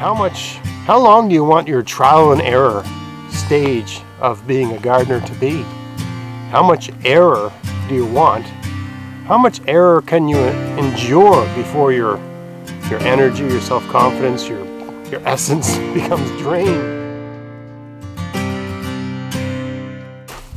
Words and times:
how 0.00 0.14
much, 0.14 0.54
how 0.86 0.98
long 0.98 1.28
do 1.28 1.34
you 1.34 1.44
want 1.44 1.68
your 1.68 1.82
trial 1.82 2.32
and 2.32 2.40
error 2.40 2.82
stage 3.28 4.00
of 4.18 4.46
being 4.46 4.72
a 4.72 4.78
gardener 4.78 5.20
to 5.20 5.34
be? 5.34 5.60
How 6.48 6.62
much 6.62 6.90
error 7.04 7.52
do 7.86 7.94
you 7.94 8.06
want? 8.06 8.46
How 9.26 9.36
much 9.36 9.60
error 9.68 10.00
can 10.00 10.26
you 10.26 10.38
endure 10.38 11.44
before 11.54 11.92
your 11.92 12.16
your 12.88 12.98
energy, 13.00 13.42
your 13.42 13.60
self-confidence, 13.60 14.48
your 14.48 14.64
your 15.10 15.20
essence 15.28 15.76
becomes 15.92 16.30
drained? 16.40 16.96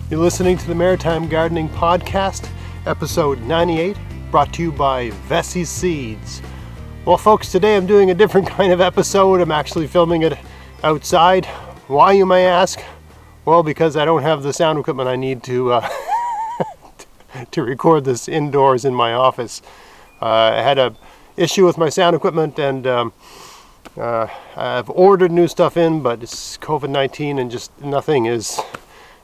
You're 0.09 0.21
listening 0.21 0.57
to 0.57 0.67
the 0.67 0.75
Maritime 0.75 1.27
Gardening 1.27 1.67
Podcast, 1.67 2.47
episode 2.85 3.41
98, 3.41 3.97
brought 4.31 4.53
to 4.53 4.61
you 4.61 4.71
by 4.71 5.09
Veseys 5.27 5.67
Seeds. 5.67 6.41
Well, 7.05 7.17
folks, 7.17 7.51
today 7.51 7.75
I'm 7.75 7.85
doing 7.85 8.11
a 8.11 8.13
different 8.13 8.47
kind 8.57 8.71
of 8.71 8.79
episode. 8.79 9.41
I'm 9.41 9.51
actually 9.51 9.87
filming 9.87 10.21
it 10.21 10.37
outside. 10.83 11.45
Why, 11.87 12.13
you 12.13 12.25
may 12.25 12.45
ask? 12.45 12.81
Well, 13.43 13.61
because 13.61 13.97
I 13.97 14.05
don't 14.05 14.21
have 14.21 14.41
the 14.41 14.53
sound 14.53 14.79
equipment 14.79 15.09
I 15.09 15.17
need 15.17 15.43
to 15.43 15.73
uh, 15.73 15.89
to 17.51 17.61
record 17.61 18.05
this 18.05 18.29
indoors 18.29 18.85
in 18.85 18.95
my 18.95 19.11
office. 19.11 19.61
Uh, 20.21 20.53
I 20.55 20.61
had 20.61 20.79
a 20.79 20.95
issue 21.35 21.65
with 21.65 21.77
my 21.77 21.89
sound 21.89 22.15
equipment, 22.15 22.57
and 22.57 22.87
um, 22.87 23.13
uh, 23.97 24.27
I've 24.55 24.89
ordered 24.89 25.33
new 25.33 25.49
stuff 25.49 25.75
in, 25.75 26.01
but 26.01 26.23
it's 26.23 26.57
COVID-19, 26.59 27.37
and 27.37 27.51
just 27.51 27.77
nothing 27.81 28.27
is 28.27 28.61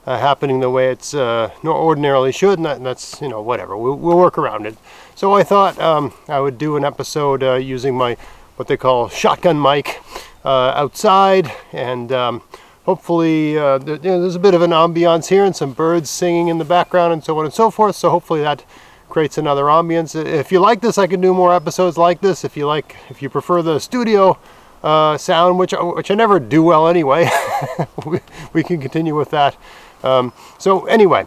uh, 0.06 0.20
happening 0.20 0.60
the 0.60 0.70
way 0.70 0.90
it's 0.90 1.14
uh, 1.14 1.50
ordinarily 1.64 2.34
should, 2.34 2.60
and, 2.60 2.66
that, 2.66 2.78
and, 2.78 2.86
that's 2.86 3.22
you 3.22 3.30
know 3.30 3.42
whatever. 3.42 3.78
We'll, 3.78 3.96
we'll, 3.96 4.18
work 4.18 4.38
around 4.38 4.66
it. 4.66 4.76
So 5.20 5.34
I 5.34 5.44
thought 5.44 5.78
um, 5.82 6.14
I 6.30 6.40
would 6.40 6.58
do 6.58 6.78
an 6.78 6.86
episode 6.86 7.44
uh, 7.44 7.56
using 7.56 7.94
my 7.94 8.16
what 8.56 8.70
they 8.70 8.78
call 8.78 9.10
shotgun 9.10 9.62
mic 9.62 10.02
uh, 10.46 10.72
outside, 10.74 11.52
and 11.74 12.10
um, 12.14 12.42
hopefully 12.86 13.58
uh, 13.58 13.80
you 13.80 13.98
know, 13.98 14.22
there's 14.22 14.36
a 14.36 14.40
bit 14.40 14.54
of 14.54 14.62
an 14.62 14.72
ambiance 14.72 15.28
here 15.28 15.44
and 15.44 15.54
some 15.54 15.74
birds 15.74 16.10
singing 16.10 16.48
in 16.48 16.58
the 16.58 16.64
background 16.64 17.12
and 17.12 17.22
so 17.22 17.38
on 17.38 17.44
and 17.44 17.54
so 17.54 17.70
forth. 17.70 17.98
So 17.98 18.10
hopefully 18.10 18.40
that 18.44 18.64
creates 19.10 19.38
another 19.38 19.64
ambience. 19.64 20.16
If 20.16 20.54
you 20.54 20.62
like 20.62 20.80
this, 20.80 20.98
I 20.98 21.06
can 21.06 21.20
do 21.20 21.34
more 21.34 21.54
episodes 21.54 21.98
like 21.98 22.22
this. 22.22 22.46
If 22.46 22.56
you 22.56 22.66
like, 22.66 22.96
if 23.10 23.22
you 23.22 23.30
prefer 23.30 23.62
the 23.62 23.80
studio. 23.80 24.38
Uh, 24.82 25.18
sound, 25.18 25.60
which 25.60 25.74
which 25.78 26.10
I 26.10 26.16
never 26.16 26.40
do 26.40 26.64
well 26.64 26.88
anyway. 26.88 27.30
we, 28.06 28.22
we 28.54 28.64
can 28.64 28.80
continue 28.80 29.18
with 29.18 29.32
that. 29.32 29.58
Um, 30.02 30.32
so 30.58 30.86
anyway, 30.86 31.26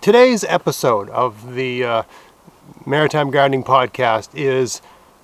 today's 0.00 0.44
episode 0.44 1.10
of 1.10 1.54
the 1.56 1.82
uh, 1.82 2.02
Maritime 2.86 3.30
Gardening 3.30 3.64
Podcast 3.64 4.30
is 4.34 4.80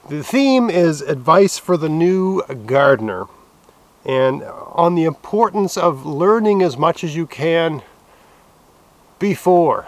the 0.08 0.22
theme 0.22 0.70
is 0.70 1.00
advice 1.00 1.58
for 1.58 1.77
the 1.77 1.88
new 1.88 2.42
gardener 2.66 3.27
and 4.05 4.42
on 4.44 4.94
the 4.94 5.05
importance 5.05 5.77
of 5.77 6.06
learning 6.06 6.62
as 6.62 6.77
much 6.77 7.03
as 7.03 7.16
you 7.16 7.27
can 7.27 7.83
before 9.19 9.86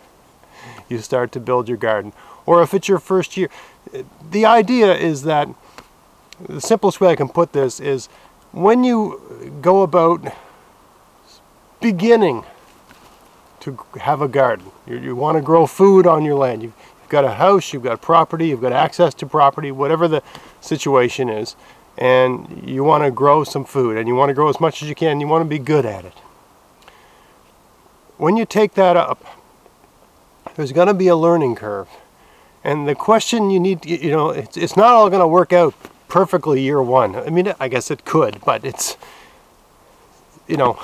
you 0.88 0.98
start 0.98 1.32
to 1.32 1.40
build 1.40 1.68
your 1.68 1.78
garden 1.78 2.12
or 2.46 2.62
if 2.62 2.74
it's 2.74 2.88
your 2.88 2.98
first 2.98 3.36
year. 3.36 3.48
The 4.30 4.44
idea 4.44 4.94
is 4.94 5.22
that 5.22 5.48
the 6.46 6.60
simplest 6.60 7.00
way 7.00 7.10
I 7.10 7.16
can 7.16 7.28
put 7.28 7.52
this 7.52 7.80
is 7.80 8.08
when 8.52 8.84
you 8.84 9.50
go 9.62 9.82
about 9.82 10.34
beginning 11.80 12.44
to 13.62 13.78
have 14.00 14.20
a 14.20 14.28
garden. 14.28 14.66
You, 14.86 14.98
you 14.98 15.16
want 15.16 15.36
to 15.38 15.42
grow 15.42 15.66
food 15.66 16.06
on 16.06 16.24
your 16.24 16.34
land. 16.34 16.62
You've, 16.62 16.74
you've 17.00 17.08
got 17.08 17.24
a 17.24 17.32
house, 17.32 17.72
you've 17.72 17.84
got 17.84 18.02
property, 18.02 18.48
you've 18.48 18.60
got 18.60 18.72
access 18.72 19.14
to 19.14 19.26
property, 19.26 19.70
whatever 19.70 20.08
the 20.08 20.22
situation 20.60 21.28
is, 21.28 21.54
and 21.96 22.68
you 22.68 22.82
want 22.82 23.04
to 23.04 23.10
grow 23.10 23.44
some 23.44 23.64
food 23.64 23.96
and 23.96 24.08
you 24.08 24.14
want 24.14 24.30
to 24.30 24.34
grow 24.34 24.48
as 24.48 24.60
much 24.60 24.82
as 24.82 24.88
you 24.88 24.94
can. 24.94 25.20
You 25.20 25.28
want 25.28 25.42
to 25.44 25.48
be 25.48 25.58
good 25.58 25.86
at 25.86 26.04
it. 26.04 26.14
When 28.16 28.36
you 28.36 28.44
take 28.44 28.74
that 28.74 28.96
up, 28.96 29.24
there's 30.56 30.72
going 30.72 30.88
to 30.88 30.94
be 30.94 31.08
a 31.08 31.16
learning 31.16 31.54
curve. 31.54 31.88
And 32.64 32.86
the 32.86 32.94
question 32.94 33.50
you 33.50 33.60
need, 33.60 33.84
you 33.86 34.10
know, 34.10 34.30
it's, 34.30 34.56
it's 34.56 34.76
not 34.76 34.88
all 34.88 35.08
going 35.08 35.20
to 35.20 35.26
work 35.26 35.52
out 35.52 35.74
perfectly 36.08 36.60
year 36.60 36.82
one. 36.82 37.16
I 37.16 37.30
mean, 37.30 37.52
I 37.58 37.68
guess 37.68 37.90
it 37.90 38.04
could, 38.04 38.40
but 38.44 38.64
it's, 38.64 38.96
you 40.46 40.56
know, 40.56 40.80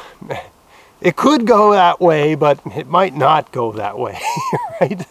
it 1.01 1.17
could 1.17 1.47
go 1.47 1.73
that 1.73 2.01
way, 2.01 2.35
but 2.35 2.61
it 2.75 2.87
might 2.87 3.15
not 3.15 3.53
go 3.53 3.73
that 3.73 3.99
way, 3.99 4.19
right? 4.81 5.07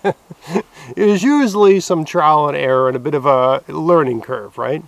There's 0.96 1.24
usually 1.24 1.80
some 1.80 2.06
trial 2.06 2.48
and 2.48 2.58
error 2.58 2.88
and 2.88 2.96
a 2.96 3.00
bit 3.00 3.14
of 3.14 3.26
a 3.26 3.64
learning 3.68 4.22
curve, 4.22 4.58
right? 4.58 4.84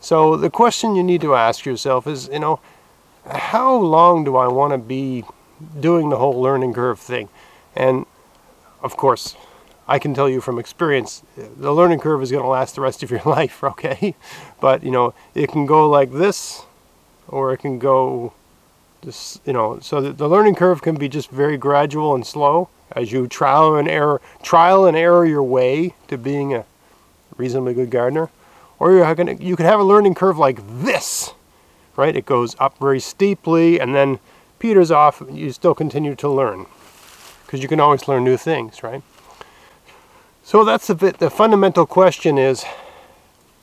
So 0.00 0.36
the 0.36 0.50
question 0.50 0.94
you 0.94 1.02
need 1.02 1.20
to 1.22 1.34
ask 1.34 1.64
yourself 1.64 2.06
is, 2.06 2.28
you 2.32 2.38
know, 2.38 2.60
how 3.28 3.74
long 3.74 4.24
do 4.24 4.36
I 4.36 4.46
want 4.46 4.72
to 4.72 4.78
be 4.78 5.24
doing 5.80 6.10
the 6.10 6.16
whole 6.16 6.40
learning 6.40 6.74
curve 6.74 7.00
thing? 7.00 7.28
And 7.74 8.06
of 8.82 8.96
course, 8.96 9.36
I 9.88 9.98
can 9.98 10.14
tell 10.14 10.28
you 10.28 10.40
from 10.40 10.58
experience, 10.58 11.22
the 11.36 11.72
learning 11.72 12.00
curve 12.00 12.22
is 12.22 12.30
going 12.30 12.42
to 12.42 12.48
last 12.48 12.74
the 12.74 12.80
rest 12.80 13.02
of 13.02 13.10
your 13.10 13.22
life, 13.26 13.62
okay? 13.62 14.14
But, 14.60 14.82
you 14.82 14.90
know, 14.90 15.14
it 15.34 15.50
can 15.50 15.66
go 15.66 15.88
like 15.88 16.12
this, 16.12 16.64
or 17.28 17.52
it 17.52 17.58
can 17.58 17.78
go 17.78 18.32
this, 19.06 19.40
you 19.46 19.52
know, 19.52 19.78
so 19.80 20.00
the 20.00 20.28
learning 20.28 20.56
curve 20.56 20.82
can 20.82 20.96
be 20.96 21.08
just 21.08 21.30
very 21.30 21.56
gradual 21.56 22.14
and 22.14 22.26
slow 22.26 22.68
as 22.92 23.12
you 23.12 23.26
trial 23.26 23.76
and 23.76 23.88
error, 23.88 24.20
trial 24.42 24.84
and 24.84 24.96
error 24.96 25.24
your 25.24 25.42
way 25.42 25.94
to 26.08 26.18
being 26.18 26.52
a 26.52 26.66
reasonably 27.36 27.72
good 27.72 27.88
gardener. 27.88 28.28
Or 28.78 28.92
you're 28.92 29.14
gonna, 29.14 29.34
you 29.34 29.56
could 29.56 29.64
have 29.64 29.80
a 29.80 29.84
learning 29.84 30.14
curve 30.14 30.36
like 30.36 30.58
this, 30.82 31.32
right? 31.96 32.14
It 32.14 32.26
goes 32.26 32.54
up 32.58 32.78
very 32.78 33.00
steeply 33.00 33.80
and 33.80 33.94
then 33.94 34.18
peters 34.58 34.90
off. 34.90 35.22
You 35.30 35.52
still 35.52 35.74
continue 35.74 36.14
to 36.16 36.28
learn 36.28 36.66
because 37.46 37.62
you 37.62 37.68
can 37.68 37.80
always 37.80 38.08
learn 38.08 38.24
new 38.24 38.36
things, 38.36 38.82
right? 38.82 39.02
So 40.42 40.64
that's 40.64 40.88
the 40.88 40.94
bit. 40.94 41.18
The 41.18 41.30
fundamental 41.30 41.86
question 41.86 42.38
is, 42.38 42.64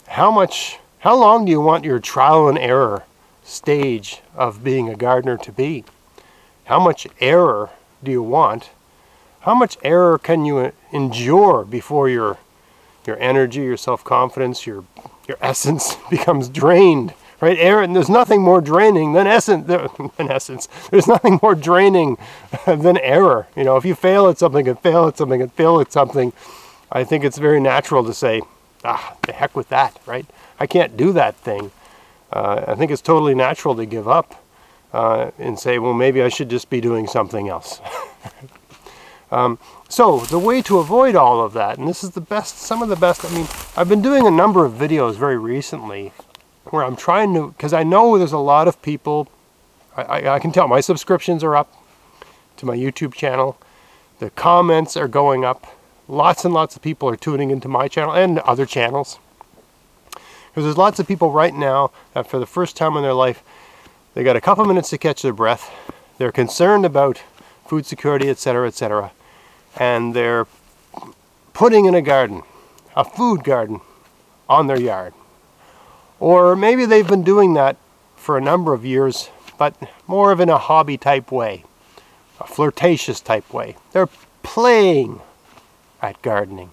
how 0.08 0.30
much, 0.30 0.78
how 1.00 1.16
long 1.16 1.44
do 1.44 1.50
you 1.50 1.60
want 1.60 1.84
your 1.84 1.98
trial 1.98 2.48
and 2.48 2.58
error 2.58 3.04
stage 3.44 4.22
of 4.34 4.64
being 4.64 4.88
a 4.88 4.96
gardener 4.96 5.36
to 5.36 5.52
be. 5.52 5.84
How 6.64 6.80
much 6.80 7.06
error 7.20 7.70
do 8.02 8.10
you 8.10 8.22
want? 8.22 8.70
How 9.40 9.54
much 9.54 9.76
error 9.82 10.18
can 10.18 10.44
you 10.46 10.72
endure 10.90 11.64
before 11.64 12.08
your 12.08 12.38
your 13.06 13.18
energy, 13.20 13.60
your 13.60 13.76
self-confidence, 13.76 14.66
your 14.66 14.84
your 15.28 15.36
essence 15.42 15.96
becomes 16.10 16.48
drained? 16.48 17.12
Right? 17.40 17.58
Error, 17.58 17.82
and 17.82 17.94
there's 17.94 18.08
nothing 18.08 18.40
more 18.40 18.62
draining 18.62 19.12
than 19.12 19.26
essence. 19.26 19.66
Than 20.16 20.30
essence, 20.30 20.66
there's 20.90 21.06
nothing 21.06 21.38
more 21.42 21.54
draining 21.54 22.16
than 22.66 22.96
error. 22.96 23.48
You 23.54 23.64
know, 23.64 23.76
if 23.76 23.84
you 23.84 23.94
fail 23.94 24.28
at 24.28 24.38
something 24.38 24.66
and 24.66 24.78
fail 24.78 25.08
at 25.08 25.18
something 25.18 25.42
and 25.42 25.52
fail 25.52 25.78
at 25.80 25.92
something, 25.92 26.32
I 26.90 27.04
think 27.04 27.22
it's 27.22 27.36
very 27.36 27.60
natural 27.60 28.02
to 28.04 28.14
say, 28.14 28.40
"Ah, 28.82 29.16
the 29.22 29.32
heck 29.32 29.54
with 29.54 29.68
that!" 29.68 30.00
Right? 30.06 30.24
I 30.58 30.66
can't 30.66 30.96
do 30.96 31.12
that 31.12 31.34
thing 31.36 31.70
uh, 32.34 32.64
I 32.66 32.74
think 32.74 32.90
it's 32.90 33.00
totally 33.00 33.34
natural 33.34 33.76
to 33.76 33.86
give 33.86 34.08
up 34.08 34.44
uh, 34.92 35.30
and 35.38 35.58
say, 35.58 35.78
well, 35.78 35.94
maybe 35.94 36.20
I 36.20 36.28
should 36.28 36.50
just 36.50 36.68
be 36.68 36.80
doing 36.80 37.06
something 37.06 37.48
else. 37.48 37.80
um, 39.30 39.58
so 39.88 40.18
the 40.18 40.38
way 40.38 40.60
to 40.62 40.78
avoid 40.78 41.14
all 41.14 41.40
of 41.40 41.52
that, 41.52 41.78
and 41.78 41.86
this 41.86 42.02
is 42.02 42.10
the 42.10 42.20
best, 42.20 42.58
some 42.58 42.82
of 42.82 42.88
the 42.88 42.96
best, 42.96 43.24
I 43.24 43.30
mean, 43.30 43.46
I've 43.76 43.88
been 43.88 44.02
doing 44.02 44.26
a 44.26 44.30
number 44.32 44.64
of 44.64 44.72
videos 44.72 45.14
very 45.14 45.38
recently 45.38 46.12
where 46.66 46.82
I'm 46.84 46.96
trying 46.96 47.34
to, 47.34 47.48
because 47.48 47.72
I 47.72 47.84
know 47.84 48.18
there's 48.18 48.32
a 48.32 48.38
lot 48.38 48.66
of 48.66 48.82
people, 48.82 49.28
I, 49.96 50.02
I, 50.02 50.34
I 50.34 50.38
can 50.40 50.50
tell 50.50 50.66
my 50.66 50.80
subscriptions 50.80 51.44
are 51.44 51.54
up 51.54 51.72
to 52.56 52.66
my 52.66 52.76
YouTube 52.76 53.14
channel. 53.14 53.56
The 54.18 54.30
comments 54.30 54.96
are 54.96 55.08
going 55.08 55.44
up. 55.44 55.66
Lots 56.08 56.44
and 56.44 56.52
lots 56.52 56.74
of 56.74 56.82
people 56.82 57.08
are 57.08 57.16
tuning 57.16 57.50
into 57.50 57.68
my 57.68 57.86
channel 57.86 58.12
and 58.12 58.40
other 58.40 58.66
channels. 58.66 59.18
Because 60.54 60.66
there's 60.66 60.78
lots 60.78 61.00
of 61.00 61.08
people 61.08 61.32
right 61.32 61.52
now 61.52 61.90
that 62.12 62.28
for 62.28 62.38
the 62.38 62.46
first 62.46 62.76
time 62.76 62.96
in 62.96 63.02
their 63.02 63.12
life, 63.12 63.42
they 64.14 64.22
got 64.22 64.36
a 64.36 64.40
couple 64.40 64.64
minutes 64.64 64.88
to 64.90 64.98
catch 64.98 65.20
their 65.22 65.32
breath. 65.32 65.68
They're 66.16 66.30
concerned 66.30 66.86
about 66.86 67.20
food 67.66 67.86
security, 67.86 68.30
etc., 68.30 68.68
etc. 68.68 69.10
And 69.76 70.14
they're 70.14 70.46
putting 71.54 71.86
in 71.86 71.96
a 71.96 72.02
garden, 72.02 72.42
a 72.94 73.04
food 73.04 73.42
garden, 73.42 73.80
on 74.48 74.68
their 74.68 74.78
yard. 74.78 75.12
Or 76.20 76.54
maybe 76.54 76.86
they've 76.86 77.08
been 77.08 77.24
doing 77.24 77.54
that 77.54 77.76
for 78.14 78.38
a 78.38 78.40
number 78.40 78.74
of 78.74 78.84
years, 78.84 79.30
but 79.58 79.74
more 80.06 80.30
of 80.30 80.38
in 80.38 80.48
a 80.48 80.58
hobby 80.58 80.96
type 80.96 81.32
way, 81.32 81.64
a 82.38 82.46
flirtatious 82.46 83.20
type 83.20 83.52
way. 83.52 83.74
They're 83.90 84.08
playing 84.44 85.20
at 86.00 86.22
gardening. 86.22 86.70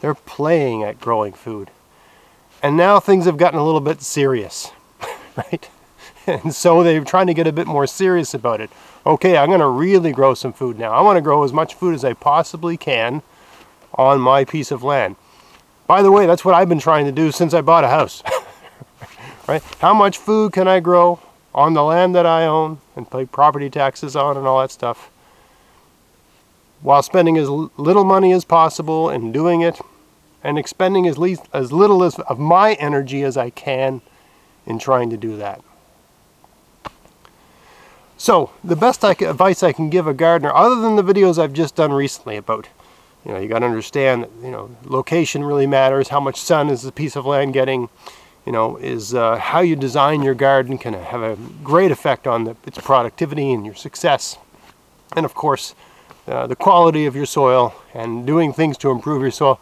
They're 0.00 0.14
playing 0.14 0.84
at 0.84 1.00
growing 1.00 1.32
food. 1.32 1.72
And 2.66 2.76
now 2.76 2.98
things 2.98 3.26
have 3.26 3.36
gotten 3.36 3.60
a 3.60 3.64
little 3.64 3.80
bit 3.80 4.02
serious, 4.02 4.72
right? 5.36 5.70
And 6.26 6.52
so 6.52 6.82
they're 6.82 7.04
trying 7.04 7.28
to 7.28 7.32
get 7.34 7.46
a 7.46 7.52
bit 7.52 7.68
more 7.68 7.86
serious 7.86 8.34
about 8.34 8.60
it. 8.60 8.70
Okay, 9.06 9.36
I'm 9.36 9.50
going 9.50 9.60
to 9.60 9.68
really 9.68 10.10
grow 10.10 10.34
some 10.34 10.52
food 10.52 10.76
now. 10.76 10.90
I 10.90 11.00
want 11.00 11.16
to 11.16 11.20
grow 11.20 11.44
as 11.44 11.52
much 11.52 11.74
food 11.74 11.94
as 11.94 12.04
I 12.04 12.14
possibly 12.14 12.76
can 12.76 13.22
on 13.94 14.20
my 14.20 14.44
piece 14.44 14.72
of 14.72 14.82
land. 14.82 15.14
By 15.86 16.02
the 16.02 16.10
way, 16.10 16.26
that's 16.26 16.44
what 16.44 16.56
I've 16.56 16.68
been 16.68 16.80
trying 16.80 17.04
to 17.04 17.12
do 17.12 17.30
since 17.30 17.54
I 17.54 17.60
bought 17.60 17.84
a 17.84 17.88
house. 17.88 18.24
right? 19.46 19.62
How 19.78 19.94
much 19.94 20.18
food 20.18 20.52
can 20.52 20.66
I 20.66 20.80
grow 20.80 21.20
on 21.54 21.74
the 21.74 21.84
land 21.84 22.16
that 22.16 22.26
I 22.26 22.46
own 22.46 22.80
and 22.96 23.08
pay 23.08 23.26
property 23.26 23.70
taxes 23.70 24.16
on 24.16 24.36
and 24.36 24.44
all 24.44 24.60
that 24.60 24.72
stuff 24.72 25.08
while 26.82 27.04
spending 27.04 27.38
as 27.38 27.48
little 27.48 28.02
money 28.02 28.32
as 28.32 28.44
possible 28.44 29.08
and 29.08 29.32
doing 29.32 29.60
it 29.60 29.80
and 30.46 30.60
expending 30.60 31.08
as, 31.08 31.18
least, 31.18 31.42
as 31.52 31.72
little 31.72 32.04
as, 32.04 32.20
of 32.20 32.38
my 32.38 32.74
energy 32.74 33.24
as 33.24 33.36
I 33.36 33.50
can 33.50 34.00
in 34.64 34.78
trying 34.78 35.10
to 35.10 35.16
do 35.16 35.36
that. 35.38 35.60
So, 38.16 38.52
the 38.62 38.76
best 38.76 39.04
I 39.04 39.14
can, 39.14 39.28
advice 39.28 39.64
I 39.64 39.72
can 39.72 39.90
give 39.90 40.06
a 40.06 40.14
gardener, 40.14 40.54
other 40.54 40.76
than 40.76 40.94
the 40.94 41.02
videos 41.02 41.36
I've 41.36 41.52
just 41.52 41.74
done 41.74 41.92
recently 41.92 42.36
about, 42.36 42.68
you 43.24 43.32
know, 43.32 43.40
you 43.40 43.48
got 43.48 43.58
to 43.58 43.66
understand 43.66 44.22
that, 44.22 44.30
you 44.40 44.52
know, 44.52 44.70
location 44.84 45.42
really 45.42 45.66
matters, 45.66 46.08
how 46.08 46.20
much 46.20 46.40
sun 46.40 46.70
is 46.70 46.84
a 46.84 46.92
piece 46.92 47.16
of 47.16 47.26
land 47.26 47.52
getting, 47.52 47.88
you 48.46 48.52
know, 48.52 48.76
is 48.76 49.14
uh, 49.14 49.36
how 49.38 49.60
you 49.60 49.74
design 49.74 50.22
your 50.22 50.34
garden 50.34 50.78
can 50.78 50.94
have 50.94 51.22
a 51.22 51.36
great 51.64 51.90
effect 51.90 52.28
on 52.28 52.44
the, 52.44 52.56
its 52.64 52.78
productivity 52.78 53.52
and 53.52 53.66
your 53.66 53.74
success. 53.74 54.38
And 55.16 55.26
of 55.26 55.34
course, 55.34 55.74
uh, 56.28 56.46
the 56.46 56.56
quality 56.56 57.04
of 57.06 57.16
your 57.16 57.26
soil 57.26 57.74
and 57.94 58.24
doing 58.26 58.52
things 58.52 58.78
to 58.78 58.92
improve 58.92 59.22
your 59.22 59.32
soil, 59.32 59.60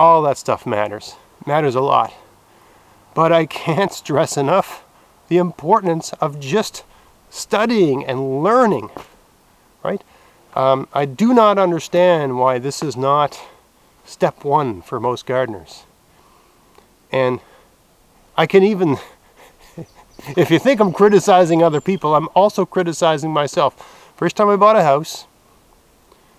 all 0.00 0.22
that 0.22 0.38
stuff 0.38 0.64
matters. 0.64 1.14
Matters 1.46 1.74
a 1.74 1.80
lot. 1.82 2.10
But 3.14 3.32
I 3.32 3.44
can't 3.44 3.92
stress 3.92 4.38
enough 4.38 4.82
the 5.28 5.36
importance 5.36 6.14
of 6.14 6.40
just 6.40 6.84
studying 7.28 8.06
and 8.06 8.42
learning, 8.42 8.88
right? 9.84 10.02
Um, 10.54 10.88
I 10.94 11.04
do 11.04 11.34
not 11.34 11.58
understand 11.58 12.38
why 12.38 12.58
this 12.58 12.82
is 12.82 12.96
not 12.96 13.38
step 14.06 14.42
one 14.42 14.80
for 14.80 14.98
most 14.98 15.26
gardeners. 15.26 15.84
And 17.12 17.40
I 18.38 18.46
can 18.46 18.62
even, 18.62 18.96
if 20.34 20.50
you 20.50 20.58
think 20.58 20.80
I'm 20.80 20.94
criticizing 20.94 21.62
other 21.62 21.82
people, 21.82 22.14
I'm 22.14 22.30
also 22.34 22.64
criticizing 22.64 23.30
myself. 23.30 23.74
First 24.16 24.36
time 24.36 24.48
I 24.48 24.56
bought 24.56 24.76
a 24.76 24.82
house, 24.82 25.26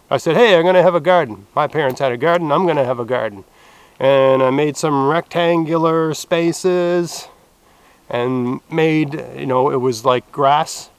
I 0.10 0.18
said, 0.18 0.36
hey, 0.36 0.57
I'm 0.57 0.64
going 0.64 0.74
to 0.74 0.81
have 0.81 0.96
a 0.96 1.00
garden. 1.00 1.46
My 1.56 1.68
parents 1.68 2.00
had 2.00 2.12
a 2.12 2.18
garden, 2.18 2.52
I'm 2.52 2.64
going 2.64 2.75
to 2.75 2.86
have 2.86 3.00
a 3.00 3.06
garden. 3.06 3.46
And 4.01 4.42
I 4.42 4.50
made 4.50 4.77
some 4.77 5.07
rectangular 5.07 6.15
spaces 6.15 7.27
and 8.09 8.59
made, 8.71 9.13
you 9.38 9.45
know, 9.45 9.69
it 9.69 9.75
was 9.75 10.03
like 10.03 10.31
grass, 10.31 10.89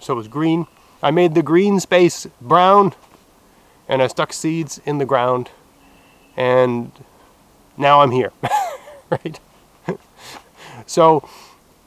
so 0.00 0.12
it 0.12 0.16
was 0.16 0.28
green. 0.28 0.66
I 1.02 1.12
made 1.12 1.34
the 1.34 1.42
green 1.42 1.80
space 1.80 2.26
brown 2.42 2.92
and 3.88 4.02
I 4.02 4.06
stuck 4.08 4.34
seeds 4.34 4.82
in 4.84 4.98
the 4.98 5.06
ground 5.06 5.48
and 6.36 6.92
now 7.78 8.02
I'm 8.02 8.10
here, 8.10 8.32
right? 9.10 9.40
so 10.86 11.26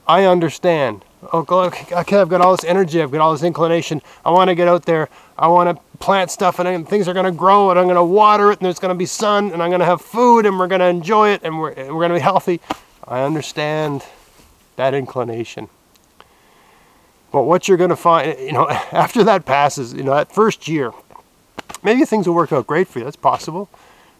I 0.08 0.24
understand. 0.24 1.04
Oh, 1.32 1.44
okay, 1.48 1.94
I've 1.94 2.28
got 2.28 2.40
all 2.40 2.54
this 2.56 2.64
energy, 2.64 3.02
I've 3.02 3.10
got 3.10 3.20
all 3.20 3.32
this 3.32 3.42
inclination. 3.42 4.02
I 4.24 4.30
want 4.30 4.48
to 4.48 4.54
get 4.54 4.68
out 4.68 4.84
there. 4.84 5.08
I 5.38 5.48
want 5.48 5.76
to 5.76 5.98
plant 5.98 6.30
stuff 6.30 6.58
and 6.58 6.88
things 6.88 7.08
are 7.08 7.14
going 7.14 7.26
to 7.26 7.32
grow 7.32 7.70
and 7.70 7.78
I'm 7.78 7.86
going 7.86 7.96
to 7.96 8.04
water 8.04 8.50
it 8.50 8.58
and 8.58 8.66
there's 8.66 8.78
going 8.78 8.94
to 8.94 8.98
be 8.98 9.06
sun 9.06 9.52
and 9.52 9.62
I'm 9.62 9.70
going 9.70 9.80
to 9.80 9.86
have 9.86 10.00
food 10.00 10.46
and 10.46 10.58
we're 10.58 10.66
going 10.66 10.80
to 10.80 10.86
enjoy 10.86 11.30
it 11.30 11.42
and 11.42 11.58
we're, 11.58 11.74
we're 11.74 12.08
going 12.08 12.10
to 12.10 12.16
be 12.16 12.20
healthy. 12.20 12.60
I 13.06 13.22
understand 13.22 14.04
that 14.76 14.94
inclination. 14.94 15.68
But 17.32 17.42
what 17.42 17.68
you're 17.68 17.76
going 17.76 17.90
to 17.90 17.96
find, 17.96 18.38
you 18.40 18.52
know, 18.52 18.68
after 18.92 19.24
that 19.24 19.44
passes, 19.44 19.92
you 19.92 20.02
know, 20.02 20.14
that 20.14 20.32
first 20.32 20.68
year, 20.68 20.92
maybe 21.82 22.04
things 22.04 22.26
will 22.26 22.34
work 22.34 22.52
out 22.52 22.66
great 22.66 22.88
for 22.88 22.98
you. 22.98 23.04
That's 23.04 23.16
possible, 23.16 23.68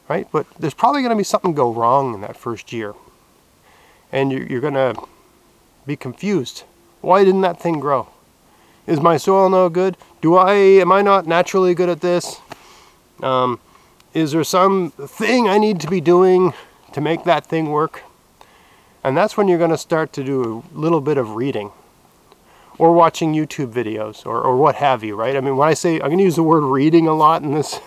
right? 0.08 0.26
But 0.30 0.46
there's 0.58 0.74
probably 0.74 1.02
going 1.02 1.10
to 1.10 1.16
be 1.16 1.24
something 1.24 1.54
go 1.54 1.72
wrong 1.72 2.14
in 2.14 2.20
that 2.22 2.36
first 2.36 2.72
year. 2.72 2.94
And 4.12 4.30
you're, 4.32 4.46
you're 4.46 4.60
going 4.60 4.74
to 4.74 4.94
be 5.86 5.96
confused. 5.96 6.64
Why 7.06 7.22
didn't 7.22 7.42
that 7.42 7.60
thing 7.60 7.78
grow? 7.78 8.08
Is 8.84 8.98
my 8.98 9.16
soil 9.16 9.48
no 9.48 9.68
good? 9.68 9.96
Do 10.20 10.34
I, 10.34 10.54
am 10.54 10.90
I 10.90 11.02
not 11.02 11.24
naturally 11.24 11.72
good 11.72 11.88
at 11.88 12.00
this? 12.00 12.40
Um, 13.22 13.60
is 14.12 14.32
there 14.32 14.42
some 14.42 14.90
thing 14.90 15.48
I 15.48 15.56
need 15.56 15.78
to 15.82 15.86
be 15.88 16.00
doing 16.00 16.52
to 16.94 17.00
make 17.00 17.22
that 17.22 17.46
thing 17.46 17.70
work? 17.70 18.02
And 19.04 19.16
that's 19.16 19.36
when 19.36 19.46
you're 19.46 19.56
going 19.56 19.70
to 19.70 19.78
start 19.78 20.12
to 20.14 20.24
do 20.24 20.64
a 20.74 20.76
little 20.76 21.00
bit 21.00 21.16
of 21.16 21.36
reading 21.36 21.70
or 22.76 22.92
watching 22.92 23.32
YouTube 23.32 23.72
videos 23.72 24.26
or, 24.26 24.40
or 24.40 24.56
what 24.56 24.74
have 24.74 25.04
you, 25.04 25.14
right? 25.14 25.36
I 25.36 25.40
mean, 25.40 25.56
when 25.56 25.68
I 25.68 25.74
say, 25.74 26.00
I'm 26.00 26.08
going 26.08 26.18
to 26.18 26.24
use 26.24 26.34
the 26.34 26.42
word 26.42 26.64
reading 26.64 27.06
a 27.06 27.14
lot 27.14 27.40
in 27.44 27.54
this, 27.54 27.78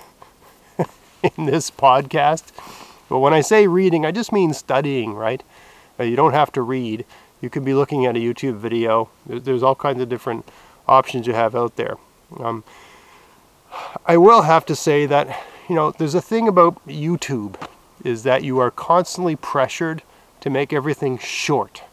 in 1.36 1.46
this 1.46 1.70
podcast, 1.70 2.54
but 3.10 3.20
when 3.20 3.34
I 3.34 3.42
say 3.42 3.68
reading, 3.68 4.06
I 4.06 4.12
just 4.12 4.32
mean 4.32 4.54
studying, 4.54 5.14
right? 5.14 5.44
Uh, 6.00 6.04
you 6.04 6.16
don't 6.16 6.32
have 6.32 6.54
to 6.54 6.62
read. 6.62 7.04
You 7.42 7.50
could 7.50 7.64
be 7.64 7.74
looking 7.74 8.06
at 8.06 8.16
a 8.16 8.20
YouTube 8.20 8.58
video. 8.58 9.10
There's 9.26 9.64
all 9.64 9.76
kinds 9.76 10.02
of 10.02 10.10
different 10.10 10.48
options 10.88 11.28
you 11.28 11.34
have 11.34 11.56
out 11.56 11.76
there. 11.76 11.98
Um, 12.38 12.64
I 14.06 14.18
will 14.18 14.42
have 14.44 14.66
to 14.66 14.76
say 14.76 15.06
that, 15.06 15.44
you 15.70 15.76
know, 15.76 15.92
there's 15.92 16.16
a 16.16 16.22
thing 16.22 16.48
about 16.48 16.86
YouTube 16.88 17.56
is 18.04 18.24
that 18.24 18.44
you 18.44 18.60
are 18.60 18.72
constantly 18.72 19.36
pressured 19.36 20.04
to 20.42 20.50
make 20.50 20.74
everything 20.74 21.18
short, 21.18 21.84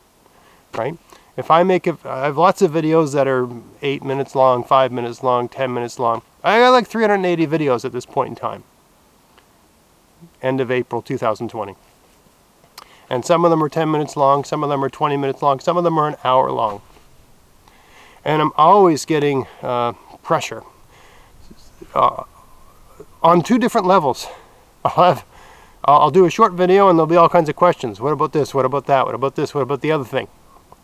right? 0.74 0.96
If 1.36 1.50
I 1.50 1.62
make 1.62 1.86
it, 1.86 1.96
I 2.04 2.24
have 2.26 2.38
lots 2.38 2.62
of 2.62 2.70
videos 2.70 3.12
that 3.12 3.28
are 3.28 3.48
eight 3.82 4.02
minutes 4.02 4.34
long, 4.34 4.64
five 4.64 4.90
minutes 4.90 5.22
long, 5.22 5.48
10 5.48 5.72
minutes 5.72 5.98
long. 5.98 6.22
I 6.42 6.58
got 6.58 6.70
like 6.70 6.86
380 6.86 7.46
videos 7.46 7.84
at 7.84 7.92
this 7.92 8.06
point 8.06 8.30
in 8.30 8.36
time. 8.36 8.64
End 10.42 10.60
of 10.60 10.70
April 10.70 11.02
2020. 11.02 11.74
And 13.08 13.24
some 13.24 13.44
of 13.44 13.50
them 13.50 13.62
are 13.62 13.68
10 13.68 13.90
minutes 13.90 14.16
long, 14.16 14.44
some 14.44 14.62
of 14.62 14.68
them 14.68 14.84
are 14.84 14.90
20 14.90 15.16
minutes 15.16 15.42
long, 15.42 15.60
some 15.60 15.76
of 15.76 15.84
them 15.84 15.98
are 15.98 16.08
an 16.08 16.16
hour 16.24 16.50
long. 16.50 16.82
And 18.24 18.42
I'm 18.42 18.52
always 18.56 19.04
getting 19.04 19.46
uh, 19.62 19.92
pressure 20.22 20.64
uh, 21.94 22.24
on 23.22 23.42
two 23.42 23.58
different 23.58 23.86
levels. 23.86 24.26
I'll 24.84 25.14
have 25.14 25.24
I'll 25.88 26.10
do 26.10 26.24
a 26.24 26.30
short 26.30 26.52
video 26.52 26.88
and 26.88 26.98
there'll 26.98 27.06
be 27.06 27.14
all 27.16 27.28
kinds 27.28 27.48
of 27.48 27.54
questions. 27.54 28.00
What 28.00 28.12
about 28.12 28.32
this? 28.32 28.52
What 28.52 28.64
about 28.64 28.86
that? 28.86 29.06
What 29.06 29.14
about 29.14 29.36
this? 29.36 29.54
What 29.54 29.60
about 29.60 29.82
the 29.82 29.92
other 29.92 30.04
thing? 30.04 30.26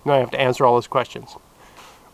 And 0.04 0.12
I 0.12 0.18
have 0.18 0.30
to 0.30 0.40
answer 0.40 0.64
all 0.64 0.74
those 0.74 0.86
questions. 0.86 1.34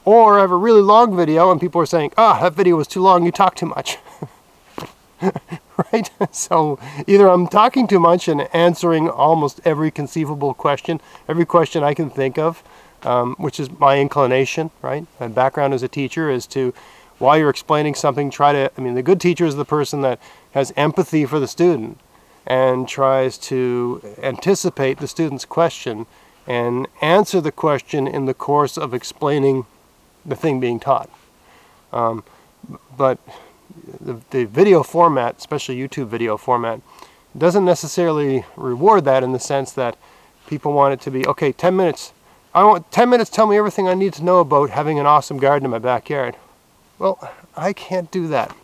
Or 0.06 0.38
I 0.38 0.40
have 0.40 0.50
a 0.50 0.56
really 0.56 0.80
long 0.80 1.14
video 1.14 1.50
and 1.50 1.60
people 1.60 1.82
are 1.82 1.86
saying, 1.86 2.12
ah, 2.16 2.38
oh, 2.38 2.44
that 2.44 2.54
video 2.54 2.76
was 2.76 2.88
too 2.88 3.02
long, 3.02 3.26
you 3.26 3.32
talk 3.32 3.56
too 3.56 3.66
much. 3.66 3.98
right? 5.92 6.10
So 6.32 6.78
either 7.06 7.28
I'm 7.28 7.46
talking 7.46 7.86
too 7.86 8.00
much 8.00 8.28
and 8.28 8.42
answering 8.54 9.08
almost 9.08 9.60
every 9.64 9.90
conceivable 9.90 10.54
question, 10.54 11.00
every 11.28 11.46
question 11.46 11.82
I 11.82 11.94
can 11.94 12.10
think 12.10 12.38
of, 12.38 12.62
um, 13.02 13.36
which 13.38 13.60
is 13.60 13.70
my 13.70 13.98
inclination, 13.98 14.70
right? 14.82 15.06
My 15.20 15.28
background 15.28 15.74
as 15.74 15.82
a 15.82 15.88
teacher 15.88 16.30
is 16.30 16.46
to, 16.48 16.74
while 17.18 17.38
you're 17.38 17.50
explaining 17.50 17.94
something, 17.94 18.30
try 18.30 18.52
to, 18.52 18.70
I 18.76 18.80
mean, 18.80 18.94
the 18.94 19.02
good 19.02 19.20
teacher 19.20 19.44
is 19.44 19.56
the 19.56 19.64
person 19.64 20.00
that 20.02 20.20
has 20.52 20.72
empathy 20.76 21.24
for 21.24 21.38
the 21.38 21.48
student 21.48 21.98
and 22.46 22.88
tries 22.88 23.38
to 23.38 24.02
anticipate 24.22 24.98
the 24.98 25.08
student's 25.08 25.44
question 25.44 26.06
and 26.46 26.88
answer 27.02 27.40
the 27.40 27.52
question 27.52 28.08
in 28.08 28.24
the 28.24 28.34
course 28.34 28.78
of 28.78 28.94
explaining 28.94 29.66
the 30.24 30.34
thing 30.34 30.58
being 30.58 30.80
taught. 30.80 31.10
Um, 31.92 32.24
but 32.96 33.18
the, 34.00 34.20
the 34.30 34.44
video 34.44 34.82
format, 34.82 35.36
especially 35.38 35.76
YouTube 35.76 36.08
video 36.08 36.36
format, 36.36 36.80
doesn't 37.36 37.64
necessarily 37.64 38.44
reward 38.56 39.04
that 39.04 39.22
in 39.22 39.32
the 39.32 39.38
sense 39.38 39.72
that 39.72 39.96
people 40.46 40.72
want 40.72 40.94
it 40.94 41.00
to 41.00 41.10
be 41.10 41.26
okay 41.26 41.52
10 41.52 41.76
minutes 41.76 42.12
i 42.54 42.64
want 42.64 42.90
10 42.90 43.08
minutes 43.10 43.28
tell 43.28 43.46
me 43.46 43.56
everything 43.56 43.86
i 43.86 43.92
need 43.94 44.14
to 44.14 44.24
know 44.24 44.40
about 44.40 44.70
having 44.70 44.98
an 44.98 45.04
awesome 45.04 45.36
garden 45.36 45.66
in 45.66 45.70
my 45.70 45.78
backyard. 45.78 46.36
Well 46.98 47.18
i 47.56 47.72
can't 47.72 48.10
do 48.10 48.28
that. 48.28 48.56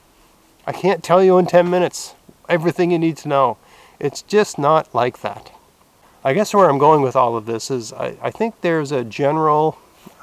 I 0.67 0.73
can't 0.73 1.05
tell 1.05 1.23
you 1.23 1.37
in 1.39 1.47
10 1.47 1.69
minutes 1.69 2.15
everything 2.49 2.91
you 2.91 2.99
need 2.99 3.17
to 3.19 3.29
know. 3.29 3.59
It's 4.01 4.23
just 4.23 4.59
not 4.59 4.95
like 4.95 5.21
that. 5.21 5.53
I 6.25 6.33
guess 6.33 6.55
where 6.55 6.71
I'm 6.71 6.79
going 6.79 7.03
with 7.03 7.17
all 7.17 7.37
of 7.37 7.45
this 7.45 7.71
is 7.71 7.93
I, 7.93 8.17
I 8.23 8.31
think 8.31 8.61
there's 8.63 8.93
a 8.93 9.05
general, 9.05 9.79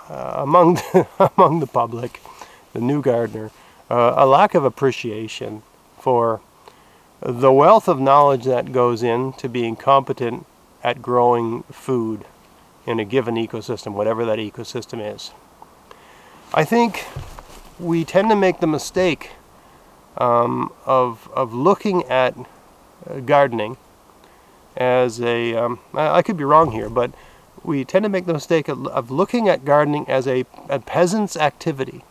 uh, 0.09 0.33
among, 0.37 0.75
the, 0.75 1.07
among 1.37 1.59
the 1.59 1.67
public, 1.67 2.19
the 2.73 2.81
new 2.81 3.01
gardener, 3.01 3.51
uh, 3.91 4.13
a 4.15 4.25
lack 4.25 4.55
of 4.55 4.63
appreciation 4.63 5.63
for 5.99 6.39
the 7.19 7.51
wealth 7.51 7.89
of 7.89 7.99
knowledge 7.99 8.45
that 8.45 8.71
goes 8.71 9.03
into 9.03 9.49
being 9.49 9.75
competent 9.75 10.45
at 10.81 11.01
growing 11.01 11.63
food 11.63 12.23
in 12.85 12.99
a 12.99 13.05
given 13.05 13.35
ecosystem, 13.35 13.91
whatever 13.93 14.23
that 14.25 14.39
ecosystem 14.39 15.13
is. 15.13 15.31
I 16.53 16.63
think 16.63 17.05
we 17.79 18.05
tend 18.05 18.29
to 18.29 18.35
make 18.35 18.61
the 18.61 18.67
mistake 18.67 19.31
um, 20.17 20.71
of, 20.85 21.29
of 21.33 21.53
looking 21.53 22.03
at 22.05 22.33
uh, 23.09 23.19
gardening 23.19 23.75
as 24.77 25.19
a. 25.21 25.53
Um, 25.53 25.79
I 25.93 26.21
could 26.21 26.37
be 26.37 26.45
wrong 26.45 26.71
here, 26.71 26.89
but 26.89 27.11
we 27.61 27.83
tend 27.83 28.03
to 28.03 28.09
make 28.09 28.25
the 28.25 28.33
mistake 28.33 28.69
of, 28.69 28.87
of 28.87 29.11
looking 29.11 29.49
at 29.49 29.65
gardening 29.65 30.07
as 30.07 30.27
a, 30.27 30.45
a 30.69 30.79
peasant's 30.79 31.35
activity. 31.35 32.05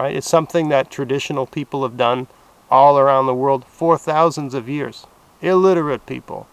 Right? 0.00 0.16
It's 0.16 0.28
something 0.28 0.68
that 0.70 0.90
traditional 0.90 1.46
people 1.46 1.82
have 1.82 1.96
done 1.96 2.26
all 2.70 2.98
around 2.98 3.26
the 3.26 3.34
world 3.34 3.64
for 3.66 3.98
thousands 3.98 4.54
of 4.54 4.68
years. 4.68 5.06
Illiterate 5.42 6.06
people, 6.06 6.48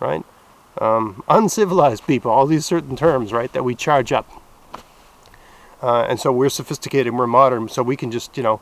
right? 0.00 0.24
um, 0.78 1.22
uncivilized 1.28 2.06
people, 2.06 2.30
all 2.30 2.46
these 2.46 2.66
certain 2.66 2.96
terms, 2.96 3.32
right, 3.32 3.52
that 3.52 3.64
we 3.64 3.74
charge 3.74 4.12
up. 4.12 4.30
Uh, 5.82 6.02
and 6.02 6.18
so 6.18 6.32
we're 6.32 6.50
sophisticated, 6.50 7.14
we're 7.14 7.26
modern, 7.26 7.68
so 7.68 7.82
we 7.82 7.96
can 7.96 8.10
just, 8.10 8.36
you 8.36 8.42
know, 8.42 8.60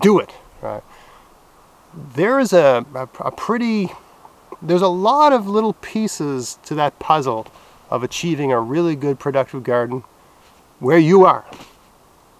do 0.00 0.18
it. 0.18 0.32
Right? 0.62 0.82
There 2.14 2.38
is 2.38 2.52
a, 2.52 2.84
a, 2.94 3.08
a 3.20 3.30
pretty, 3.30 3.90
there's 4.60 4.82
a 4.82 4.88
lot 4.88 5.32
of 5.32 5.48
little 5.48 5.74
pieces 5.74 6.58
to 6.64 6.74
that 6.76 6.98
puzzle 6.98 7.46
of 7.90 8.02
achieving 8.02 8.52
a 8.52 8.60
really 8.60 8.96
good 8.96 9.18
productive 9.18 9.62
garden 9.62 10.02
where 10.80 10.98
you 10.98 11.24
are, 11.24 11.44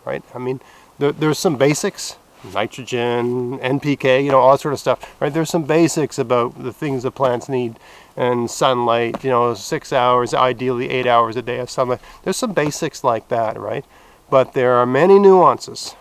right? 0.04 0.22
I 0.34 0.38
mean, 0.38 0.60
there, 0.98 1.12
there's 1.12 1.38
some 1.38 1.56
basics, 1.56 2.16
nitrogen, 2.52 3.58
NPK, 3.58 4.24
you 4.24 4.30
know, 4.30 4.38
all 4.38 4.52
that 4.52 4.60
sort 4.60 4.74
of 4.74 4.80
stuff, 4.80 5.20
right? 5.20 5.32
There's 5.32 5.50
some 5.50 5.64
basics 5.64 6.18
about 6.18 6.62
the 6.62 6.72
things 6.72 7.02
the 7.02 7.10
plants 7.10 7.48
need 7.48 7.78
and 8.16 8.50
sunlight, 8.50 9.22
you 9.22 9.30
know, 9.30 9.52
six 9.54 9.92
hours, 9.92 10.32
ideally 10.32 10.88
eight 10.88 11.06
hours 11.06 11.36
a 11.36 11.42
day 11.42 11.58
of 11.58 11.68
sunlight. 11.68 12.00
There's 12.22 12.36
some 12.36 12.52
basics 12.52 13.04
like 13.04 13.28
that, 13.28 13.58
right? 13.58 13.84
But 14.30 14.54
there 14.54 14.74
are 14.74 14.86
many 14.86 15.18
nuances 15.18 15.94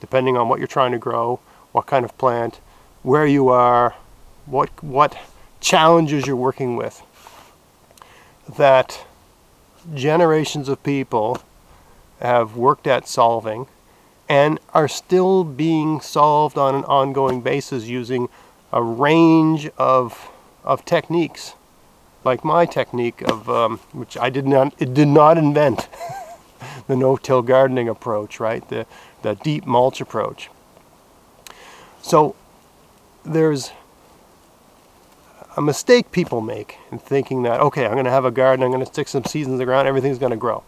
depending 0.00 0.36
on 0.36 0.48
what 0.48 0.58
you're 0.58 0.66
trying 0.66 0.92
to 0.92 0.98
grow, 0.98 1.40
what 1.72 1.86
kind 1.86 2.04
of 2.04 2.16
plant, 2.18 2.58
where 3.02 3.26
you 3.26 3.48
are, 3.48 3.94
what, 4.46 4.70
what 4.82 5.16
challenges 5.60 6.26
you're 6.26 6.36
working 6.36 6.74
with, 6.74 7.02
that 8.56 9.04
generations 9.94 10.68
of 10.68 10.82
people 10.82 11.42
have 12.20 12.56
worked 12.56 12.86
at 12.86 13.06
solving 13.06 13.66
and 14.30 14.60
are 14.72 14.86
still 14.86 15.42
being 15.42 16.00
solved 16.00 16.56
on 16.56 16.76
an 16.76 16.84
ongoing 16.84 17.40
basis 17.40 17.86
using 17.86 18.28
a 18.72 18.80
range 18.80 19.68
of, 19.76 20.30
of 20.62 20.84
techniques, 20.84 21.54
like 22.22 22.44
my 22.44 22.64
technique 22.64 23.22
of 23.22 23.50
um, 23.50 23.78
which 23.90 24.16
I 24.16 24.30
did 24.30 24.46
not 24.46 24.72
it 24.78 24.94
did 24.94 25.08
not 25.08 25.36
invent 25.36 25.88
the 26.86 26.94
no-till 26.94 27.42
gardening 27.42 27.88
approach, 27.88 28.38
right? 28.38 28.66
The 28.68 28.86
the 29.22 29.34
deep 29.34 29.66
mulch 29.66 30.00
approach. 30.00 30.48
So 32.00 32.36
there's 33.24 33.72
a 35.56 35.60
mistake 35.60 36.12
people 36.12 36.40
make 36.40 36.78
in 36.92 37.00
thinking 37.00 37.42
that 37.42 37.58
okay, 37.60 37.84
I'm 37.84 37.94
going 37.94 38.04
to 38.04 38.12
have 38.12 38.24
a 38.24 38.30
garden, 38.30 38.64
I'm 38.64 38.70
going 38.70 38.84
to 38.84 38.92
stick 38.92 39.08
some 39.08 39.24
seeds 39.24 39.48
in 39.48 39.58
the 39.58 39.64
ground, 39.64 39.88
everything's 39.88 40.18
going 40.18 40.30
to 40.30 40.36
grow 40.36 40.62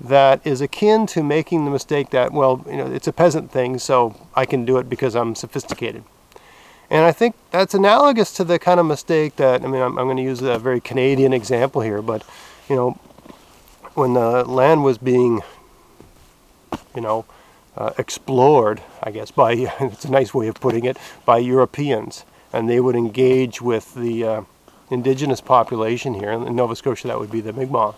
that 0.00 0.46
is 0.46 0.60
akin 0.60 1.06
to 1.06 1.22
making 1.22 1.64
the 1.64 1.70
mistake 1.70 2.10
that, 2.10 2.32
well, 2.32 2.64
you 2.68 2.76
know, 2.76 2.86
it's 2.86 3.06
a 3.06 3.12
peasant 3.12 3.50
thing, 3.50 3.78
so 3.78 4.14
I 4.34 4.44
can 4.44 4.64
do 4.64 4.78
it 4.78 4.88
because 4.88 5.14
I'm 5.16 5.34
sophisticated. 5.34 6.04
And 6.90 7.04
I 7.04 7.12
think 7.12 7.34
that's 7.50 7.74
analogous 7.74 8.32
to 8.34 8.44
the 8.44 8.58
kind 8.58 8.78
of 8.78 8.86
mistake 8.86 9.36
that, 9.36 9.64
I 9.64 9.66
mean, 9.66 9.80
I'm, 9.80 9.98
I'm 9.98 10.06
going 10.06 10.18
to 10.18 10.22
use 10.22 10.42
a 10.42 10.58
very 10.58 10.80
Canadian 10.80 11.32
example 11.32 11.80
here, 11.80 12.02
but, 12.02 12.24
you 12.68 12.76
know, 12.76 12.90
when 13.94 14.14
the 14.14 14.44
land 14.44 14.84
was 14.84 14.98
being, 14.98 15.40
you 16.94 17.00
know, 17.00 17.24
uh, 17.76 17.92
explored, 17.98 18.82
I 19.02 19.10
guess, 19.10 19.30
by, 19.30 19.52
it's 19.80 20.04
a 20.04 20.10
nice 20.10 20.34
way 20.34 20.48
of 20.48 20.60
putting 20.60 20.84
it, 20.84 20.98
by 21.24 21.38
Europeans, 21.38 22.24
and 22.52 22.68
they 22.68 22.80
would 22.80 22.94
engage 22.94 23.60
with 23.62 23.94
the 23.94 24.24
uh, 24.24 24.42
indigenous 24.90 25.40
population 25.40 26.14
here, 26.14 26.30
in 26.30 26.54
Nova 26.54 26.76
Scotia 26.76 27.08
that 27.08 27.18
would 27.18 27.30
be 27.30 27.40
the 27.40 27.52
Mi'kmaq 27.52 27.94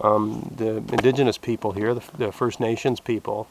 um, 0.00 0.52
the 0.56 0.76
indigenous 0.76 1.38
people 1.38 1.72
here, 1.72 1.94
the, 1.94 2.02
the 2.16 2.32
First 2.32 2.60
Nations 2.60 3.00
people, 3.00 3.48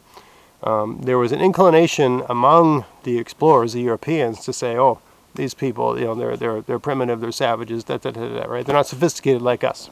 um, 0.64 1.02
there 1.02 1.18
was 1.18 1.32
an 1.32 1.40
inclination 1.40 2.24
among 2.30 2.86
the 3.04 3.18
explorers, 3.18 3.74
the 3.74 3.82
Europeans, 3.82 4.44
to 4.46 4.54
say, 4.54 4.78
"Oh, 4.78 5.00
these 5.36 5.54
people, 5.54 5.98
you 5.98 6.06
know, 6.06 6.16
they're 6.16 6.36
they're 6.36 6.62
they're 6.62 6.80
primitive, 6.80 7.22
they're 7.22 7.32
savages, 7.32 7.86
that 7.86 8.02
that 8.02 8.16
that 8.16 8.50
right? 8.50 8.66
They're 8.66 8.76
not 8.76 8.88
sophisticated 8.88 9.42
like 9.42 9.64
us." 9.64 9.90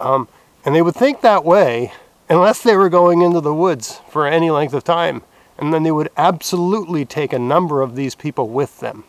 Um, 0.00 0.28
and 0.64 0.74
they 0.74 0.82
would 0.82 0.94
think 0.94 1.20
that 1.20 1.44
way 1.44 1.92
unless 2.28 2.62
they 2.62 2.76
were 2.76 2.88
going 2.88 3.22
into 3.22 3.40
the 3.40 3.54
woods 3.54 4.00
for 4.10 4.26
any 4.26 4.50
length 4.50 4.74
of 4.74 4.84
time, 4.84 5.22
and 5.58 5.72
then 5.72 5.82
they 5.82 5.90
would 5.90 6.10
absolutely 6.16 7.04
take 7.04 7.32
a 7.32 7.38
number 7.38 7.82
of 7.82 7.96
these 7.96 8.14
people 8.14 8.48
with 8.48 8.80
them. 8.80 9.04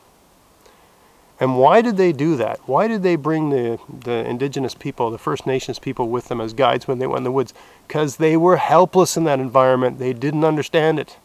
And 1.40 1.58
why 1.58 1.82
did 1.82 1.96
they 1.96 2.12
do 2.12 2.36
that? 2.36 2.60
Why 2.68 2.88
did 2.88 3.02
they 3.02 3.16
bring 3.16 3.50
the, 3.50 3.80
the 3.88 4.28
indigenous 4.28 4.74
people, 4.74 5.10
the 5.10 5.18
First 5.18 5.48
Nations 5.48 5.80
people 5.80 6.10
with 6.10 6.28
them 6.28 6.42
as 6.42 6.52
guides 6.52 6.88
when 6.88 7.00
they 7.00 7.08
went 7.08 7.20
in 7.20 7.24
the 7.24 7.32
woods? 7.32 7.54
Because 7.88 8.18
they 8.18 8.36
were 8.36 8.58
helpless 8.58 9.16
in 9.16 9.24
that 9.24 9.40
environment. 9.40 10.00
They 10.00 10.12
didn't 10.12 10.44
understand 10.44 11.00
it. 11.00 11.16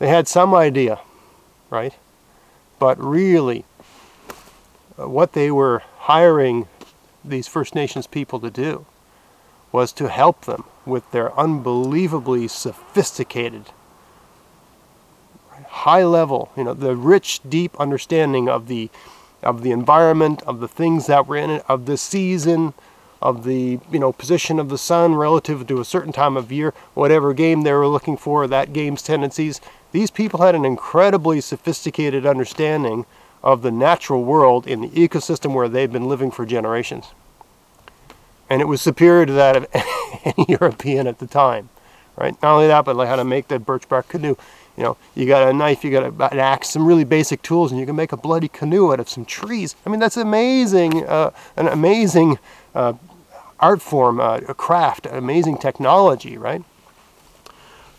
They 0.00 0.08
had 0.08 0.26
some 0.26 0.54
idea, 0.54 0.98
right? 1.70 1.94
But 2.80 2.98
really, 2.98 3.64
uh, 4.98 5.08
what 5.08 5.34
they 5.34 5.52
were 5.52 5.82
hiring 5.98 6.66
these 7.24 7.46
First 7.46 7.76
Nations 7.76 8.08
people 8.08 8.40
to 8.40 8.50
do 8.50 8.86
was 9.70 9.92
to 9.92 10.08
help 10.08 10.42
them 10.42 10.64
with 10.84 11.08
their 11.12 11.36
unbelievably 11.38 12.48
sophisticated, 12.48 13.66
high 15.68 16.04
level, 16.04 16.50
you 16.56 16.64
know, 16.64 16.74
the 16.74 16.96
rich, 16.96 17.40
deep 17.48 17.78
understanding 17.80 18.48
of 18.48 18.66
the 18.66 18.90
of 19.44 19.62
the 19.62 19.70
environment, 19.70 20.42
of 20.42 20.60
the 20.60 20.68
things 20.68 21.06
that 21.06 21.26
were 21.26 21.36
in 21.36 21.50
it, 21.50 21.64
of 21.68 21.86
the 21.86 21.96
season, 21.96 22.74
of 23.22 23.44
the 23.44 23.80
you 23.90 23.98
know 23.98 24.12
position 24.12 24.58
of 24.58 24.68
the 24.68 24.78
sun 24.78 25.14
relative 25.14 25.66
to 25.66 25.80
a 25.80 25.84
certain 25.84 26.12
time 26.12 26.36
of 26.36 26.52
year, 26.52 26.74
whatever 26.92 27.32
game 27.32 27.62
they 27.62 27.72
were 27.72 27.88
looking 27.88 28.16
for, 28.16 28.46
that 28.46 28.72
game's 28.72 29.02
tendencies. 29.02 29.60
These 29.92 30.10
people 30.10 30.42
had 30.42 30.54
an 30.54 30.64
incredibly 30.64 31.40
sophisticated 31.40 32.26
understanding 32.26 33.06
of 33.42 33.62
the 33.62 33.70
natural 33.70 34.24
world 34.24 34.66
in 34.66 34.80
the 34.80 34.88
ecosystem 34.88 35.54
where 35.54 35.68
they've 35.68 35.92
been 35.92 36.08
living 36.08 36.30
for 36.30 36.44
generations. 36.44 37.06
And 38.50 38.60
it 38.60 38.66
was 38.66 38.82
superior 38.82 39.26
to 39.26 39.32
that 39.32 39.56
of 39.56 39.66
any 40.24 40.46
European 40.48 41.06
at 41.06 41.18
the 41.18 41.26
time. 41.26 41.70
Right? 42.16 42.40
Not 42.42 42.54
only 42.54 42.68
that, 42.68 42.84
but 42.84 42.94
like 42.96 43.08
how 43.08 43.16
to 43.16 43.24
make 43.24 43.48
that 43.48 43.66
birch 43.66 43.88
bark 43.88 44.08
canoe 44.08 44.36
you 44.76 44.82
know, 44.82 44.96
you 45.14 45.26
got 45.26 45.48
a 45.48 45.52
knife, 45.52 45.84
you 45.84 45.90
got 45.90 46.02
a, 46.02 46.32
an 46.32 46.38
axe, 46.38 46.70
some 46.70 46.86
really 46.86 47.04
basic 47.04 47.42
tools, 47.42 47.70
and 47.70 47.80
you 47.80 47.86
can 47.86 47.96
make 47.96 48.12
a 48.12 48.16
bloody 48.16 48.48
canoe 48.48 48.92
out 48.92 49.00
of 49.00 49.08
some 49.08 49.24
trees. 49.24 49.76
I 49.86 49.90
mean, 49.90 50.00
that's 50.00 50.16
amazing, 50.16 51.06
uh, 51.06 51.30
an 51.56 51.68
amazing 51.68 52.38
uh, 52.74 52.94
art 53.60 53.80
form, 53.80 54.20
uh, 54.20 54.40
a 54.48 54.54
craft, 54.54 55.06
amazing 55.06 55.58
technology, 55.58 56.36
right? 56.36 56.62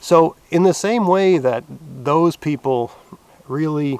So, 0.01 0.35
in 0.51 0.63
the 0.63 0.73
same 0.73 1.07
way 1.07 1.37
that 1.37 1.63
those 1.69 2.35
people 2.35 2.91
really 3.47 3.99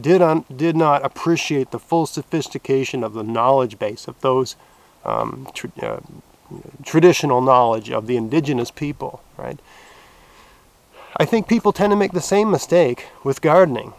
did 0.00 0.20
un, 0.20 0.44
did 0.54 0.76
not 0.76 1.04
appreciate 1.04 1.70
the 1.70 1.78
full 1.78 2.06
sophistication 2.06 3.02
of 3.02 3.14
the 3.14 3.22
knowledge 3.22 3.78
base 3.78 4.06
of 4.06 4.20
those 4.20 4.56
um, 5.04 5.48
uh, 5.82 6.00
traditional 6.84 7.40
knowledge 7.40 7.90
of 7.90 8.06
the 8.06 8.16
indigenous 8.16 8.70
people, 8.70 9.22
right? 9.36 9.58
I 11.18 11.24
think 11.24 11.48
people 11.48 11.72
tend 11.72 11.92
to 11.92 11.96
make 11.96 12.12
the 12.12 12.20
same 12.20 12.50
mistake 12.50 13.06
with 13.24 13.40
gardening, 13.40 13.94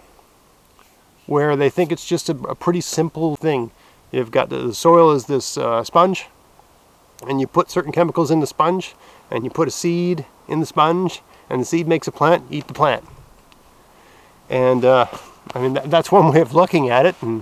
where 1.26 1.56
they 1.56 1.70
think 1.70 1.92
it's 1.92 2.06
just 2.06 2.30
a, 2.30 2.38
a 2.44 2.54
pretty 2.54 2.82
simple 2.82 3.36
thing. 3.36 3.72
You've 4.12 4.30
got 4.30 4.50
the, 4.50 4.58
the 4.68 4.74
soil 4.76 5.12
is 5.12 5.26
this 5.26 5.58
uh, 5.58 5.84
sponge, 5.84 6.28
and 7.28 7.42
you 7.42 7.48
put 7.48 7.72
certain 7.72 7.92
chemicals 7.92 8.30
in 8.30 8.40
the 8.40 8.46
sponge, 8.46 8.94
and 9.32 9.44
you 9.44 9.50
put 9.50 9.68
a 9.68 9.72
seed 9.72 10.26
in 10.48 10.60
the 10.60 10.68
sponge, 10.68 11.22
and 11.50 11.60
the 11.60 11.66
seed 11.66 11.88
makes 11.88 12.08
a 12.08 12.12
plant. 12.12 12.46
Eat 12.52 12.68
the 12.68 12.74
plant. 12.76 13.04
And 14.48 14.86
uh, 14.86 15.08
I 15.56 15.60
mean 15.60 15.74
that, 15.74 15.90
that's 15.90 16.12
one 16.12 16.32
way 16.32 16.40
of 16.40 16.54
looking 16.54 16.90
at 16.90 17.08
it, 17.08 17.16
and 17.22 17.42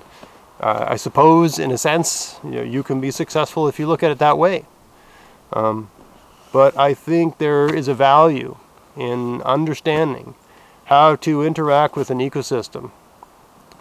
uh, 0.61 0.85
I 0.87 0.95
suppose 0.95 1.59
in 1.59 1.71
a 1.71 1.77
sense 1.77 2.39
you, 2.45 2.51
know, 2.51 2.63
you 2.63 2.81
can 2.81 3.01
be 3.01 3.11
successful 3.11 3.67
if 3.67 3.77
you 3.77 3.87
look 3.87 4.03
at 4.03 4.11
it 4.11 4.19
that 4.19 4.37
way. 4.37 4.65
Um, 5.51 5.89
but 6.53 6.77
I 6.77 6.93
think 6.93 7.39
there 7.39 7.73
is 7.73 7.89
a 7.89 7.93
value 7.93 8.55
in 8.95 9.41
understanding 9.41 10.35
how 10.85 11.15
to 11.17 11.43
interact 11.43 11.95
with 11.95 12.09
an 12.09 12.19
ecosystem. 12.19 12.91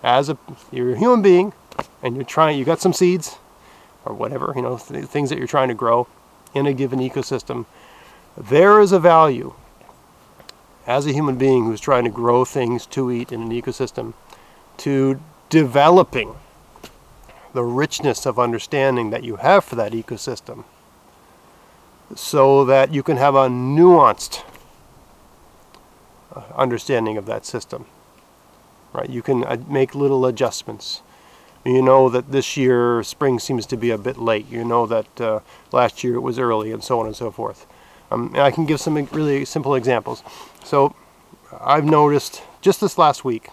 As 0.02 0.28
a 0.28 0.38
you're 0.70 0.94
a 0.94 0.98
human 0.98 1.22
being, 1.22 1.52
and 2.02 2.16
you're 2.16 2.24
trying, 2.24 2.58
you 2.58 2.64
got 2.64 2.80
some 2.80 2.92
seeds, 2.92 3.36
or 4.04 4.14
whatever 4.14 4.52
you 4.54 4.62
know, 4.62 4.78
th- 4.78 5.06
things 5.06 5.30
that 5.30 5.38
you're 5.38 5.46
trying 5.46 5.68
to 5.68 5.74
grow 5.74 6.06
in 6.54 6.66
a 6.66 6.72
given 6.72 6.98
ecosystem. 6.98 7.66
There 8.36 8.80
is 8.80 8.92
a 8.92 8.98
value 8.98 9.54
as 10.86 11.06
a 11.06 11.12
human 11.12 11.36
being 11.36 11.64
who's 11.64 11.80
trying 11.80 12.04
to 12.04 12.10
grow 12.10 12.44
things 12.44 12.86
to 12.86 13.10
eat 13.10 13.32
in 13.32 13.42
an 13.42 13.50
ecosystem 13.50 14.14
to 14.78 15.20
developing 15.48 16.34
the 17.52 17.62
richness 17.62 18.26
of 18.26 18.38
understanding 18.38 19.10
that 19.10 19.24
you 19.24 19.36
have 19.36 19.64
for 19.64 19.76
that 19.76 19.92
ecosystem 19.92 20.64
so 22.14 22.64
that 22.64 22.92
you 22.92 23.02
can 23.02 23.16
have 23.16 23.34
a 23.34 23.48
nuanced 23.48 24.42
understanding 26.56 27.16
of 27.16 27.26
that 27.26 27.44
system. 27.44 27.86
Right? 28.92 29.10
You 29.10 29.22
can 29.22 29.44
uh, 29.44 29.56
make 29.68 29.94
little 29.94 30.26
adjustments. 30.26 31.02
You 31.64 31.82
know 31.82 32.08
that 32.10 32.30
this 32.30 32.56
year 32.56 33.02
spring 33.02 33.38
seems 33.38 33.66
to 33.66 33.76
be 33.76 33.90
a 33.90 33.98
bit 33.98 34.18
late. 34.18 34.48
You 34.50 34.64
know 34.64 34.86
that 34.86 35.20
uh, 35.20 35.40
last 35.72 36.04
year 36.04 36.14
it 36.14 36.20
was 36.20 36.38
early, 36.38 36.72
and 36.72 36.84
so 36.84 37.00
on 37.00 37.06
and 37.06 37.16
so 37.16 37.30
forth. 37.30 37.66
Um, 38.10 38.28
and 38.34 38.40
I 38.42 38.50
can 38.50 38.66
give 38.66 38.80
some 38.80 38.94
really 39.06 39.44
simple 39.44 39.74
examples. 39.74 40.22
So 40.62 40.94
I've 41.60 41.84
noticed 41.84 42.42
just 42.60 42.80
this 42.80 42.98
last 42.98 43.24
week, 43.24 43.48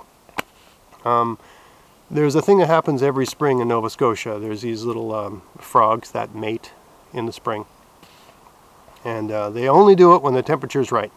um, 1.05 1.39
there's 2.09 2.35
a 2.35 2.41
thing 2.41 2.57
that 2.59 2.67
happens 2.67 3.01
every 3.01 3.25
spring 3.25 3.59
in 3.59 3.69
Nova 3.69 3.89
Scotia. 3.89 4.37
There's 4.39 4.61
these 4.61 4.83
little 4.83 5.15
um, 5.15 5.41
frogs 5.57 6.11
that 6.11 6.35
mate 6.35 6.71
in 7.13 7.25
the 7.25 7.33
spring. 7.33 7.65
And 9.03 9.31
uh, 9.31 9.49
they 9.49 9.67
only 9.67 9.95
do 9.95 10.13
it 10.15 10.21
when 10.21 10.33
the 10.33 10.43
temperature's 10.43 10.91
right. 10.91 11.11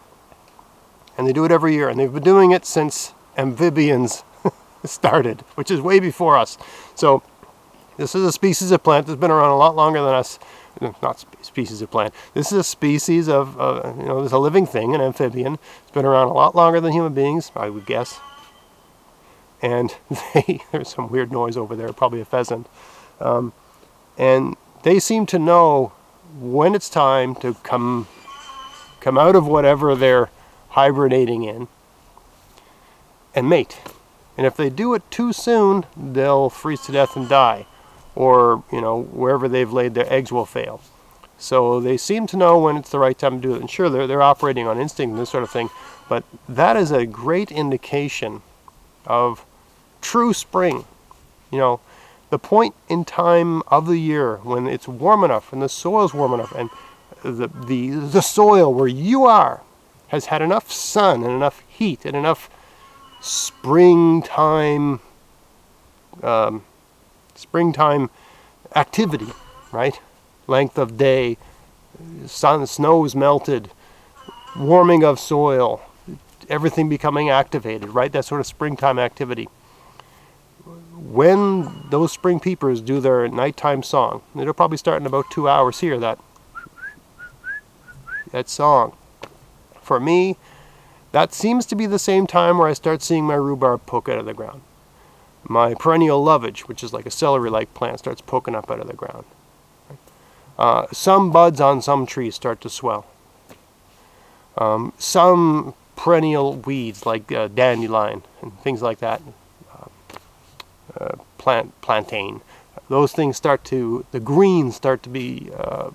And 1.17 1.27
they 1.27 1.33
do 1.33 1.45
it 1.45 1.53
every 1.53 1.75
year. 1.75 1.89
And 1.89 1.99
they've 1.99 2.13
been 2.13 2.23
doing 2.23 2.51
it 2.51 2.65
since 2.65 3.13
amphibians 3.37 4.25
started, 4.85 5.41
which 5.55 5.71
is 5.71 5.81
way 5.81 6.01
before 6.01 6.37
us. 6.37 6.59
So 6.95 7.23
this 7.97 8.15
is 8.15 8.25
a 8.25 8.33
species 8.33 8.71
of 8.71 8.83
plant 8.83 9.07
that's 9.07 9.21
been 9.21 9.31
around 9.31 9.51
a 9.51 9.57
lot 9.57 9.77
longer 9.77 10.03
than 10.03 10.15
us. 10.15 10.39
Not 11.03 11.25
species 11.43 11.81
of 11.83 11.91
plant. 11.91 12.13
This 12.35 12.51
is 12.51 12.59
a 12.59 12.65
species 12.65 13.29
of, 13.29 13.61
uh, 13.61 13.95
you 13.97 14.07
know, 14.07 14.21
there's 14.21 14.33
a 14.33 14.39
living 14.39 14.67
thing, 14.67 14.95
an 14.95 15.01
amphibian. 15.01 15.59
It's 15.83 15.93
been 15.93 16.05
around 16.05 16.29
a 16.29 16.33
lot 16.33 16.57
longer 16.57 16.81
than 16.81 16.93
human 16.93 17.15
beings, 17.15 17.53
I 17.55 17.71
would 17.71 17.87
guess. 17.87 18.19
And 19.63 19.95
they, 20.35 20.61
there's 20.73 20.89
some 20.89 21.09
weird 21.09 21.31
noise 21.31 21.57
over 21.57 21.77
there, 21.77 21.93
probably 21.93 22.21
a 22.21 22.25
pheasant. 22.25 22.67
Um, 23.21 23.53
and 24.19 24.57
they 24.83 24.99
seem 24.99 25.27
to 25.27 25.39
know 25.39 25.93
when 26.39 26.75
it's 26.75 26.89
time 26.89 27.37
to 27.37 27.55
come, 27.63 28.09
come 29.01 29.17
out 29.17 29.37
of 29.37 29.47
whatever 29.47 29.95
they're 29.95 30.31
hibernating 30.75 31.45
in 31.45 31.69
and 33.33 33.49
mate. 33.49 33.79
And 34.37 34.45
if 34.45 34.57
they 34.57 34.69
do 34.69 34.93
it 34.95 35.09
too 35.09 35.33
soon, 35.33 35.87
they'll 35.97 36.51
freeze 36.51 36.83
to 36.83 36.93
death 36.93 37.15
and 37.15 37.29
die. 37.29 37.67
Or, 38.17 38.65
you 38.73 38.81
know, 38.81 39.03
wherever 39.03 39.49
they've 39.49 39.73
laid 39.73 39.95
their 39.95 40.13
eggs 40.13 40.33
will 40.33 40.47
fail. 40.47 40.81
So 41.39 41.81
they 41.81 41.97
seem 41.97 42.27
to 42.29 42.37
know 42.37 42.59
when 42.59 42.77
it's 42.77 42.91
the 42.91 42.99
right 42.99 43.17
time 43.17 43.41
to 43.41 43.49
do 43.49 43.55
it. 43.55 43.61
And 43.61 43.71
sure, 43.71 43.89
they're, 43.89 44.09
they're 44.09 44.23
operating 44.23 44.67
on 44.67 44.81
instinct 44.81 45.13
and 45.13 45.21
this 45.21 45.31
sort 45.31 45.45
of 45.45 45.51
thing. 45.51 45.71
But 46.09 46.25
that 46.49 46.77
is 46.77 46.91
a 46.91 47.07
great 47.07 47.53
indication 47.53 48.43
of 49.07 49.45
true 50.01 50.33
spring. 50.33 50.85
You 51.53 51.59
know, 51.59 51.81
the 52.31 52.39
point 52.39 52.75
in 52.89 53.05
time 53.05 53.63
of 53.69 53.87
the 53.87 53.99
year 53.99 54.39
when 54.39 54.67
it's 54.67 54.89
warm 54.89 55.23
enough 55.23 55.53
and 55.53 55.63
the 55.63 55.69
soil's 55.69 56.13
warm 56.13 56.35
enough 56.35 56.53
and 56.53 56.69
the, 57.23 57.49
the, 57.67 57.91
the 57.91 58.23
soil 58.23 58.75
where 58.75 58.89
you 58.89 59.25
are 59.25 59.63
has 60.09 60.27
had 60.27 60.43
enough 60.43 60.71
sun 60.71 61.23
and 61.23 61.33
enough 61.33 61.63
heat 61.69 62.05
and 62.05 62.17
enough 62.17 62.51
springtime 63.21 65.01
um, 66.23 66.65
springtime 67.35 68.11
activity, 68.77 69.29
right? 69.73 70.01
Length 70.47 70.79
of 70.79 70.97
day, 70.97 71.37
sun, 72.27 72.67
snow's 72.67 73.15
melted, 73.15 73.71
warming 74.57 75.05
of 75.05 75.19
soil, 75.19 75.83
everything 76.49 76.89
becoming 76.89 77.31
activated, 77.31 77.91
right? 77.91 78.13
That 78.13 78.25
sort 78.25 78.41
of 78.41 78.47
springtime 78.47 78.99
activity. 78.99 79.49
When 80.97 81.89
those 81.91 82.13
spring 82.13 82.41
peepers 82.41 82.81
do 82.81 83.01
their 83.01 83.29
nighttime 83.29 83.83
song, 83.83 84.23
it'll 84.39 84.55
probably 84.55 84.79
start 84.79 85.01
in 85.01 85.07
about 85.07 85.31
two 85.31 85.49
hours 85.49 85.81
here, 85.81 85.99
that, 85.99 86.19
that 88.33 88.49
song. 88.49 88.97
For 89.85 90.01
me, 90.01 90.37
that 91.13 91.33
seems 91.33 91.67
to 91.67 91.77
be 91.77 91.87
the 91.87 91.99
same 91.99 92.27
time 92.27 92.59
where 92.59 92.69
I 92.69 92.73
start 92.73 93.03
seeing 93.03 93.25
my 93.25 93.35
rhubarb 93.35 93.87
poke 93.87 94.09
out 94.09 94.19
of 94.19 94.27
the 94.27 94.35
ground. 94.35 94.63
My 95.45 95.75
perennial 95.75 96.25
lovage, 96.25 96.67
which 96.67 96.83
is 96.83 96.93
like 96.93 97.07
a 97.07 97.11
celery-like 97.11 97.75
plant, 97.75 97.99
starts 97.99 98.23
poking 98.23 98.55
up 98.55 98.71
out 98.71 98.81
of 98.81 98.87
the 98.87 98.95
ground. 98.95 99.27
Uh, 100.59 100.87
some 100.91 101.31
buds 101.31 101.61
on 101.61 101.83
some 101.83 102.07
trees 102.07 102.35
start 102.35 102.61
to 102.63 102.71
swell. 102.71 103.07
Um, 104.57 104.93
some 104.99 105.75
perennial 105.97 106.55
weeds 106.55 107.05
like 107.05 107.31
uh, 107.31 107.49
dandelion 107.49 108.23
and 108.41 108.59
things 108.61 108.81
like 108.83 108.99
that, 108.99 109.21
uh, 109.73 109.89
uh 110.99 111.17
plant 111.39 111.79
plantain, 111.83 112.41
those 112.89 113.13
things 113.13 113.37
start 113.37 113.65
to, 113.65 114.05
the 114.13 114.21
greens 114.21 114.77
start 114.77 115.03
to 115.03 115.09
be 115.09 115.51
uh, 115.57 115.91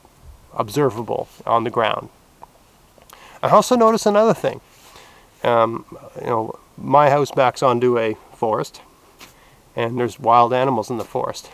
observable 0.54 1.28
on 1.46 1.64
the 1.64 1.70
ground. 1.70 2.10
I 3.42 3.50
also 3.50 3.76
notice 3.76 4.06
another 4.06 4.34
thing. 4.34 4.60
Um, 5.44 5.86
you 6.20 6.28
know, 6.28 6.60
my 6.78 7.10
house 7.10 7.32
backs 7.32 7.64
onto 7.64 7.98
a 7.98 8.16
forest, 8.36 8.82
and 9.76 9.98
there's 9.98 10.20
wild 10.20 10.54
animals 10.54 10.90
in 10.90 10.98
the 10.98 11.06
forest. 11.06 11.52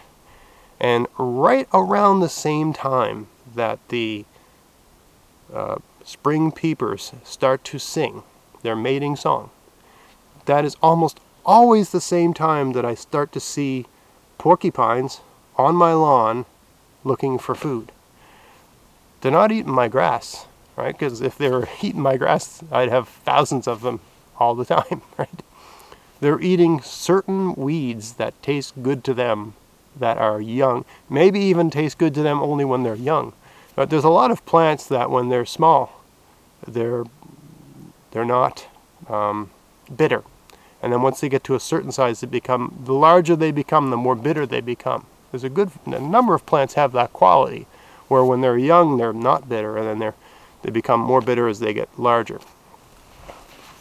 And 0.79 1.07
right 1.17 1.67
around 1.73 2.19
the 2.19 2.29
same 2.29 2.73
time 2.73 3.27
that 3.53 3.79
the 3.89 4.25
uh, 5.53 5.77
spring 6.03 6.51
peepers 6.51 7.13
start 7.23 7.63
to 7.65 7.79
sing 7.79 8.23
their 8.63 8.75
mating 8.75 9.15
song, 9.15 9.51
that 10.45 10.65
is 10.65 10.75
almost 10.81 11.19
always 11.45 11.91
the 11.91 12.01
same 12.01 12.33
time 12.33 12.73
that 12.73 12.83
I 12.83 12.95
start 12.95 13.31
to 13.33 13.39
see 13.39 13.85
porcupines 14.39 15.21
on 15.55 15.75
my 15.75 15.93
lawn 15.93 16.45
looking 17.03 17.37
for 17.37 17.53
food. 17.53 17.91
They're 19.21 19.31
not 19.31 19.51
eating 19.51 19.71
my 19.71 19.87
grass 19.87 20.47
right? 20.75 20.93
Because 20.93 21.21
if 21.21 21.37
they 21.37 21.49
were 21.49 21.67
eating 21.81 22.01
my 22.01 22.17
grass, 22.17 22.63
I'd 22.71 22.89
have 22.89 23.07
thousands 23.07 23.67
of 23.67 23.81
them 23.81 23.99
all 24.37 24.55
the 24.55 24.65
time, 24.75 25.01
right? 25.17 25.41
They're 26.19 26.41
eating 26.41 26.81
certain 26.81 27.53
weeds 27.55 28.13
that 28.13 28.41
taste 28.41 28.81
good 28.81 29.03
to 29.05 29.13
them 29.13 29.53
that 29.97 30.17
are 30.17 30.41
young, 30.41 30.85
maybe 31.09 31.39
even 31.39 31.69
taste 31.69 31.97
good 31.97 32.13
to 32.15 32.21
them 32.21 32.41
only 32.41 32.65
when 32.65 32.83
they're 32.83 32.95
young. 32.95 33.33
But 33.75 33.89
there's 33.89 34.03
a 34.03 34.09
lot 34.09 34.31
of 34.31 34.45
plants 34.45 34.87
that 34.87 35.09
when 35.09 35.29
they're 35.29 35.45
small, 35.45 36.01
they're, 36.67 37.03
they're 38.11 38.25
not 38.25 38.67
um, 39.09 39.51
bitter. 39.95 40.23
And 40.81 40.93
then 40.93 41.01
once 41.01 41.19
they 41.19 41.29
get 41.29 41.43
to 41.45 41.55
a 41.55 41.59
certain 41.59 41.91
size, 41.91 42.21
they 42.21 42.27
become, 42.27 42.81
the 42.83 42.93
larger 42.93 43.35
they 43.35 43.51
become, 43.51 43.89
the 43.89 43.97
more 43.97 44.15
bitter 44.15 44.45
they 44.45 44.61
become. 44.61 45.05
There's 45.31 45.43
a 45.43 45.49
good 45.49 45.71
a 45.85 45.99
number 45.99 46.33
of 46.33 46.45
plants 46.45 46.75
have 46.75 46.91
that 46.93 47.11
quality, 47.11 47.67
where 48.07 48.23
when 48.23 48.41
they're 48.41 48.57
young, 48.57 48.97
they're 48.97 49.13
not 49.13 49.49
bitter, 49.49 49.77
and 49.77 49.87
then 49.87 49.99
they're 49.99 50.15
they 50.65 50.71
become 50.71 50.99
more 50.99 51.21
bitter 51.21 51.47
as 51.47 51.59
they 51.59 51.75
get 51.75 51.87
larger. 51.99 52.39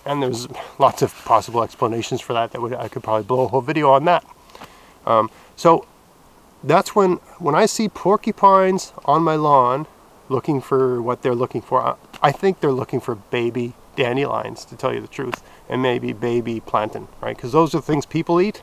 And 0.05 0.23
there's 0.23 0.47
lots 0.79 1.01
of 1.01 1.15
possible 1.25 1.63
explanations 1.63 2.21
for 2.21 2.35
that. 2.35 2.53
That 2.53 2.61
would 2.61 2.75
I 2.75 2.89
could 2.89 3.03
probably 3.03 3.25
blow 3.25 3.45
a 3.47 3.49
whole 3.49 3.63
video 3.63 3.91
on 3.91 4.05
that. 4.05 4.23
Um, 5.07 5.31
so 5.57 5.87
that's 6.63 6.95
when 6.95 7.15
when 7.39 7.55
I 7.55 7.65
see 7.65 7.89
porcupines 7.89 8.93
on 9.07 9.23
my 9.23 9.35
lawn 9.35 9.87
looking 10.29 10.61
for 10.61 11.01
what 11.01 11.23
they're 11.23 11.35
looking 11.35 11.63
for. 11.63 11.97
I 12.23 12.33
think 12.33 12.61
they're 12.61 12.71
looking 12.71 13.01
for 13.01 13.15
baby 13.15 13.73
dandelions, 13.97 14.67
to 14.67 14.77
tell 14.77 14.93
you 14.93 15.01
the 15.01 15.09
truth, 15.09 15.43
and 15.71 15.81
maybe 15.81 16.13
baby 16.13 16.61
plantain, 16.61 17.09
right? 17.23 17.35
Because 17.35 17.53
those 17.53 17.75
are 17.75 17.81
things 17.81 18.05
people 18.05 18.43
eat, 18.43 18.63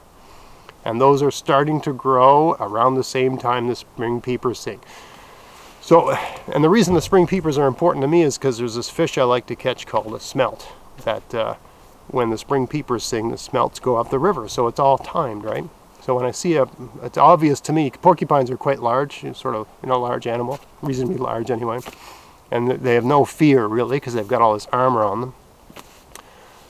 and 0.85 1.01
those 1.01 1.23
are 1.23 1.31
starting 1.31 1.81
to 1.81 1.93
grow 1.93 2.51
around 2.59 2.95
the 2.95 3.03
same 3.03 3.37
time 3.37 3.67
the 3.67 3.75
spring 3.75 4.21
peepers 4.21 4.59
sing. 4.59 4.79
So, 5.81 6.11
and 6.53 6.63
the 6.63 6.69
reason 6.69 6.93
the 6.93 7.01
spring 7.01 7.25
peepers 7.25 7.57
are 7.57 7.67
important 7.67 8.03
to 8.03 8.07
me 8.07 8.21
is 8.21 8.37
because 8.37 8.59
there's 8.59 8.75
this 8.75 8.89
fish 8.89 9.17
I 9.17 9.23
like 9.23 9.47
to 9.47 9.55
catch 9.55 9.87
called 9.87 10.13
a 10.13 10.19
smelt. 10.19 10.71
That 11.03 11.33
uh, 11.33 11.55
when 12.07 12.29
the 12.29 12.37
spring 12.37 12.67
peepers 12.67 13.03
sing, 13.03 13.31
the 13.31 13.37
smelts 13.37 13.79
go 13.79 13.97
up 13.97 14.11
the 14.11 14.19
river. 14.19 14.47
So 14.47 14.67
it's 14.67 14.79
all 14.79 14.99
timed, 14.99 15.43
right? 15.43 15.65
So 16.01 16.15
when 16.15 16.25
I 16.25 16.31
see 16.31 16.55
a, 16.55 16.67
it's 17.03 17.17
obvious 17.17 17.59
to 17.61 17.73
me, 17.73 17.89
porcupines 17.89 18.51
are 18.51 18.57
quite 18.57 18.79
large, 18.79 19.21
sort 19.35 19.55
of, 19.55 19.67
you 19.81 19.89
know, 19.89 19.99
large 19.99 20.27
animal, 20.27 20.59
reasonably 20.81 21.17
large 21.17 21.49
anyway. 21.49 21.79
And 22.51 22.69
they 22.69 22.95
have 22.95 23.05
no 23.05 23.25
fear 23.25 23.65
really 23.65 23.97
because 23.97 24.13
they've 24.13 24.27
got 24.27 24.41
all 24.41 24.53
this 24.53 24.67
armor 24.71 25.03
on 25.03 25.21
them. 25.21 25.33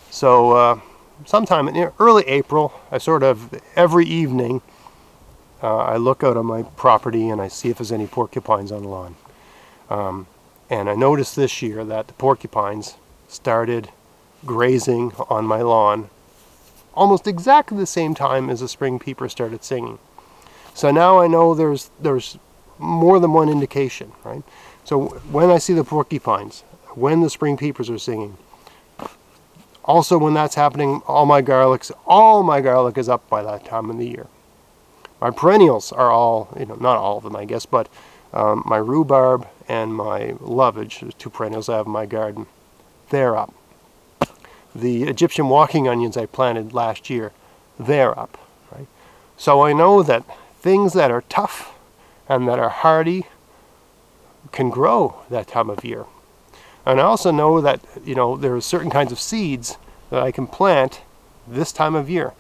So 0.10 0.52
uh, 0.52 0.80
sometime 1.26 1.68
in 1.68 1.92
early 2.00 2.24
April, 2.28 2.74
I 2.92 2.98
sort 2.98 3.24
of, 3.24 3.62
every 3.76 4.06
evening, 4.06 4.62
uh, 5.62 5.78
I 5.78 5.98
look 5.98 6.24
out 6.24 6.38
on 6.38 6.46
my 6.46 6.64
property 6.64 7.30
and 7.30 7.42
I 7.42 7.48
see 7.48 7.70
if 7.70 7.78
there's 7.78 7.92
any 7.92 8.08
porcupines 8.08 8.72
on 8.72 8.84
the 8.84 8.88
lawn. 8.88 9.16
Um, 9.90 10.28
and 10.70 10.90
I 10.90 10.96
noticed 10.96 11.36
this 11.36 11.62
year 11.62 11.84
that 11.86 12.08
the 12.08 12.14
porcupines 12.14 12.96
started 13.28 13.90
grazing 14.46 15.12
on 15.30 15.46
my 15.46 15.62
lawn 15.62 16.10
almost 16.94 17.28
exactly 17.28 17.78
the 17.78 17.86
same 17.86 18.16
time 18.16 18.50
as 18.50 18.60
the 18.60 18.68
spring 18.68 19.00
peeper 19.00 19.30
started 19.30 19.64
singing. 19.64 20.00
So 20.74 20.92
now 20.92 21.20
I 21.20 21.28
know 21.28 21.54
there's 21.54 21.90
there's 22.00 22.38
more 22.80 23.20
than 23.20 23.34
one 23.34 23.50
indication, 23.50 24.12
right? 24.24 24.44
So 24.84 25.10
when 25.32 25.50
I 25.50 25.58
see 25.58 25.74
the 25.74 25.84
porcupines, 25.84 26.62
when 26.96 27.22
the 27.22 27.30
spring 27.30 27.58
peepers 27.58 27.90
are 27.90 28.00
singing, 28.00 28.38
also 29.84 30.18
when 30.18 30.34
that's 30.34 30.56
happening, 30.56 31.02
all 31.08 31.26
my 31.26 31.42
garlics, 31.42 31.92
all 32.06 32.44
my 32.44 32.62
garlic 32.62 32.98
is 32.98 33.08
up 33.08 33.30
by 33.30 33.44
that 33.44 33.66
time 33.66 33.90
of 33.90 33.98
the 33.98 34.08
year. 34.08 34.28
My 35.22 35.30
perennials 35.30 35.92
are 35.92 36.12
all, 36.12 36.54
you 36.60 36.66
know, 36.66 36.76
not 36.76 36.98
all 36.98 37.18
of 37.18 37.24
them, 37.24 37.36
I 37.36 37.46
guess, 37.46 37.68
but 37.68 37.88
um, 38.34 38.64
my 38.66 38.78
rhubarb 38.78 39.48
and 39.70 39.94
my 39.94 40.34
lovage, 40.40 41.04
two 41.20 41.30
perennials 41.30 41.70
I 41.70 41.78
have 41.78 41.86
in 41.86 41.92
my 41.92 42.08
garden, 42.08 42.48
they're 43.12 43.38
up. 43.38 43.54
The 44.74 45.04
Egyptian 45.04 45.48
walking 45.48 45.88
onions 45.88 46.18
I 46.18 46.26
planted 46.26 46.74
last 46.74 47.10
year, 47.10 47.34
they're 47.80 48.18
up. 48.18 48.38
Right? 48.72 48.88
So 49.38 49.62
I 49.62 49.74
know 49.74 50.02
that 50.02 50.24
things 50.60 50.94
that 50.94 51.12
are 51.12 51.22
tough 51.30 51.78
and 52.28 52.48
that 52.48 52.58
are 52.58 52.70
hardy 52.70 53.28
can 54.52 54.70
grow 54.70 55.22
that 55.30 55.48
time 55.48 55.70
of 55.70 55.86
year. 55.86 56.06
And 56.86 57.00
I 57.00 57.04
also 57.04 57.30
know 57.30 57.62
that, 57.62 57.82
you 58.04 58.16
know, 58.16 58.36
there 58.36 58.56
are 58.56 58.62
certain 58.62 58.90
kinds 58.90 59.12
of 59.12 59.20
seeds 59.20 59.78
that 60.10 60.24
I 60.24 60.32
can 60.32 60.48
plant 60.48 61.02
this 61.48 61.72
time 61.72 61.94
of 61.94 62.10
year 62.10 62.34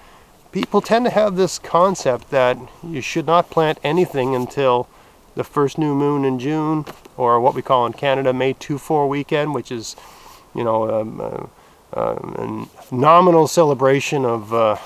people 0.52 0.82
tend 0.82 1.06
to 1.06 1.12
have 1.12 1.36
this 1.36 1.60
concept 1.60 2.30
that 2.30 2.58
you 2.84 3.02
should 3.02 3.26
not 3.26 3.50
plant 3.50 3.80
anything 3.84 4.36
until 4.36 4.88
the 5.36 5.44
first 5.44 5.78
new 5.78 5.96
moon 5.96 6.26
in 6.26 6.40
June, 6.40 6.86
or 7.16 7.40
what 7.40 7.56
we 7.56 7.62
call 7.62 7.86
in 7.86 7.94
Canada 7.94 8.34
May 8.34 8.54
2-4 8.54 9.08
weekend, 9.08 9.54
which 9.54 9.72
is, 9.72 9.96
you 10.54 10.64
know, 10.64 11.02
um, 11.02 11.22
uh, 11.22 11.48
uh, 11.98 12.68
a 12.92 12.94
nominal 12.94 13.48
celebration 13.48 14.26
of, 14.26 14.54
uh, 14.54 14.78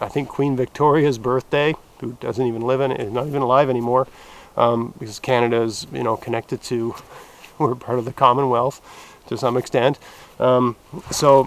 I 0.00 0.08
think, 0.08 0.28
Queen 0.28 0.56
Victoria's 0.56 1.18
birthday, 1.18 1.74
who 2.00 2.16
doesn't 2.20 2.44
even 2.44 2.62
live 2.62 2.80
in 2.80 2.90
it, 2.90 3.12
not 3.12 3.26
even 3.28 3.42
alive 3.42 3.70
anymore, 3.70 4.08
um, 4.56 4.94
because 4.98 5.20
Canada 5.20 5.62
is, 5.62 5.86
you 5.92 6.02
know, 6.02 6.16
connected 6.16 6.60
to, 6.62 6.94
we're 7.58 7.74
part 7.76 7.98
of 7.98 8.04
the 8.04 8.12
Commonwealth 8.12 8.80
to 9.28 9.38
some 9.38 9.56
extent. 9.56 9.98
Um, 10.40 10.76
so 11.10 11.44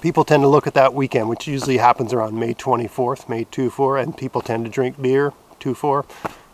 people 0.00 0.24
tend 0.24 0.42
to 0.42 0.48
look 0.48 0.66
at 0.66 0.74
that 0.74 0.94
weekend, 0.94 1.28
which 1.28 1.46
usually 1.46 1.78
happens 1.78 2.12
around 2.12 2.38
May 2.38 2.54
24th, 2.54 3.28
May 3.28 3.44
2-4, 3.44 4.02
and 4.02 4.16
people 4.16 4.40
tend 4.40 4.64
to 4.64 4.70
drink 4.70 5.00
beer 5.00 5.32
2-4. 5.60 6.04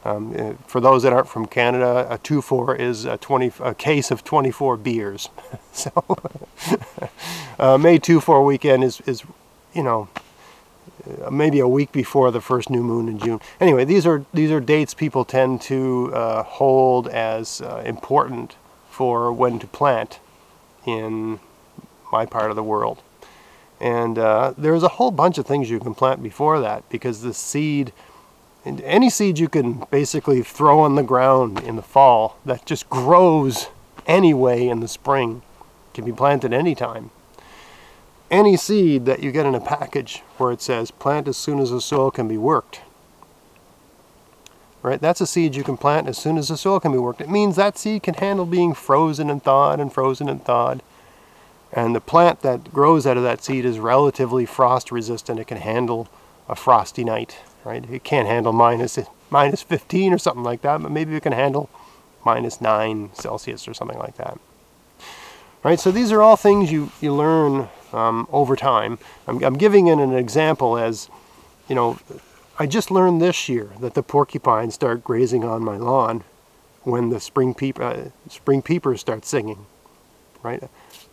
Um, 0.07 0.37
uh, 0.39 0.53
for 0.67 0.81
those 0.81 1.03
that 1.03 1.13
aren't 1.13 1.29
from 1.29 1.47
Canada, 1.47 2.07
a 2.11 2.19
2-4 2.19 2.79
is 2.79 3.05
a, 3.07 3.17
20, 3.17 3.53
a 3.61 3.75
case 3.75 4.11
of 4.11 4.23
24 4.23 4.77
beers. 4.77 5.31
so 5.73 5.91
uh, 7.59 7.79
May 7.79 7.99
2-4 7.99 8.45
weekend 8.45 8.85
is, 8.85 9.01
is, 9.03 9.23
you 9.73 9.83
know, 9.83 10.09
uh, 11.23 11.31
maybe 11.31 11.59
a 11.59 11.69
week 11.69 11.93
before 11.93 12.31
the 12.31 12.41
first 12.41 12.71
new 12.71 12.83
moon 12.83 13.09
in 13.09 13.19
June. 13.19 13.41
Anyway, 13.61 13.85
these 13.85 14.07
are 14.07 14.25
these 14.33 14.51
are 14.51 14.61
dates 14.61 14.95
people 14.95 15.25
tend 15.25 15.61
to 15.61 16.11
uh, 16.15 16.43
hold 16.45 17.09
as 17.09 17.61
uh, 17.61 17.83
important 17.85 18.57
for 18.91 19.31
when 19.31 19.59
to 19.59 19.67
plant 19.67 20.19
in 20.87 21.41
my 22.11 22.25
part 22.25 22.49
of 22.49 22.57
the 22.57 22.63
world. 22.63 23.03
And 23.81 24.19
uh, 24.19 24.55
there's 24.57 24.83
a 24.83 24.89
whole 24.89 25.11
bunch 25.11 25.39
of 25.39 25.47
things 25.47 25.69
you 25.69 25.81
can 25.81 25.95
plant 25.95 26.23
before 26.23 26.61
that 26.61 26.89
because 26.89 27.23
the 27.23 27.35
seed, 27.35 27.93
any 28.65 29.11
seed 29.11 29.39
you 29.39 29.49
can 29.49 29.85
basically 29.91 30.43
throw 30.43 30.81
on 30.81 30.95
the 30.95 31.03
ground 31.03 31.61
in 31.61 31.77
the 31.77 31.83
fall 31.83 32.39
that 32.45 32.65
just 32.67 32.89
grows 32.89 33.69
anyway 34.07 34.67
in 34.69 34.81
the 34.81 34.89
spring 34.89 35.43
can 35.93 36.05
be 36.05 36.13
planted 36.13 36.53
anytime. 36.53 37.11
Any 38.31 38.57
seed 38.57 39.05
that 39.07 39.23
you 39.23 39.31
get 39.31 39.47
in 39.47 39.55
a 39.55 39.61
package 39.61 40.23
where 40.39 40.51
it 40.51 40.61
says 40.61 40.91
plant 40.91 41.29
as 41.29 41.37
soon 41.37 41.59
as 41.61 41.71
the 41.71 41.81
soil 41.81 42.11
can 42.11 42.27
be 42.27 42.39
worked, 42.39 42.81
right? 44.83 45.01
That's 45.01 45.21
a 45.21 45.27
seed 45.27 45.55
you 45.55 45.63
can 45.63 45.77
plant 45.77 46.09
as 46.09 46.19
soon 46.19 46.37
as 46.37 46.49
the 46.49 46.57
soil 46.57 46.81
can 46.81 46.93
be 46.93 46.99
worked. 46.99 47.21
It 47.21 47.31
means 47.31 47.57
that 47.57 47.79
seed 47.79 48.03
can 48.03 48.15
handle 48.15 48.47
being 48.47 48.75
frozen 48.75 49.31
and 49.31 49.43
thawed 49.43 49.79
and 49.79 49.93
frozen 49.93 50.29
and 50.29 50.45
thawed 50.45 50.83
and 51.75 51.95
the 51.95 52.01
plant 52.01 52.41
that 52.43 52.73
grows 52.73 53.05
out 53.05 53.17
of 53.17 53.25
that 53.25 53.43
seed 53.43 53.65
is 53.65 53.81
relatively 53.81 54.47
frost 54.47 54.93
resistant. 54.93 55.41
It 55.41 55.49
can 55.49 55.59
handle 55.59 56.09
a 56.49 56.55
frosty 56.55 57.03
night, 57.03 57.37
right? 57.65 57.85
It 57.91 58.05
can't 58.05 58.29
handle 58.29 58.53
minus, 58.53 58.97
minus 59.29 59.63
15 59.63 60.13
or 60.13 60.19
something 60.19 60.45
like 60.45 60.63
that, 60.63 60.81
but 60.81 60.93
maybe 60.93 61.17
it 61.17 61.23
can 61.25 61.33
handle 61.33 61.69
minus 62.25 62.61
9 62.61 63.11
Celsius 63.15 63.67
or 63.67 63.75
something 63.75 63.99
like 63.99 64.17
that. 64.17 64.39
Right, 65.65 65.81
so 65.81 65.91
these 65.91 66.13
are 66.13 66.23
all 66.23 66.37
things 66.37 66.71
you, 66.71 66.93
you 67.01 67.13
learn 67.13 67.69
um, 67.93 68.29
over 68.31 68.55
time. 68.55 68.99
I'm, 69.27 69.43
I'm 69.43 69.55
giving 69.55 69.89
it 69.89 69.99
an 69.99 70.15
example 70.15 70.79
as, 70.79 71.09
you 71.69 71.75
know, 71.75 71.99
I 72.57 72.67
just 72.67 72.93
learned 72.93 73.21
this 73.21 73.49
year 73.49 73.71
that 73.81 73.95
the 73.95 74.03
porcupines 74.03 74.75
start 74.75 75.03
grazing 75.03 75.43
on 75.43 75.65
my 75.65 75.77
lawn 75.77 76.23
when 76.83 77.09
the 77.09 77.19
spring, 77.19 77.53
peep, 77.53 77.81
uh, 77.81 78.11
spring 78.29 78.63
peepers 78.63 79.01
start 79.01 79.25
singing, 79.25 79.67
right? 80.43 80.63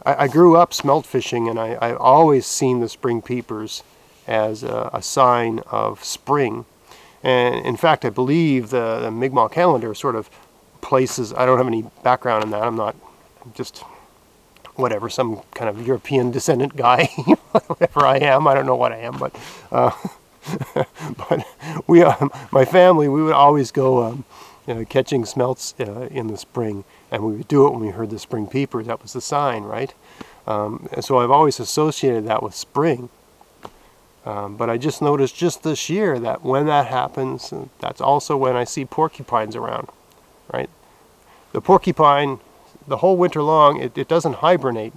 I, 0.05 0.23
I 0.23 0.27
grew 0.27 0.55
up 0.55 0.73
smelt 0.73 1.05
fishing, 1.05 1.47
and 1.47 1.59
I, 1.59 1.77
I've 1.81 1.97
always 1.97 2.45
seen 2.45 2.79
the 2.79 2.89
spring 2.89 3.21
peepers 3.21 3.83
as 4.27 4.63
a, 4.63 4.89
a, 4.93 5.01
sign 5.01 5.59
of 5.71 6.03
spring. 6.03 6.65
And 7.23 7.65
in 7.65 7.75
fact, 7.75 8.05
I 8.05 8.09
believe 8.09 8.69
the, 8.69 8.99
the 9.01 9.11
Mi'kmaq 9.11 9.51
calendar 9.51 9.93
sort 9.93 10.15
of 10.15 10.29
places, 10.81 11.33
I 11.33 11.45
don't 11.45 11.57
have 11.57 11.67
any 11.67 11.85
background 12.03 12.43
in 12.43 12.51
that, 12.51 12.63
I'm 12.63 12.75
not 12.75 12.95
just 13.55 13.83
whatever, 14.75 15.09
some 15.09 15.41
kind 15.53 15.69
of 15.69 15.85
European 15.85 16.31
descendant 16.31 16.75
guy, 16.75 17.05
whatever 17.67 18.05
I 18.05 18.17
am, 18.17 18.47
I 18.47 18.53
don't 18.53 18.65
know 18.65 18.75
what 18.75 18.91
I 18.91 18.97
am, 18.97 19.17
but, 19.17 19.35
uh, 19.71 19.91
but 21.17 21.45
we, 21.87 22.03
uh, 22.03 22.29
my 22.51 22.65
family, 22.65 23.07
we 23.07 23.21
would 23.21 23.33
always 23.33 23.71
go 23.71 24.03
um, 24.03 24.23
you 24.67 24.73
know, 24.73 24.85
catching 24.85 25.25
smelts 25.25 25.75
uh, 25.79 26.07
in 26.11 26.27
the 26.27 26.37
spring 26.37 26.83
and 27.11 27.23
we 27.23 27.33
would 27.33 27.47
do 27.47 27.67
it 27.67 27.71
when 27.71 27.81
we 27.81 27.89
heard 27.89 28.09
the 28.09 28.17
spring 28.17 28.47
peeper. 28.47 28.81
That 28.81 29.01
was 29.01 29.13
the 29.13 29.21
sign, 29.21 29.63
right? 29.63 29.93
Um, 30.47 30.87
and 30.93 31.03
so 31.03 31.19
I've 31.19 31.31
always 31.31 31.59
associated 31.59 32.25
that 32.25 32.41
with 32.41 32.55
spring. 32.55 33.09
Um, 34.25 34.55
but 34.55 34.69
I 34.69 34.77
just 34.77 35.01
noticed 35.01 35.35
just 35.35 35.63
this 35.63 35.89
year 35.89 36.19
that 36.19 36.43
when 36.43 36.67
that 36.67 36.87
happens, 36.87 37.53
that's 37.79 37.99
also 37.99 38.37
when 38.37 38.55
I 38.55 38.63
see 38.63 38.85
porcupines 38.85 39.55
around, 39.55 39.89
right? 40.53 40.69
The 41.53 41.61
porcupine, 41.61 42.39
the 42.87 42.97
whole 42.97 43.17
winter 43.17 43.41
long, 43.41 43.81
it, 43.81 43.97
it 43.97 44.07
doesn't 44.07 44.35
hibernate. 44.35 44.93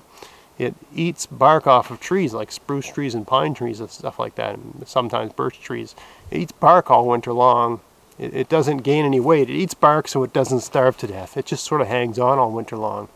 It 0.57 0.75
eats 0.95 1.27
bark 1.27 1.67
off 1.67 1.91
of 1.91 2.01
trees 2.01 2.33
like 2.33 2.53
spruce 2.53 2.87
trees 2.87 3.15
and 3.15 3.27
pine 3.27 3.55
trees 3.55 3.81
and 3.81 3.91
stuff 3.91 4.19
like 4.19 4.37
that, 4.37 4.55
and 4.55 4.85
sometimes 4.87 5.33
birch 5.33 5.59
trees. 5.61 5.97
It 6.31 6.39
eats 6.39 6.53
bark 6.53 6.91
all 6.91 7.09
winter 7.09 7.33
long 7.33 7.81
it, 8.19 8.35
it 8.35 8.49
doesn't 8.49 8.79
gain 8.79 9.05
any 9.05 9.21
weight. 9.21 9.51
It 9.51 9.55
eats 9.55 9.75
bark 9.75 10.09
so 10.09 10.23
it 10.23 10.33
doesn't 10.33 10.61
starve 10.61 10.97
to 10.99 11.07
death. 11.07 11.37
It 11.37 11.47
just 11.47 11.65
sort 11.65 11.81
of 11.81 11.89
hangs 11.89 12.19
on 12.19 12.39
all 12.39 12.51
winter 12.51 12.77
long. 12.77 13.09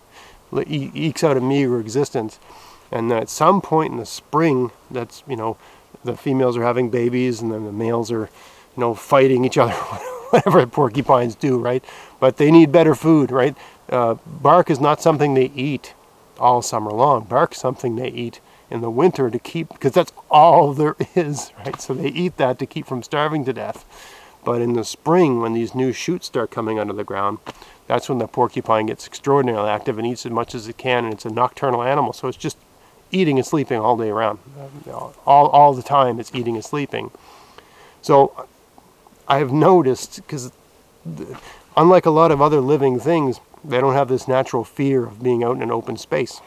It 0.52 0.68
ekes 0.68 1.22
out 1.22 1.36
a 1.36 1.40
meager 1.40 1.78
existence. 1.80 2.38
And 2.90 3.12
at 3.12 3.28
some 3.28 3.60
point 3.60 3.92
in 3.92 3.98
the 3.98 4.06
spring, 4.06 4.70
that's, 4.90 5.22
you 5.28 5.36
know, 5.36 5.56
the 6.04 6.16
females 6.16 6.56
are 6.56 6.62
having 6.62 6.90
babies 6.90 7.40
and 7.40 7.52
then 7.52 7.64
the 7.64 7.72
males 7.72 8.10
are, 8.10 8.30
you 8.76 8.80
know, 8.80 8.94
fighting 8.94 9.44
each 9.44 9.58
other, 9.58 9.72
whatever 9.72 10.66
porcupines 10.66 11.34
do, 11.34 11.58
right? 11.58 11.84
But 12.18 12.38
they 12.38 12.50
need 12.50 12.72
better 12.72 12.94
food, 12.94 13.30
right? 13.30 13.56
Uh, 13.88 14.14
bark 14.26 14.70
is 14.70 14.80
not 14.80 15.00
something 15.02 15.34
they 15.34 15.50
eat 15.54 15.94
all 16.38 16.62
summer 16.62 16.90
long. 16.90 17.24
Bark's 17.24 17.58
something 17.58 17.96
they 17.96 18.08
eat 18.08 18.40
in 18.70 18.80
the 18.80 18.90
winter 18.90 19.30
to 19.30 19.38
keep, 19.38 19.68
because 19.70 19.92
that's 19.92 20.12
all 20.30 20.74
there 20.74 20.96
is, 21.14 21.52
right? 21.64 21.80
So 21.80 21.94
they 21.94 22.08
eat 22.08 22.36
that 22.36 22.58
to 22.58 22.66
keep 22.66 22.86
from 22.86 23.02
starving 23.02 23.44
to 23.46 23.52
death. 23.52 23.84
But 24.48 24.62
in 24.62 24.72
the 24.72 24.82
spring, 24.82 25.42
when 25.42 25.52
these 25.52 25.74
new 25.74 25.92
shoots 25.92 26.28
start 26.28 26.50
coming 26.50 26.78
of 26.78 26.96
the 26.96 27.04
ground, 27.04 27.36
that's 27.86 28.08
when 28.08 28.16
the 28.16 28.26
porcupine 28.26 28.86
gets 28.86 29.06
extraordinarily 29.06 29.68
active 29.68 29.98
and 29.98 30.06
eats 30.06 30.24
as 30.24 30.32
much 30.32 30.54
as 30.54 30.66
it 30.66 30.78
can. 30.78 31.04
And 31.04 31.12
it's 31.12 31.26
a 31.26 31.30
nocturnal 31.30 31.82
animal, 31.82 32.14
so 32.14 32.28
it's 32.28 32.38
just 32.38 32.56
eating 33.12 33.36
and 33.36 33.46
sleeping 33.46 33.78
all 33.78 33.98
day 33.98 34.08
around. 34.08 34.38
All, 35.26 35.48
all 35.48 35.74
the 35.74 35.82
time, 35.82 36.18
it's 36.18 36.34
eating 36.34 36.54
and 36.54 36.64
sleeping. 36.64 37.10
So 38.00 38.46
I 39.28 39.36
have 39.36 39.52
noticed, 39.52 40.16
because 40.16 40.50
unlike 41.76 42.06
a 42.06 42.10
lot 42.10 42.30
of 42.30 42.40
other 42.40 42.62
living 42.62 42.98
things, 42.98 43.40
they 43.62 43.82
don't 43.82 43.92
have 43.92 44.08
this 44.08 44.26
natural 44.26 44.64
fear 44.64 45.04
of 45.04 45.22
being 45.22 45.44
out 45.44 45.56
in 45.56 45.62
an 45.62 45.70
open 45.70 45.98
space. 45.98 46.40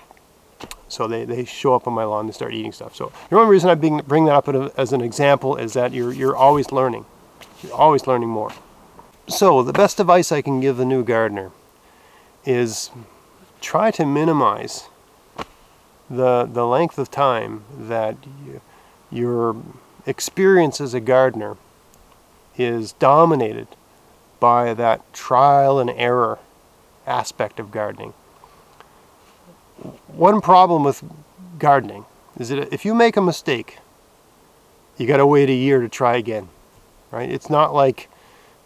So 0.87 1.05
they, 1.05 1.23
they 1.23 1.45
show 1.45 1.75
up 1.75 1.85
on 1.85 1.93
my 1.93 2.05
lawn 2.05 2.25
and 2.25 2.33
start 2.33 2.55
eating 2.55 2.71
stuff. 2.71 2.95
So 2.95 3.11
the 3.29 3.35
only 3.35 3.51
reason 3.51 3.69
I 3.69 3.75
bring 3.75 4.25
that 4.25 4.33
up 4.33 4.47
as 4.75 4.91
an 4.91 5.01
example 5.01 5.55
is 5.55 5.73
that 5.73 5.93
you're, 5.93 6.11
you're 6.11 6.35
always 6.35 6.71
learning. 6.71 7.05
Always 7.69 8.07
learning 8.07 8.29
more. 8.29 8.51
So 9.27 9.61
the 9.61 9.73
best 9.73 9.99
advice 9.99 10.31
I 10.31 10.41
can 10.41 10.59
give 10.59 10.77
the 10.77 10.85
new 10.85 11.03
gardener 11.03 11.51
is 12.43 12.89
try 13.61 13.91
to 13.91 14.05
minimize 14.05 14.89
the, 16.09 16.49
the 16.51 16.65
length 16.65 16.97
of 16.97 17.11
time 17.11 17.63
that 17.77 18.17
you, 18.45 18.61
your 19.11 19.55
experience 20.05 20.81
as 20.81 20.93
a 20.93 20.99
gardener 20.99 21.57
is 22.57 22.93
dominated 22.93 23.67
by 24.39 24.73
that 24.73 25.13
trial 25.13 25.79
and 25.79 25.89
error 25.91 26.39
aspect 27.05 27.59
of 27.59 27.71
gardening. 27.71 28.13
One 30.07 30.41
problem 30.41 30.83
with 30.83 31.03
gardening 31.59 32.05
is 32.39 32.49
that 32.49 32.73
if 32.73 32.85
you 32.85 32.95
make 32.95 33.15
a 33.15 33.21
mistake, 33.21 33.77
you 34.97 35.05
got 35.05 35.17
to 35.17 35.25
wait 35.25 35.49
a 35.49 35.53
year 35.53 35.79
to 35.79 35.87
try 35.87 36.17
again 36.17 36.49
right? 37.11 37.29
It's 37.29 37.49
not 37.49 37.73
like, 37.73 38.09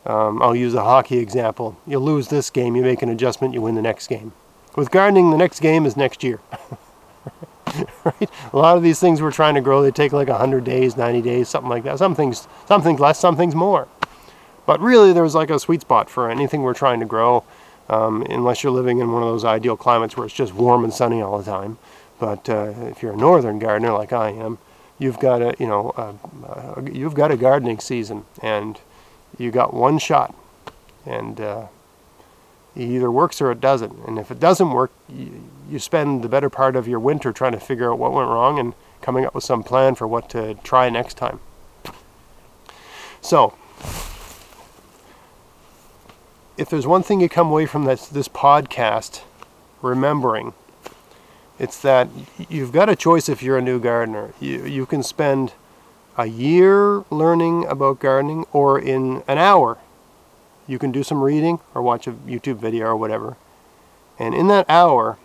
um, 0.06 0.42
I'll 0.42 0.56
use 0.56 0.74
a 0.74 0.84
hockey 0.84 1.18
example. 1.18 1.78
You 1.86 2.00
lose 2.00 2.28
this 2.30 2.50
game, 2.50 2.76
you 2.76 2.84
make 2.84 3.02
an 3.02 3.10
adjustment, 3.10 3.54
you 3.54 3.62
win 3.62 3.76
the 3.76 3.82
next 3.82 4.08
game. 4.08 4.34
With 4.76 4.92
gardening, 4.92 5.32
the 5.32 5.38
next 5.38 5.60
game 5.60 5.86
is 5.86 5.98
next 5.98 6.24
year. 6.24 6.40
right? 8.04 8.30
A 8.54 8.58
lot 8.58 8.78
of 8.78 8.84
these 8.84 9.00
things 9.00 9.22
we're 9.22 9.32
trying 9.32 9.56
to 9.56 9.62
grow, 9.62 9.82
they 9.82 9.92
take 9.92 10.14
like 10.14 10.28
100 10.28 10.64
days, 10.64 10.98
90 10.98 11.22
days, 11.22 11.50
something 11.50 11.70
like 11.70 11.84
that. 11.84 11.98
Some 11.98 12.16
things, 12.16 12.48
some 12.68 12.82
things 12.82 13.00
less, 13.00 13.20
some 13.20 13.36
things 13.36 13.56
more. 13.56 13.88
But 14.66 14.80
really, 14.80 15.14
there's 15.14 15.36
like 15.36 15.50
a 15.50 15.60
sweet 15.60 15.82
spot 15.82 16.10
for 16.10 16.30
anything 16.30 16.64
we're 16.64 16.74
trying 16.74 17.00
to 17.00 17.06
grow, 17.06 17.44
um, 17.90 18.24
unless 18.24 18.64
you're 18.64 18.72
living 18.72 19.00
in 19.00 19.12
one 19.12 19.22
of 19.22 19.30
those 19.30 19.46
ideal 19.46 19.78
climates 19.78 20.18
where 20.18 20.26
it's 20.26 20.36
just 20.36 20.54
warm 20.54 20.84
and 20.84 20.94
sunny 20.94 21.22
all 21.22 21.38
the 21.38 21.44
time. 21.44 21.78
But 22.20 22.50
uh, 22.50 22.74
if 22.82 23.04
you're 23.04 23.14
a 23.14 23.18
northern 23.18 23.60
gardener 23.60 23.92
like 23.92 24.14
I 24.14 24.30
am, 24.30 24.58
you've 25.00 25.20
got 25.20 25.42
a 25.42 25.56
you 25.60 25.68
know 25.68 25.90
uh, 25.98 26.14
uh, 26.48 26.82
you've 26.92 27.14
got 27.14 27.32
a 27.32 27.38
gardening 27.38 27.80
season 27.80 28.26
and 28.42 28.80
you 29.38 29.52
got 29.52 29.74
one 29.74 29.98
shot 29.98 30.34
and 31.06 31.42
uh, 31.42 31.68
it 32.76 32.84
either 32.84 33.12
works 33.12 33.42
or 33.42 33.52
it 33.52 33.60
doesn't 33.62 33.94
and 34.08 34.18
if 34.18 34.32
it 34.32 34.40
doesn't 34.40 34.72
work 34.72 34.92
you, 35.10 35.44
you 35.70 35.80
spend 35.80 36.24
the 36.24 36.30
better 36.30 36.50
part 36.50 36.76
of 36.76 36.88
your 36.88 37.00
winter 37.00 37.32
trying 37.32 37.52
to 37.52 37.60
figure 37.60 37.92
out 37.92 38.00
what 38.00 38.14
went 38.14 38.30
wrong 38.30 38.60
and 38.60 38.74
coming 39.06 39.24
up 39.24 39.36
with 39.36 39.44
some 39.44 39.64
plan 39.64 39.94
for 39.94 40.08
what 40.08 40.30
to 40.32 40.56
try 40.64 40.90
next 40.90 41.16
time. 41.16 41.40
So, 43.22 43.54
if 46.58 46.70
there's 46.70 46.88
one 46.88 47.04
thing 47.04 47.22
you 47.22 47.30
come 47.30 47.48
away 47.48 47.68
from 47.68 47.86
this 47.86 48.08
this 48.08 48.28
podcast 48.28 49.22
remembering, 49.84 50.54
it's 51.58 51.80
that 51.82 52.10
you've 52.50 52.72
got 52.72 52.90
a 52.90 52.96
choice 52.96 53.30
if 53.30 53.42
you're 53.42 53.58
a 53.58 53.62
new 53.62 53.80
gardener. 53.80 54.34
You 54.40 54.66
you 54.66 54.86
can 54.86 55.04
spend 55.04 55.54
a 56.18 56.26
year 56.26 57.04
learning 57.10 57.66
about 57.66 58.00
gardening 58.00 58.46
or 58.52 58.80
in 58.80 59.24
an 59.28 59.38
hour 59.38 59.78
you 60.68 60.80
can 60.80 60.92
do 60.92 61.04
some 61.04 61.22
reading 61.22 61.60
or 61.74 61.82
watch 61.82 62.08
a 62.08 62.12
YouTube 62.12 62.58
video 62.58 62.88
or 62.88 62.96
whatever. 62.96 63.38
And 64.18 64.34
in 64.34 64.48
that 64.48 64.66
hour, 64.70 65.18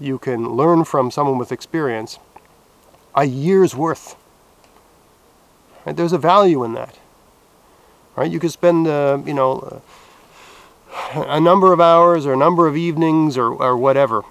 you 0.00 0.18
can 0.18 0.50
learn 0.50 0.84
from 0.84 1.10
someone 1.10 1.38
with 1.38 1.52
experience 1.52 2.18
a 3.14 3.24
year's 3.24 3.74
worth. 3.74 4.16
Right? 5.84 5.96
There's 5.96 6.12
a 6.12 6.18
value 6.18 6.64
in 6.64 6.74
that. 6.74 6.98
Right? 8.16 8.30
You 8.30 8.40
could 8.40 8.50
spend, 8.50 8.86
uh, 8.86 9.22
you 9.24 9.34
know, 9.34 9.82
a 11.14 11.40
number 11.40 11.72
of 11.72 11.80
hours 11.80 12.26
or 12.26 12.32
a 12.32 12.36
number 12.36 12.66
of 12.66 12.76
evenings 12.76 13.38
or, 13.38 13.52
or 13.52 13.76
whatever 13.76 14.24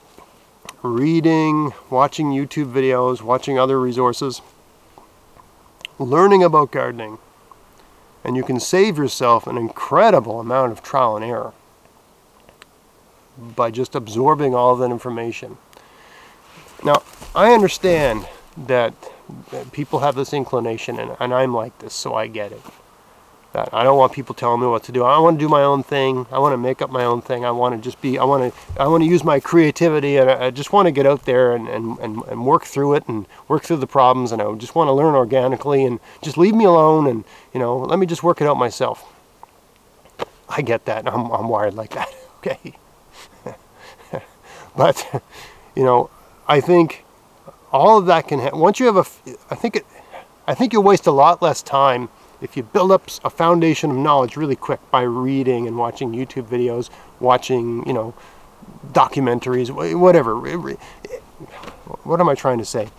reading, 0.88 1.74
watching 1.90 2.32
YouTube 2.32 2.72
videos, 2.72 3.22
watching 3.22 3.60
other 3.60 3.80
resources, 3.80 4.42
learning 6.00 6.44
about 6.44 6.72
gardening, 6.72 7.20
and 8.24 8.36
you 8.36 8.44
can 8.44 8.60
save 8.60 8.98
yourself 8.98 9.48
an 9.48 9.58
incredible 9.58 10.40
amount 10.40 10.72
of 10.72 10.82
trial 10.82 11.16
and 11.16 11.26
error 11.26 11.54
by 13.38 13.70
just 13.70 13.96
absorbing 13.96 14.56
all 14.56 14.74
of 14.74 14.80
that 14.80 14.92
information. 14.92 15.58
Now, 16.84 17.04
I 17.36 17.54
understand 17.54 18.28
that 18.58 18.94
people 19.72 20.00
have 20.00 20.16
this 20.16 20.34
inclination, 20.34 21.00
and, 21.00 21.16
and 21.20 21.34
I'm 21.34 21.54
like 21.54 21.78
this, 21.80 21.94
so 21.94 22.16
I 22.16 22.28
get 22.28 22.52
it 22.52 22.62
that. 23.54 23.70
I 23.74 23.84
don't 23.84 23.98
want 23.98 24.14
people 24.14 24.36
telling 24.36 24.62
me 24.62 24.68
what 24.68 24.84
to 24.84 24.92
do. 24.92 25.04
I 25.04 25.18
want 25.20 25.40
to 25.40 25.46
do 25.46 25.50
my 25.50 25.64
own 25.64 25.84
thing. 25.84 26.26
I 26.32 26.40
want 26.40 26.54
to 26.54 26.58
make 26.58 26.82
up 26.82 26.90
my 26.90 27.04
own 27.04 27.22
thing. 27.22 27.46
I 27.46 27.52
want 27.52 27.76
to 27.76 27.82
just 27.82 28.02
be, 28.02 28.18
I 28.18 28.24
want 28.24 28.54
to, 28.54 28.82
I 28.82 28.88
want 28.88 29.04
to 29.04 29.10
use 29.10 29.24
my 29.24 29.40
creativity 29.40 30.18
and 30.18 30.30
I, 30.30 30.52
just 30.52 30.74
want 30.74 30.88
to 30.88 30.92
get 30.92 31.06
out 31.06 31.26
there 31.26 31.56
and, 31.56 31.68
and, 31.68 31.98
and, 32.00 32.24
and 32.24 32.46
work 32.46 32.66
through 32.66 32.96
it 32.96 33.08
and 33.08 33.26
work 33.48 33.64
through 33.64 33.78
the 33.78 33.88
problems 33.88 34.32
and 34.32 34.42
I 34.42 34.54
just 34.56 34.76
want 34.76 34.88
to 34.88 34.94
learn 34.94 35.16
organically 35.16 35.86
and 35.86 36.00
just 36.22 36.38
leave 36.38 36.56
me 36.56 36.66
alone 36.66 37.08
and, 37.08 37.24
you 37.54 37.60
know, 37.60 37.78
let 37.78 38.00
me 38.00 38.06
just 38.06 38.24
work 38.24 38.42
it 38.42 38.48
out 38.48 38.58
myself. 38.58 39.14
I 40.50 40.62
get 40.62 40.86
that. 40.86 41.08
I'm, 41.08 41.32
I'm 41.32 41.50
wired 41.50 41.74
like 41.74 41.92
that. 41.92 42.10
okay. 42.38 42.74
but, 44.78 45.24
you 45.76 45.84
know, 45.84 46.10
I 46.48 46.62
think 46.62 47.04
all 47.72 47.98
of 47.98 48.06
that 48.06 48.28
can, 48.28 48.40
ha- 48.40 48.56
once 48.58 48.80
you 48.80 48.86
have 48.86 48.98
a, 48.98 49.06
I 49.52 49.56
think 49.56 49.76
it, 49.76 49.86
I 50.48 50.54
think 50.54 50.72
you'll 50.72 50.84
waste 50.84 51.08
a 51.08 51.12
lot 51.12 51.42
less 51.42 51.62
time 51.62 52.08
if 52.42 52.56
you 52.56 52.64
build 52.64 52.92
up 52.92 53.10
a 53.24 53.30
foundation 53.30 53.92
of 53.92 53.98
knowledge 53.98 54.38
really 54.38 54.56
quick 54.56 54.80
by 54.92 55.02
reading 55.02 55.68
and 55.68 55.78
watching 55.78 56.12
YouTube 56.12 56.48
videos, 56.48 56.90
watching, 57.20 57.86
you 57.88 57.94
know, 57.94 58.14
documentaries, 58.92 59.72
whatever. 59.98 60.36
What 62.04 62.20
am 62.20 62.30
I 62.30 62.36
trying 62.36 62.58
to 62.60 62.66
say? 62.66 62.90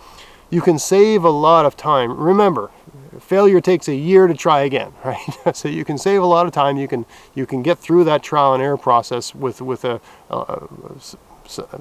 You 0.49 0.61
can 0.61 0.79
save 0.79 1.23
a 1.23 1.29
lot 1.29 1.65
of 1.65 1.77
time. 1.77 2.17
Remember, 2.17 2.71
failure 3.19 3.61
takes 3.61 3.87
a 3.87 3.95
year 3.95 4.27
to 4.27 4.33
try 4.33 4.61
again, 4.61 4.93
right? 5.05 5.19
so 5.53 5.67
you 5.67 5.85
can 5.85 5.97
save 5.97 6.21
a 6.21 6.25
lot 6.25 6.45
of 6.45 6.51
time. 6.51 6.77
You 6.77 6.87
can 6.87 7.05
you 7.35 7.45
can 7.45 7.61
get 7.61 7.77
through 7.77 8.05
that 8.05 8.23
trial 8.23 8.53
and 8.53 8.63
error 8.63 8.77
process 8.77 9.35
with 9.35 9.61
with 9.61 9.85
a, 9.85 10.01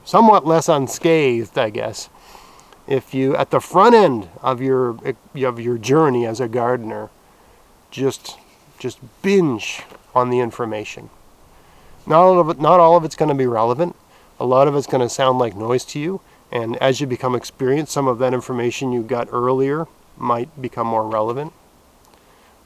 somewhat 0.04 0.46
less 0.46 0.68
unscathed, 0.68 1.56
I 1.58 1.70
guess. 1.70 2.08
If 2.86 3.14
you 3.14 3.36
at 3.36 3.50
the 3.50 3.60
front 3.60 3.94
end 3.94 4.28
of 4.42 4.60
your 4.60 4.98
of 5.44 5.60
your 5.60 5.78
journey 5.78 6.26
as 6.26 6.40
a 6.40 6.48
gardener, 6.48 7.10
just 7.90 8.36
just 8.78 8.98
binge 9.22 9.82
on 10.14 10.30
the 10.30 10.40
information. 10.40 11.10
Not 12.06 12.20
all 12.20 12.40
of 12.40 12.48
it, 12.48 12.60
not 12.60 12.80
all 12.80 12.96
of 12.96 13.04
it's 13.04 13.16
going 13.16 13.28
to 13.28 13.34
be 13.34 13.46
relevant. 13.46 13.94
A 14.40 14.46
lot 14.46 14.68
of 14.68 14.76
it's 14.76 14.86
going 14.86 15.00
to 15.00 15.08
sound 15.08 15.38
like 15.38 15.56
noise 15.56 15.84
to 15.86 15.98
you, 15.98 16.20
and 16.50 16.76
as 16.76 17.00
you 17.00 17.06
become 17.06 17.34
experienced, 17.34 17.92
some 17.92 18.08
of 18.08 18.18
that 18.18 18.32
information 18.32 18.92
you 18.92 19.02
got 19.02 19.28
earlier 19.32 19.86
might 20.16 20.60
become 20.60 20.86
more 20.86 21.06
relevant. 21.06 21.52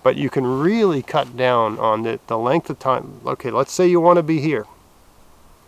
But 0.03 0.17
you 0.17 0.31
can 0.31 0.47
really 0.47 1.03
cut 1.03 1.37
down 1.37 1.79
on 1.79 2.03
the, 2.03 2.21
the 2.27 2.39
length 2.39 2.69
of 2.71 2.79
time. 2.79 3.21
Okay, 3.25 3.51
let's 3.51 3.73
say 3.73 3.87
you 3.87 4.01
want 4.01 4.19
to 4.19 4.23
be 4.23 4.41
here. 4.41 4.67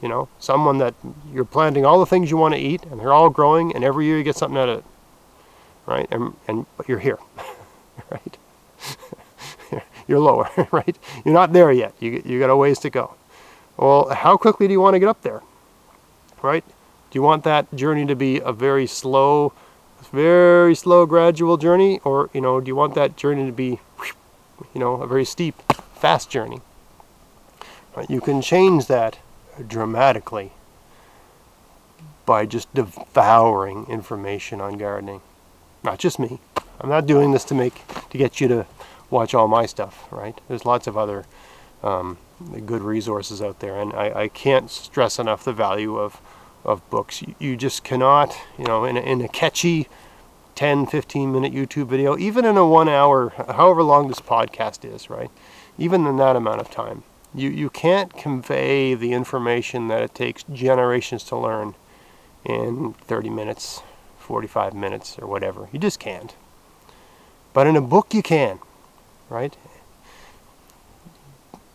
You 0.02 0.08
know, 0.08 0.28
someone 0.38 0.78
that 0.78 0.94
you're 1.32 1.44
planting 1.44 1.86
all 1.86 1.98
the 1.98 2.06
things 2.06 2.30
you 2.30 2.36
want 2.36 2.54
to 2.54 2.60
eat, 2.60 2.82
and 2.84 3.00
they're 3.00 3.12
all 3.12 3.30
growing, 3.30 3.74
and 3.74 3.82
every 3.82 4.06
year 4.06 4.18
you 4.18 4.24
get 4.24 4.36
something 4.36 4.58
out 4.58 4.68
of 4.68 4.78
it, 4.80 4.84
right? 5.86 6.06
And 6.10 6.36
and 6.46 6.66
but 6.76 6.88
you're 6.88 6.98
here, 6.98 7.18
right? 8.10 8.36
You're 10.06 10.20
lower, 10.20 10.48
right? 10.70 10.96
You're 11.24 11.34
not 11.34 11.52
there 11.52 11.72
yet. 11.72 11.94
You, 12.00 12.22
you 12.24 12.38
got 12.38 12.50
a 12.50 12.56
ways 12.56 12.78
to 12.80 12.90
go. 12.90 13.14
Well, 13.76 14.10
how 14.10 14.36
quickly 14.36 14.66
do 14.68 14.72
you 14.72 14.80
want 14.80 14.94
to 14.94 15.00
get 15.00 15.08
up 15.08 15.22
there, 15.22 15.42
right? 16.42 16.64
Do 16.66 17.18
you 17.18 17.22
want 17.22 17.44
that 17.44 17.74
journey 17.74 18.06
to 18.06 18.14
be 18.14 18.40
a 18.40 18.52
very 18.52 18.86
slow, 18.86 19.52
very 20.12 20.74
slow, 20.74 21.06
gradual 21.06 21.56
journey, 21.56 22.00
or 22.04 22.30
you 22.32 22.40
know, 22.40 22.60
do 22.60 22.68
you 22.68 22.76
want 22.76 22.94
that 22.94 23.16
journey 23.16 23.46
to 23.46 23.52
be, 23.52 23.80
you 24.72 24.80
know, 24.80 25.02
a 25.02 25.06
very 25.06 25.24
steep, 25.24 25.60
fast 25.94 26.30
journey? 26.30 26.60
Right? 27.96 28.08
You 28.10 28.20
can 28.20 28.42
change 28.42 28.86
that 28.86 29.18
dramatically 29.66 30.52
by 32.26 32.46
just 32.46 32.72
devouring 32.74 33.86
information 33.88 34.60
on 34.60 34.78
gardening. 34.78 35.20
Not 35.82 35.98
just 35.98 36.18
me. 36.18 36.40
I'm 36.80 36.88
not 36.88 37.06
doing 37.06 37.32
this 37.32 37.44
to 37.44 37.54
make 37.54 37.82
to 38.10 38.18
get 38.18 38.40
you 38.40 38.48
to 38.48 38.66
watch 39.14 39.32
all 39.32 39.46
my 39.48 39.64
stuff, 39.64 40.06
right? 40.10 40.38
There's 40.48 40.66
lots 40.66 40.86
of 40.86 40.98
other 40.98 41.24
um, 41.84 42.18
good 42.66 42.82
resources 42.82 43.40
out 43.40 43.60
there, 43.60 43.80
and 43.80 43.92
I, 43.92 44.22
I, 44.22 44.28
can't 44.28 44.70
stress 44.70 45.18
enough 45.18 45.44
the 45.44 45.52
value 45.52 45.96
of, 45.98 46.20
of 46.64 46.88
books. 46.90 47.22
You, 47.22 47.34
you 47.38 47.56
just 47.56 47.84
cannot, 47.84 48.36
you 48.58 48.64
know, 48.64 48.84
in 48.84 48.96
a, 48.96 49.00
in 49.00 49.20
a 49.20 49.28
catchy 49.28 49.86
10, 50.56 50.86
15 50.86 51.32
minute 51.32 51.52
YouTube 51.52 51.86
video, 51.86 52.18
even 52.18 52.44
in 52.44 52.56
a 52.56 52.66
one 52.66 52.88
hour, 52.88 53.30
however 53.30 53.82
long 53.82 54.08
this 54.08 54.20
podcast 54.20 54.84
is, 54.84 55.08
right? 55.08 55.30
Even 55.78 56.06
in 56.06 56.16
that 56.16 56.36
amount 56.36 56.60
of 56.60 56.70
time, 56.70 57.04
you, 57.32 57.50
you 57.50 57.70
can't 57.70 58.12
convey 58.14 58.94
the 58.94 59.12
information 59.12 59.88
that 59.88 60.02
it 60.02 60.14
takes 60.14 60.44
generations 60.52 61.22
to 61.24 61.36
learn 61.36 61.74
in 62.44 62.94
30 62.94 63.30
minutes, 63.30 63.80
45 64.18 64.74
minutes, 64.74 65.18
or 65.20 65.28
whatever. 65.28 65.68
You 65.70 65.78
just 65.78 66.00
can't. 66.00 66.34
But 67.52 67.68
in 67.68 67.76
a 67.76 67.80
book, 67.80 68.12
you 68.12 68.22
can 68.22 68.58
right? 69.28 69.56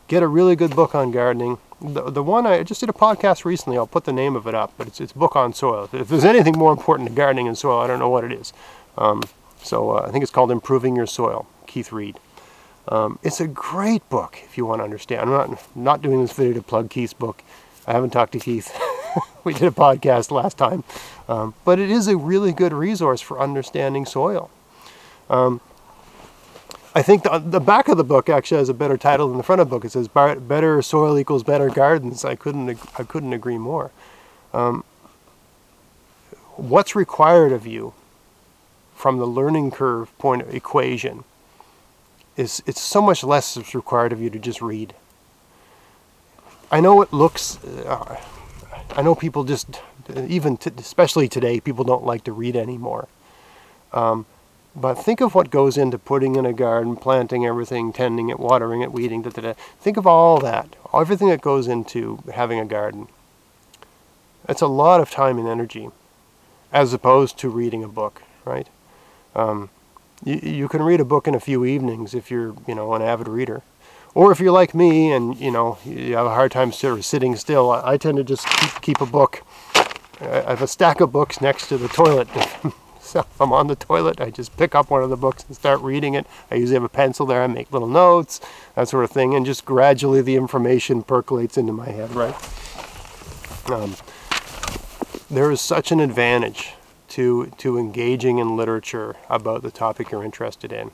Get 0.08 0.24
a 0.24 0.28
really 0.28 0.56
good 0.56 0.76
book 0.76 0.96
on 0.96 1.12
gardening. 1.12 1.58
The, 1.82 2.10
the 2.10 2.24
one 2.24 2.46
I 2.46 2.64
just 2.64 2.80
did 2.80 2.90
a 2.90 2.94
podcast 2.94 3.46
recently, 3.46 3.78
I'll 3.78 3.88
put 3.88 4.06
the 4.06 4.14
name 4.14 4.36
of 4.36 4.48
it 4.48 4.56
up, 4.56 4.74
but 4.78 4.88
it's, 4.88 5.00
it's 5.00 5.14
book 5.14 5.36
on 5.36 5.54
soil. 5.54 5.88
If 5.94 6.10
there's 6.10 6.26
anything 6.26 6.58
more 6.58 6.72
important 6.72 7.10
to 7.10 7.16
gardening 7.16 7.48
and 7.48 7.58
soil, 7.58 7.80
I 7.80 7.88
don't 7.88 8.00
know 8.00 8.10
what 8.10 8.24
it 8.24 8.32
is. 8.32 8.52
Um, 8.98 9.24
so 9.62 9.92
uh, 9.92 10.06
I 10.08 10.12
think 10.12 10.24
it's 10.24 10.32
called 10.32 10.52
Improving 10.52 10.96
Your 10.96 11.06
Soil, 11.06 11.48
Keith 11.68 11.92
Reid. 11.92 12.20
Um, 12.88 13.20
it's 13.24 13.40
a 13.40 13.48
great 13.48 14.08
book 14.10 14.40
if 14.44 14.58
you 14.58 14.66
want 14.66 14.80
to 14.80 14.84
understand. 14.84 15.22
I'm 15.22 15.30
not, 15.30 15.76
not 15.76 16.02
doing 16.02 16.22
this 16.22 16.34
video 16.34 16.54
to 16.54 16.62
plug 16.62 16.90
Keith's 16.90 17.14
book. 17.14 17.44
I 17.86 17.94
haven't 17.94 18.10
talked 18.10 18.34
to 18.34 18.40
Keith. 18.40 18.76
we 19.44 19.54
did 19.54 19.64
a 19.64 19.72
podcast 19.72 20.32
last 20.32 20.58
time. 20.58 20.84
Um, 21.28 21.54
but 21.66 21.80
it 21.80 21.92
is 21.92 22.08
a 22.08 22.18
really 22.18 22.52
good 22.52 22.74
resource 22.74 23.22
for 23.22 23.40
understanding 23.40 24.06
soil. 24.06 24.50
Um, 25.30 25.62
I 27.00 27.02
think 27.02 27.24
the, 27.24 27.40
the 27.40 27.62
back 27.62 27.88
of 27.88 27.96
the 27.96 28.04
book 28.04 28.28
actually 28.28 28.58
has 28.58 28.68
a 28.68 28.74
better 28.74 28.98
title 28.98 29.30
than 29.30 29.38
the 29.38 29.44
front 29.44 29.62
of 29.62 29.70
the 29.70 29.74
book. 29.74 29.86
It 29.86 29.94
says 29.94 30.10
"Better 30.10 30.82
soil 30.82 31.18
equals 31.18 31.44
better 31.44 31.70
gardens." 31.70 32.26
I 32.26 32.36
couldn't 32.36 32.78
I 33.00 33.04
couldn't 33.04 33.32
agree 33.32 33.58
more. 33.58 33.92
Um, 34.54 34.84
what's 36.58 36.98
required 36.98 37.54
of 37.54 37.66
you 37.66 37.94
from 38.96 39.18
the 39.18 39.26
learning 39.26 39.72
curve 39.72 40.16
point 40.18 40.42
of 40.42 40.54
equation 40.54 41.24
is 42.36 42.62
it's 42.66 42.82
so 42.82 43.02
much 43.02 43.24
less 43.24 43.56
is 43.56 43.74
required 43.74 44.12
of 44.12 44.22
you 44.22 44.30
to 44.32 44.38
just 44.38 44.62
read. 44.62 44.94
I 46.70 46.82
know 46.82 47.02
it 47.02 47.14
looks. 47.14 47.64
Uh, 47.64 48.20
I 48.98 49.02
know 49.04 49.16
people 49.16 49.46
just 49.46 49.82
even 50.28 50.58
t- 50.58 50.72
especially 50.78 51.30
today 51.30 51.62
people 51.62 51.86
don't 51.86 52.04
like 52.04 52.26
to 52.26 52.34
read 52.34 52.58
anymore. 52.58 53.08
Um, 53.94 54.26
but 54.80 54.96
think 54.96 55.20
of 55.20 55.36
what 55.36 55.50
goes 55.50 55.78
into 55.78 55.98
putting 55.98 56.36
in 56.36 56.46
a 56.46 56.54
garden, 56.54 56.96
planting 56.96 57.46
everything, 57.46 57.92
tending 57.92 58.30
it, 58.30 58.40
watering 58.40 58.82
it, 58.82 58.94
weeding, 58.94 59.22
da, 59.22 59.30
da, 59.30 59.42
da. 59.42 59.54
Think 59.80 59.98
of 59.98 60.08
all 60.08 60.40
that, 60.40 60.76
everything 60.94 61.28
that 61.30 61.42
goes 61.42 61.68
into 61.68 62.24
having 62.34 62.60
a 62.60 62.66
garden. 62.66 63.08
It's 64.48 64.62
a 64.62 64.68
lot 64.68 65.02
of 65.02 65.12
time 65.12 65.38
and 65.38 65.48
energy, 65.48 65.90
as 66.72 66.94
opposed 66.94 67.38
to 67.40 67.50
reading 67.50 67.84
a 67.84 67.90
book, 67.90 68.24
right? 68.46 68.68
Um, 69.36 69.70
you, 70.24 70.40
you 70.42 70.68
can 70.70 70.82
read 70.82 71.02
a 71.02 71.06
book 71.06 71.28
in 71.28 71.36
a 71.36 71.40
few 71.40 71.66
evenings 71.66 72.14
if 72.14 72.32
you're, 72.32 72.56
you 72.66 72.74
know, 72.74 72.94
an 72.94 73.02
avid 73.02 73.28
reader. 73.28 73.62
Or 74.16 74.32
if 74.32 74.40
you're 74.40 74.52
like 74.52 74.74
me 74.74 75.12
and, 75.12 75.38
you 75.38 75.52
know, 75.52 75.78
you 75.86 76.16
have 76.16 76.26
a 76.26 76.34
hard 76.34 76.52
time 76.52 76.72
sort 76.72 76.98
of 76.98 77.06
sitting 77.06 77.36
still, 77.36 77.70
I, 77.70 77.94
I 77.94 77.98
tend 77.98 78.18
to 78.18 78.24
just 78.24 78.48
keep, 78.48 78.82
keep 78.82 79.02
a 79.02 79.06
book. 79.06 79.44
I 80.22 80.50
have 80.50 80.62
a 80.62 80.68
stack 80.68 81.00
of 81.00 81.12
books 81.12 81.42
next 81.42 81.68
to 81.68 81.78
the 81.78 81.88
toilet 81.88 82.28
so 83.14 83.22
if 83.22 83.42
I'm 83.42 83.52
on 83.52 83.68
the 83.68 83.76
toilet, 83.76 84.22
I 84.22 84.30
just 84.30 84.56
pick 84.56 84.76
up 84.76 84.92
one 84.92 85.02
of 85.02 85.10
the 85.10 85.18
books 85.18 85.44
and 85.48 85.56
start 85.56 85.82
reading 85.82 86.14
it. 86.14 86.28
I 86.52 86.56
usually 86.56 86.76
have 86.76 86.84
a 86.84 86.90
pencil 86.90 87.26
there. 87.26 87.42
I 87.42 87.48
make 87.48 87.72
little 87.72 87.88
notes, 87.88 88.40
that 88.76 88.88
sort 88.88 89.04
of 89.04 89.10
thing, 89.10 89.34
and 89.34 89.46
just 89.46 89.66
gradually 89.66 90.22
the 90.22 90.36
information 90.36 91.02
percolates 91.02 91.58
into 91.58 91.74
my 91.74 91.90
head, 91.90 92.12
right? 92.12 92.36
Um, 93.70 93.96
there 95.30 95.50
is 95.50 95.60
such 95.60 95.92
an 95.92 96.00
advantage 96.00 96.74
to 97.10 97.48
to 97.58 97.80
engaging 97.80 98.38
in 98.38 98.56
literature 98.56 99.16
about 99.28 99.64
the 99.64 99.72
topic 99.72 100.12
you're 100.12 100.24
interested 100.24 100.72
in. 100.72 100.92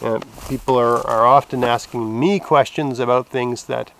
Uh, 0.00 0.20
people 0.48 0.78
are, 0.78 1.04
are 1.06 1.26
often 1.26 1.64
asking 1.64 2.18
me 2.18 2.38
questions 2.38 3.00
about 3.00 3.26
things 3.26 3.64
that, 3.64 3.90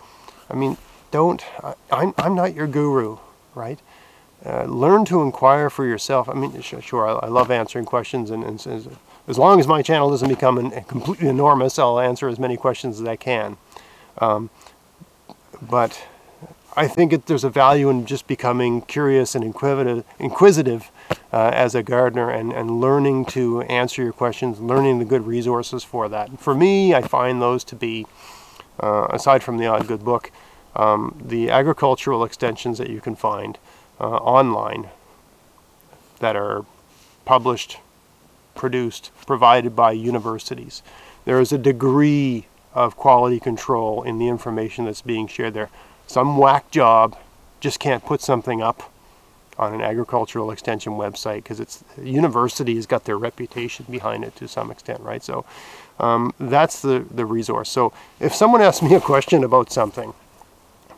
I 0.49 0.55
mean, 0.55 0.77
don't, 1.11 1.43
I, 1.65 1.75
I'm, 1.91 2.15
I'm 2.17 2.37
not 2.37 2.55
your 2.55 2.69
guru, 2.69 3.19
right? 3.53 3.81
Uh, 4.47 4.65
learn 4.65 5.05
to 5.05 5.23
inquire 5.23 5.69
for 5.69 5.85
yourself. 5.85 6.29
I 6.29 6.35
mean, 6.35 6.61
sure, 6.61 7.09
I, 7.09 7.27
I 7.27 7.29
love 7.29 7.51
answering 7.51 7.85
questions, 7.85 8.31
and, 8.31 8.45
and, 8.45 8.65
as 9.27 9.37
long 9.37 9.61
as 9.61 9.67
my 9.67 9.83
channel 9.83 10.11
doesn't 10.11 10.29
become 10.29 10.59
an, 10.59 10.71
completely 10.85 11.29
enormous, 11.29 11.79
I'll 11.79 12.01
answer 12.01 12.29
as 12.29 12.39
many 12.39 12.57
questions 12.57 13.01
as 13.01 13.07
I 13.07 13.17
can. 13.17 13.57
Um, 14.19 14.49
but 15.61 16.07
I 16.77 16.87
think 16.87 17.13
it, 17.13 17.27
there's 17.27 17.45
a 17.45 17.51
value 17.51 17.91
in 17.91 18.07
just 18.07 18.27
becoming 18.27 18.83
curious 18.83 19.35
and 19.35 19.43
inquisitive, 19.43 20.05
inquisitive 20.19 20.91
uh, 21.33 21.51
as 21.53 21.75
a 21.75 21.83
gardener 21.83 22.31
and, 22.31 22.53
and 22.53 22.81
learning 22.81 23.25
to 23.27 23.63
answer 23.63 24.03
your 24.03 24.13
questions, 24.13 24.61
learning 24.61 25.01
the 25.01 25.05
good 25.05 25.27
resources 25.27 25.83
for 25.83 26.09
that. 26.09 26.39
For 26.39 26.55
me, 26.55 26.95
I 26.95 27.03
find 27.03 27.43
those 27.43 27.65
to 27.65 27.77
be, 27.77 28.07
uh, 28.81 29.09
aside 29.11 29.43
from 29.43 29.59
the 29.59 29.67
odd 29.67 29.89
good 29.89 30.05
book, 30.05 30.31
um, 30.77 31.21
the 31.23 31.51
agricultural 31.51 32.23
extensions 32.25 32.79
that 32.79 32.89
you 32.89 33.01
can 33.01 33.17
find 33.17 33.59
online 34.05 34.89
that 36.21 36.37
are 36.37 36.65
published, 37.25 37.79
produced, 38.55 39.11
provided 39.27 39.77
by 39.77 39.93
universities. 39.93 40.83
There 41.25 41.41
is 41.41 41.53
a 41.53 41.59
degree 41.59 42.47
of 42.75 42.97
quality 42.97 43.41
control 43.41 44.03
in 44.03 44.19
the 44.19 44.29
information 44.29 44.85
that's 44.85 45.03
being 45.03 45.27
shared 45.27 45.55
there 45.55 45.71
some 46.09 46.39
whack 46.39 46.71
job 46.71 47.17
just 47.61 47.79
can't 47.79 48.05
put 48.05 48.21
something 48.21 48.63
up 48.63 48.91
on 49.59 49.75
an 49.75 49.83
agricultural 49.83 50.51
extension 50.51 50.95
website 50.95 51.37
because 51.37 51.61
it's 51.61 51.85
university 52.03 52.75
has 52.77 52.87
got 52.87 53.05
their 53.05 53.19
reputation 53.19 53.85
behind 53.91 54.25
it 54.25 54.35
to 54.37 54.49
some 54.49 54.71
extent, 54.71 55.01
right? 55.01 55.23
So 55.23 55.45
um, 56.01 56.33
that's 56.41 56.81
the 56.81 57.05
the 57.11 57.27
resource. 57.27 57.69
So 57.69 57.93
if 58.21 58.35
someone 58.35 58.63
asks 58.63 58.83
me 58.83 58.95
a 58.95 59.01
question 59.01 59.45
about 59.45 59.71
something, 59.71 60.15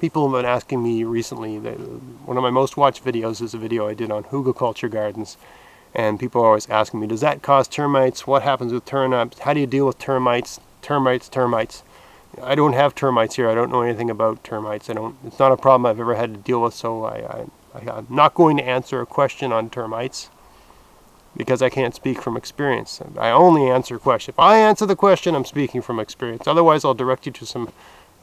people 0.00 0.28
have 0.28 0.38
been 0.38 0.50
asking 0.50 0.82
me 0.82 1.04
recently. 1.04 1.58
That 1.58 1.74
uh, 1.74 2.00
one 2.24 2.36
of 2.36 2.42
my 2.42 2.50
most 2.50 2.76
watched 2.76 3.04
videos 3.04 3.40
is 3.42 3.54
a 3.54 3.58
video 3.58 3.86
I 3.86 3.94
did 3.94 4.10
on 4.10 4.24
hugelkultur 4.24 4.90
gardens, 4.90 5.36
and 5.94 6.18
people 6.18 6.42
are 6.42 6.46
always 6.46 6.68
asking 6.68 7.00
me, 7.00 7.06
does 7.06 7.20
that 7.20 7.42
cause 7.42 7.68
termites? 7.68 8.26
What 8.26 8.42
happens 8.42 8.72
with 8.72 8.84
turnips? 8.84 9.40
How 9.40 9.52
do 9.54 9.60
you 9.60 9.66
deal 9.66 9.86
with 9.86 9.98
termites? 9.98 10.60
Termites, 10.82 11.28
termites. 11.28 11.82
I 12.42 12.54
don't 12.54 12.72
have 12.72 12.94
termites 12.94 13.36
here. 13.36 13.48
I 13.48 13.54
don't 13.54 13.70
know 13.70 13.82
anything 13.82 14.08
about 14.08 14.42
termites. 14.42 14.88
I 14.88 14.94
don't. 14.94 15.16
It's 15.24 15.38
not 15.38 15.52
a 15.52 15.56
problem 15.56 15.86
I've 15.86 16.00
ever 16.00 16.14
had 16.14 16.34
to 16.34 16.40
deal 16.40 16.62
with. 16.62 16.74
So 16.74 17.04
I, 17.04 17.46
I, 17.74 17.90
I'm 17.90 18.06
not 18.08 18.34
going 18.34 18.56
to 18.56 18.64
answer 18.64 19.00
a 19.00 19.06
question 19.06 19.52
on 19.52 19.68
termites 19.68 20.30
because 21.36 21.60
I 21.60 21.70
can't 21.70 21.94
speak 21.94 22.22
from 22.22 22.36
experience. 22.36 23.00
I 23.18 23.30
only 23.30 23.68
answer 23.68 23.98
questions. 23.98 24.34
If 24.34 24.38
I 24.38 24.58
answer 24.58 24.86
the 24.86 24.96
question, 24.96 25.34
I'm 25.34 25.44
speaking 25.44 25.82
from 25.82 26.00
experience. 26.00 26.46
Otherwise, 26.46 26.84
I'll 26.84 26.94
direct 26.94 27.26
you 27.26 27.32
to 27.32 27.46
some 27.46 27.72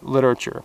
literature. 0.02 0.64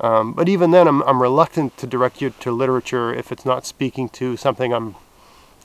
Um, 0.00 0.32
but 0.32 0.48
even 0.48 0.72
then, 0.72 0.88
I'm, 0.88 1.02
I'm 1.02 1.22
reluctant 1.22 1.76
to 1.78 1.86
direct 1.86 2.20
you 2.20 2.30
to 2.40 2.50
literature 2.50 3.14
if 3.14 3.30
it's 3.30 3.44
not 3.44 3.64
speaking 3.66 4.08
to 4.10 4.36
something 4.36 4.72
I'm, 4.72 4.96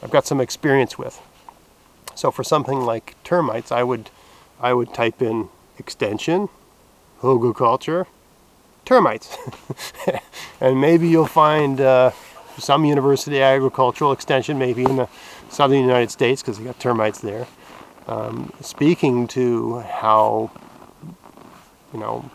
I've 0.03 0.11
got 0.11 0.27
some 0.27 0.39
experience 0.39 0.97
with. 0.97 1.21
So 2.13 2.31
for 2.31 2.43
something 2.43 2.81
like 2.81 3.15
termites, 3.23 3.71
I 3.71 3.83
would, 3.83 4.09
I 4.59 4.73
would 4.73 4.93
type 4.93 5.21
in 5.21 5.49
extension 5.77 6.49
hugelkultur, 7.21 8.05
termites. 8.85 9.37
and 10.61 10.79
maybe 10.79 11.07
you'll 11.07 11.25
find 11.25 11.81
uh, 11.81 12.11
some 12.57 12.85
university 12.85 13.41
agricultural 13.41 14.11
extension, 14.11 14.57
maybe 14.57 14.83
in 14.83 14.95
the 14.97 15.09
southern 15.49 15.81
United 15.81 16.11
States, 16.11 16.41
because 16.41 16.57
they 16.57 16.63
got 16.63 16.79
termites 16.79 17.19
there, 17.19 17.47
um, 18.07 18.51
speaking 18.61 19.27
to 19.27 19.79
how, 19.79 20.51
you 21.93 21.99
know, 21.99 22.29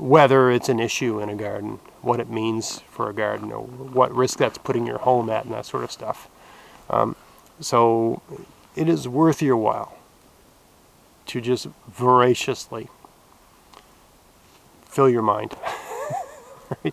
whether 0.00 0.50
it's 0.50 0.68
an 0.68 0.80
issue 0.80 1.20
in 1.20 1.28
a 1.28 1.34
garden, 1.34 1.78
what 2.02 2.20
it 2.20 2.30
means 2.30 2.80
for 2.90 3.10
a 3.10 3.12
garden, 3.12 3.52
or 3.52 3.62
what 3.62 4.14
risk 4.14 4.38
that's 4.38 4.58
putting 4.58 4.86
your 4.86 4.98
home 4.98 5.28
at, 5.30 5.44
and 5.44 5.52
that 5.52 5.66
sort 5.66 5.84
of 5.84 5.90
stuff. 5.90 6.28
Um, 6.88 7.16
so 7.60 8.22
it 8.74 8.88
is 8.88 9.06
worth 9.06 9.42
your 9.42 9.56
while 9.56 9.96
to 11.26 11.40
just 11.40 11.68
voraciously 11.88 12.88
fill 14.86 15.08
your 15.08 15.22
mind. 15.22 15.54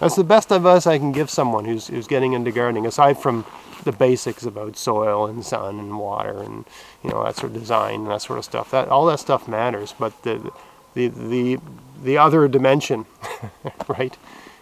That's 0.00 0.16
the 0.16 0.24
best 0.24 0.52
advice 0.52 0.86
I 0.86 0.98
can 0.98 1.12
give 1.12 1.28
someone 1.28 1.64
who's, 1.64 1.88
who's 1.88 2.06
getting 2.06 2.32
into 2.32 2.52
gardening, 2.52 2.86
aside 2.86 3.18
from 3.18 3.44
the 3.84 3.92
basics 3.92 4.44
about 4.44 4.76
soil 4.76 5.26
and 5.26 5.44
sun 5.44 5.78
and 5.78 5.98
water 5.98 6.42
and 6.42 6.64
you 7.04 7.10
know 7.10 7.22
that 7.22 7.36
sort 7.36 7.52
of 7.52 7.60
design 7.60 8.00
and 8.00 8.10
that 8.10 8.22
sort 8.22 8.38
of 8.38 8.44
stuff. 8.44 8.70
That 8.70 8.88
all 8.88 9.06
that 9.06 9.20
stuff 9.20 9.48
matters, 9.48 9.94
but 9.98 10.22
the 10.22 10.52
the 10.98 11.08
the 11.08 11.58
the 12.02 12.18
other 12.18 12.48
dimension, 12.48 13.06
right, 13.88 14.16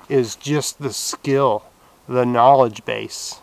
is 0.09 0.37
just 0.37 0.79
the 0.79 0.93
skill, 0.93 1.65
the 2.09 2.25
knowledge 2.25 2.85
base, 2.85 3.41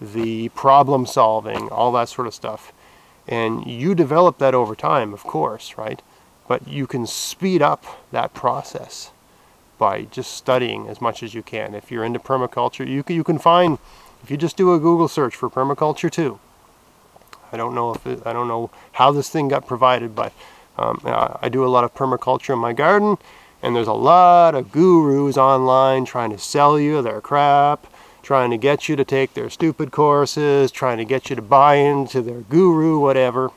the 0.00 0.48
problem 0.50 1.06
solving, 1.06 1.68
all 1.68 1.92
that 1.92 2.08
sort 2.08 2.26
of 2.26 2.34
stuff. 2.34 2.72
And 3.28 3.66
you 3.66 3.94
develop 3.94 4.38
that 4.38 4.54
over 4.54 4.74
time, 4.74 5.12
of 5.14 5.22
course, 5.22 5.76
right? 5.78 6.02
But 6.48 6.66
you 6.66 6.86
can 6.86 7.06
speed 7.06 7.62
up 7.62 7.84
that 8.10 8.34
process 8.34 9.10
by 9.78 10.02
just 10.02 10.32
studying 10.32 10.88
as 10.88 11.00
much 11.00 11.22
as 11.22 11.32
you 11.32 11.42
can. 11.42 11.74
If 11.74 11.90
you're 11.90 12.04
into 12.04 12.18
permaculture, 12.18 12.86
you 12.86 13.02
can, 13.02 13.16
you 13.16 13.24
can 13.24 13.38
find, 13.38 13.78
if 14.22 14.30
you 14.30 14.36
just 14.36 14.56
do 14.56 14.74
a 14.74 14.78
Google 14.78 15.08
search 15.08 15.36
for 15.36 15.48
permaculture 15.48 16.10
too. 16.10 16.40
I 17.52 17.56
don't 17.56 17.74
know 17.74 17.94
if 17.94 18.06
it, 18.06 18.22
I 18.26 18.32
don't 18.32 18.48
know 18.48 18.70
how 18.92 19.10
this 19.12 19.28
thing 19.30 19.48
got 19.48 19.66
provided, 19.66 20.14
but 20.14 20.32
um, 20.78 21.00
I 21.04 21.48
do 21.48 21.64
a 21.64 21.68
lot 21.68 21.84
of 21.84 21.94
permaculture 21.94 22.54
in 22.54 22.58
my 22.58 22.72
garden, 22.72 23.18
and 23.62 23.76
there's 23.76 23.86
a 23.86 23.92
lot 23.92 24.54
of 24.54 24.72
gurus 24.72 25.36
online 25.36 26.04
trying 26.04 26.30
to 26.30 26.38
sell 26.38 26.80
you 26.80 27.02
their 27.02 27.20
crap, 27.20 27.86
trying 28.22 28.50
to 28.50 28.56
get 28.56 28.88
you 28.88 28.96
to 28.96 29.04
take 29.04 29.34
their 29.34 29.50
stupid 29.50 29.90
courses, 29.90 30.70
trying 30.70 30.98
to 30.98 31.04
get 31.04 31.30
you 31.30 31.36
to 31.36 31.42
buy 31.42 31.74
into 31.76 32.22
their 32.22 32.40
guru, 32.40 32.98
whatever. 32.98 33.50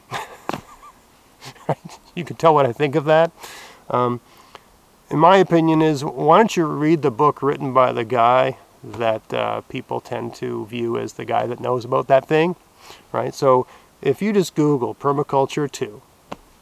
you 2.16 2.24
can 2.26 2.36
tell 2.36 2.54
what 2.54 2.66
I 2.66 2.74
think 2.74 2.96
of 2.96 3.06
that. 3.06 3.32
Um, 3.90 4.22
in 5.10 5.20
my 5.20 5.38
opinion, 5.38 5.82
is 5.82 6.04
why 6.04 6.38
don't 6.38 6.58
you 6.58 6.66
read 6.66 7.02
the 7.02 7.12
book 7.12 7.42
written 7.42 7.74
by 7.74 7.92
the 7.92 8.04
guy 8.04 8.58
that 8.84 9.34
uh, 9.34 9.62
people 9.62 10.02
tend 10.02 10.36
to 10.36 10.66
view 10.66 10.98
as 10.98 11.14
the 11.14 11.26
guy 11.26 11.46
that 11.46 11.60
knows 11.60 11.86
about 11.86 12.08
that 12.08 12.28
thing, 12.28 12.56
right? 13.12 13.34
So 13.34 13.68
if 14.02 14.22
you 14.22 14.34
just 14.34 14.56
Google 14.56 14.94
permaculture 14.96 15.72
2, 15.72 16.02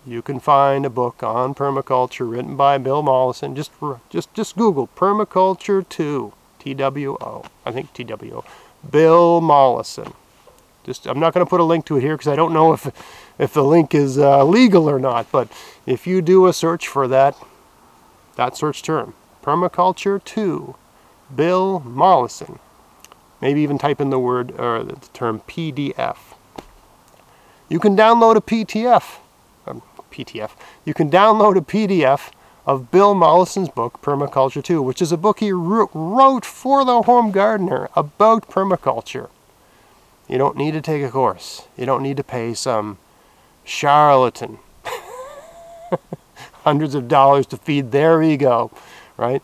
you 0.05 0.21
can 0.21 0.39
find 0.39 0.85
a 0.85 0.89
book 0.89 1.21
on 1.21 1.53
permaculture 1.53 2.29
written 2.29 2.55
by 2.55 2.77
Bill 2.77 3.01
Mollison. 3.03 3.55
Just 3.55 3.71
just 4.09 4.33
just 4.33 4.55
Google 4.57 4.87
permaculture 4.87 5.87
2, 5.87 6.33
T 6.59 6.73
W 6.73 7.17
O. 7.21 7.45
I 7.65 7.71
think 7.71 7.93
T 7.93 8.03
W 8.03 8.37
O. 8.37 8.45
Bill 8.89 9.41
Mollison. 9.41 10.13
Just 10.83 11.05
I'm 11.05 11.19
not 11.19 11.33
going 11.33 11.45
to 11.45 11.49
put 11.49 11.59
a 11.59 11.63
link 11.63 11.85
to 11.85 11.97
it 11.97 12.01
here 12.01 12.15
because 12.15 12.27
I 12.27 12.35
don't 12.35 12.53
know 12.53 12.73
if 12.73 12.89
if 13.37 13.53
the 13.53 13.63
link 13.63 13.93
is 13.93 14.17
uh, 14.17 14.43
legal 14.43 14.89
or 14.89 14.99
not. 14.99 15.31
But 15.31 15.51
if 15.85 16.07
you 16.07 16.21
do 16.21 16.47
a 16.47 16.53
search 16.53 16.87
for 16.87 17.07
that 17.07 17.35
that 18.37 18.57
search 18.57 18.81
term, 18.81 19.13
permaculture 19.43 20.23
2, 20.23 20.75
Bill 21.35 21.79
Mollison, 21.81 22.57
maybe 23.39 23.61
even 23.61 23.77
type 23.77 24.01
in 24.01 24.09
the 24.09 24.19
word 24.19 24.59
or 24.59 24.83
the 24.83 24.95
term 25.13 25.41
PDF. 25.47 26.17
You 27.69 27.79
can 27.79 27.95
download 27.95 28.35
a 28.35 28.41
PTF, 28.41 29.19
PTF. 30.11 30.51
You 30.85 30.93
can 30.93 31.09
download 31.09 31.57
a 31.57 31.61
PDF 31.61 32.31
of 32.65 32.91
Bill 32.91 33.15
Mollison's 33.15 33.69
book, 33.69 34.01
Permaculture 34.01 34.63
2, 34.63 34.81
which 34.81 35.01
is 35.01 35.11
a 35.11 35.17
book 35.17 35.39
he 35.39 35.51
wrote 35.51 36.45
for 36.45 36.85
the 36.85 37.01
home 37.03 37.31
gardener 37.31 37.89
about 37.95 38.47
permaculture. 38.49 39.29
You 40.27 40.37
don't 40.37 40.55
need 40.55 40.71
to 40.71 40.81
take 40.81 41.03
a 41.03 41.09
course. 41.09 41.67
You 41.75 41.85
don't 41.85 42.03
need 42.03 42.17
to 42.17 42.23
pay 42.23 42.53
some 42.53 42.97
charlatan 43.63 44.59
hundreds 46.63 46.95
of 46.95 47.07
dollars 47.07 47.45
to 47.47 47.57
feed 47.57 47.91
their 47.91 48.21
ego, 48.21 48.71
right? 49.17 49.41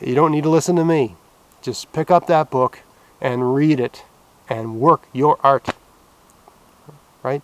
You 0.00 0.14
don't 0.14 0.32
need 0.32 0.44
to 0.44 0.50
listen 0.50 0.76
to 0.76 0.84
me. 0.84 1.16
Just 1.62 1.92
pick 1.92 2.10
up 2.10 2.26
that 2.26 2.50
book 2.50 2.80
and 3.20 3.54
read 3.54 3.78
it 3.78 4.04
and 4.48 4.80
work 4.80 5.06
your 5.12 5.38
art, 5.42 5.68
right? 7.22 7.42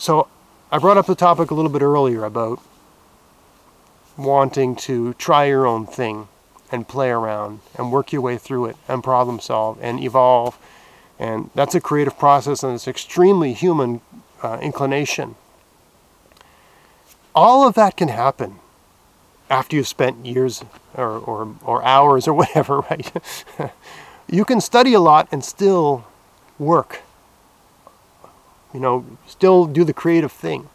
So 0.00 0.28
I 0.72 0.78
brought 0.78 0.96
up 0.96 1.04
the 1.04 1.14
topic 1.14 1.50
a 1.50 1.54
little 1.54 1.70
bit 1.70 1.82
earlier 1.82 2.24
about 2.24 2.58
wanting 4.16 4.74
to 4.76 5.12
try 5.14 5.44
your 5.44 5.66
own 5.66 5.84
thing 5.84 6.28
and 6.72 6.88
play 6.88 7.10
around 7.10 7.60
and 7.76 7.92
work 7.92 8.10
your 8.10 8.22
way 8.22 8.38
through 8.38 8.64
it 8.64 8.76
and 8.88 9.04
problem 9.04 9.40
solve 9.40 9.76
and 9.82 10.02
evolve 10.02 10.58
And 11.18 11.50
that's 11.54 11.74
a 11.74 11.82
creative 11.82 12.18
process 12.18 12.62
and 12.62 12.74
it's 12.74 12.88
extremely 12.88 13.52
human 13.52 14.00
uh, 14.42 14.58
inclination. 14.62 15.34
All 17.34 17.68
of 17.68 17.74
that 17.74 17.98
can 17.98 18.08
happen 18.08 18.56
after 19.50 19.76
you've 19.76 19.86
spent 19.86 20.24
years 20.24 20.64
or, 20.94 21.10
or, 21.18 21.56
or 21.62 21.84
hours 21.84 22.26
or 22.26 22.32
whatever, 22.40 22.80
right? 22.80 23.12
you 24.30 24.46
can 24.46 24.62
study 24.62 24.94
a 24.94 25.00
lot 25.00 25.28
and 25.30 25.44
still 25.44 26.06
work. 26.58 27.02
You 28.72 28.80
know, 28.80 29.04
still 29.26 29.66
do 29.66 29.84
the 29.84 29.92
creative 29.92 30.32
thing, 30.32 30.68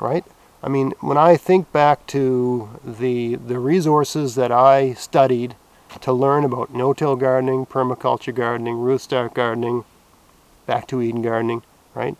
right? 0.00 0.24
I 0.62 0.68
mean, 0.68 0.92
when 1.00 1.16
I 1.16 1.36
think 1.36 1.72
back 1.72 2.06
to 2.08 2.80
the 2.84 3.36
the 3.36 3.58
resources 3.58 4.34
that 4.34 4.50
I 4.50 4.94
studied 4.94 5.54
to 6.00 6.12
learn 6.12 6.44
about 6.44 6.74
no-till 6.74 7.16
gardening, 7.16 7.66
permaculture 7.66 8.34
gardening, 8.34 8.76
Ruth 8.76 9.02
Stout 9.02 9.34
gardening, 9.34 9.84
back 10.66 10.86
to 10.88 11.00
Eden 11.00 11.22
gardening, 11.22 11.62
right? 11.94 12.16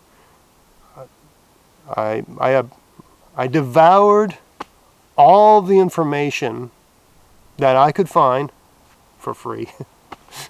I 1.88 2.24
I 2.40 2.62
I 3.36 3.46
devoured 3.46 4.38
all 5.16 5.60
the 5.60 5.78
information 5.78 6.70
that 7.56 7.76
I 7.76 7.90
could 7.90 8.08
find 8.08 8.52
for 9.18 9.34
free. 9.34 9.68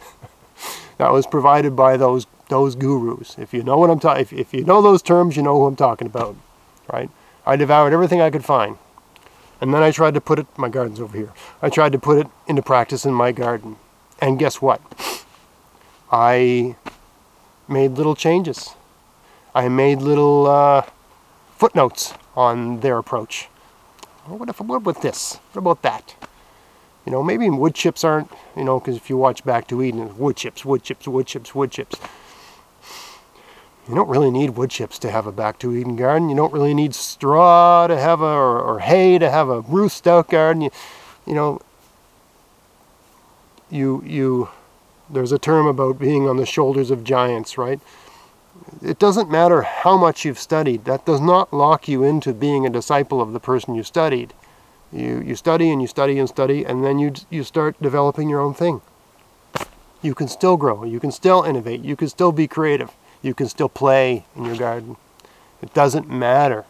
that 0.99 1.11
was 1.11 1.27
provided 1.27 1.75
by 1.75 1.97
those 1.97 2.27
those 2.49 2.75
gurus. 2.75 3.37
If 3.39 3.53
you 3.55 3.63
know 3.63 3.79
what 3.79 3.91
I'm 3.91 4.01
talking, 4.01 4.23
if, 4.23 4.33
if 4.33 4.55
you 4.55 4.65
know 4.65 4.83
those 4.83 5.03
terms, 5.03 5.37
you 5.37 5.43
know 5.43 5.59
who 5.59 5.67
I'm 5.67 5.77
talking 5.77 6.07
about, 6.07 6.37
right? 6.93 7.11
I 7.47 7.57
devoured 7.57 7.93
everything 7.93 8.21
I 8.21 8.31
could 8.31 8.45
find, 8.45 8.79
and 9.61 9.73
then 9.73 9.83
I 9.83 9.91
tried 9.91 10.15
to 10.15 10.21
put 10.21 10.39
it. 10.39 10.47
My 10.57 10.69
garden's 10.69 11.01
over 11.01 11.17
here. 11.17 11.33
I 11.63 11.69
tried 11.71 11.93
to 11.93 11.99
put 11.99 12.19
it 12.19 12.27
into 12.47 12.63
practice 12.63 13.05
in 13.05 13.15
my 13.15 13.33
garden, 13.33 13.77
and 14.21 14.39
guess 14.39 14.61
what? 14.61 14.81
I 16.11 16.77
made 17.69 17.93
little 17.93 18.15
changes. 18.15 18.75
I 19.55 19.69
made 19.69 20.01
little 20.01 20.47
uh, 20.47 20.83
footnotes 21.57 22.15
on 22.37 22.81
their 22.81 22.99
approach. 22.99 23.49
What 24.27 24.49
if 24.49 24.61
what 24.61 24.83
with 24.83 25.01
this? 25.01 25.37
What 25.53 25.61
about 25.61 25.83
that? 25.83 26.15
You 27.07 27.13
know, 27.13 27.23
maybe 27.23 27.49
wood 27.49 27.75
chips 27.75 28.05
aren't, 28.05 28.31
you 28.55 28.65
know, 28.65 28.79
because 28.79 28.97
if 28.97 29.09
you 29.09 29.17
watch 29.17 29.43
Back 29.43 29.67
to 29.69 29.83
Eden, 29.83 30.19
wood 30.19 30.37
chips, 30.37 30.65
wood 30.65 30.83
chips, 30.83 31.09
wood 31.09 31.27
chips, 31.27 31.55
wood 31.55 31.71
chips. 31.71 31.99
You 33.89 33.95
don't 33.95 34.09
really 34.09 34.31
need 34.31 34.51
wood 34.51 34.71
chips 34.71 34.99
to 34.99 35.11
have 35.11 35.27
a 35.27 35.33
Back 35.33 35.59
to 35.61 35.75
Eden 35.75 35.97
garden. 35.97 36.29
You 36.29 36.37
don't 36.37 36.53
really 36.53 36.75
need 36.75 36.95
straw 36.95 37.87
to 37.87 37.99
have 37.99 38.21
a, 38.21 38.25
or, 38.25 38.61
or 38.61 38.81
hay 38.81 39.19
to 39.19 39.31
have 39.31 39.49
a 39.49 39.63
Ruth 39.63 39.93
Stout 39.93 40.29
garden. 40.29 40.63
You, 40.63 40.71
you 41.27 41.35
know, 41.35 41.63
you, 43.71 44.03
you, 44.05 44.51
there's 45.09 45.33
a 45.33 45.39
term 45.39 45.67
about 45.67 45.99
being 45.99 46.29
on 46.29 46.37
the 46.37 46.45
shoulders 46.45 46.91
of 46.91 47.03
giants, 47.03 47.57
right? 47.57 47.81
It 48.83 48.99
doesn't 48.99 49.31
matter 49.31 49.63
how 49.63 49.97
much 49.97 50.25
you've 50.25 50.39
studied. 50.39 50.85
That 50.85 51.07
does 51.07 51.21
not 51.21 51.55
lock 51.55 51.89
you 51.89 52.05
into 52.05 52.35
being 52.35 52.67
a 52.67 52.71
disciple 52.71 53.23
of 53.23 53.33
the 53.33 53.41
person 53.41 53.75
you 53.75 53.85
studied. 53.85 54.35
You, 54.93 55.21
you 55.21 55.35
study 55.35 55.71
and 55.71 55.81
you 55.81 55.89
study 55.89 56.19
and 56.19 56.29
study, 56.29 56.63
and 56.65 56.85
then 56.85 56.99
you, 56.99 57.15
you 57.31 57.43
start 57.43 57.81
developing 57.81 58.29
your 58.29 58.41
own 58.41 58.53
thing. 58.53 58.83
You 60.03 60.15
can 60.15 60.29
still 60.29 60.59
grow. 60.59 60.85
You 60.85 61.01
can 61.01 61.11
still 61.11 61.43
innovate. 61.43 61.83
You 61.83 61.97
can 61.97 62.09
still 62.09 62.33
be 62.33 62.47
creative. 62.47 62.91
You 63.23 63.35
can 63.35 63.49
still 63.49 63.69
play 63.69 64.25
in 64.37 64.45
your 64.45 64.57
garden. 64.57 64.97
It 65.63 65.75
doesn't 65.75 66.09
matter, 66.09 66.65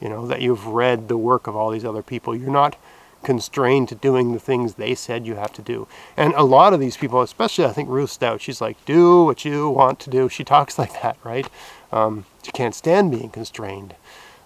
you 0.00 0.08
know, 0.08 0.26
that 0.26 0.42
you've 0.42 0.66
read 0.66 1.08
the 1.08 1.16
work 1.16 1.46
of 1.46 1.56
all 1.56 1.70
these 1.70 1.84
other 1.84 2.02
people. 2.02 2.36
You're 2.36 2.50
not 2.50 2.76
constrained 3.22 3.88
to 3.88 3.94
doing 3.94 4.32
the 4.32 4.38
things 4.38 4.74
they 4.74 4.94
said 4.94 5.26
you 5.26 5.34
have 5.34 5.52
to 5.54 5.62
do. 5.62 5.88
And 6.16 6.34
a 6.34 6.42
lot 6.42 6.74
of 6.74 6.80
these 6.80 6.96
people, 6.96 7.22
especially 7.22 7.64
I 7.64 7.72
think 7.72 7.88
Ruth 7.88 8.10
Stout, 8.10 8.40
she's 8.40 8.60
like, 8.60 8.82
do 8.84 9.24
what 9.24 9.44
you 9.44 9.70
want 9.70 9.98
to 10.00 10.10
do. 10.10 10.28
She 10.28 10.44
talks 10.44 10.78
like 10.78 10.92
that, 11.02 11.16
right? 11.24 11.48
Um, 11.90 12.26
she 12.42 12.52
can't 12.52 12.74
stand 12.74 13.10
being 13.10 13.30
constrained. 13.30 13.94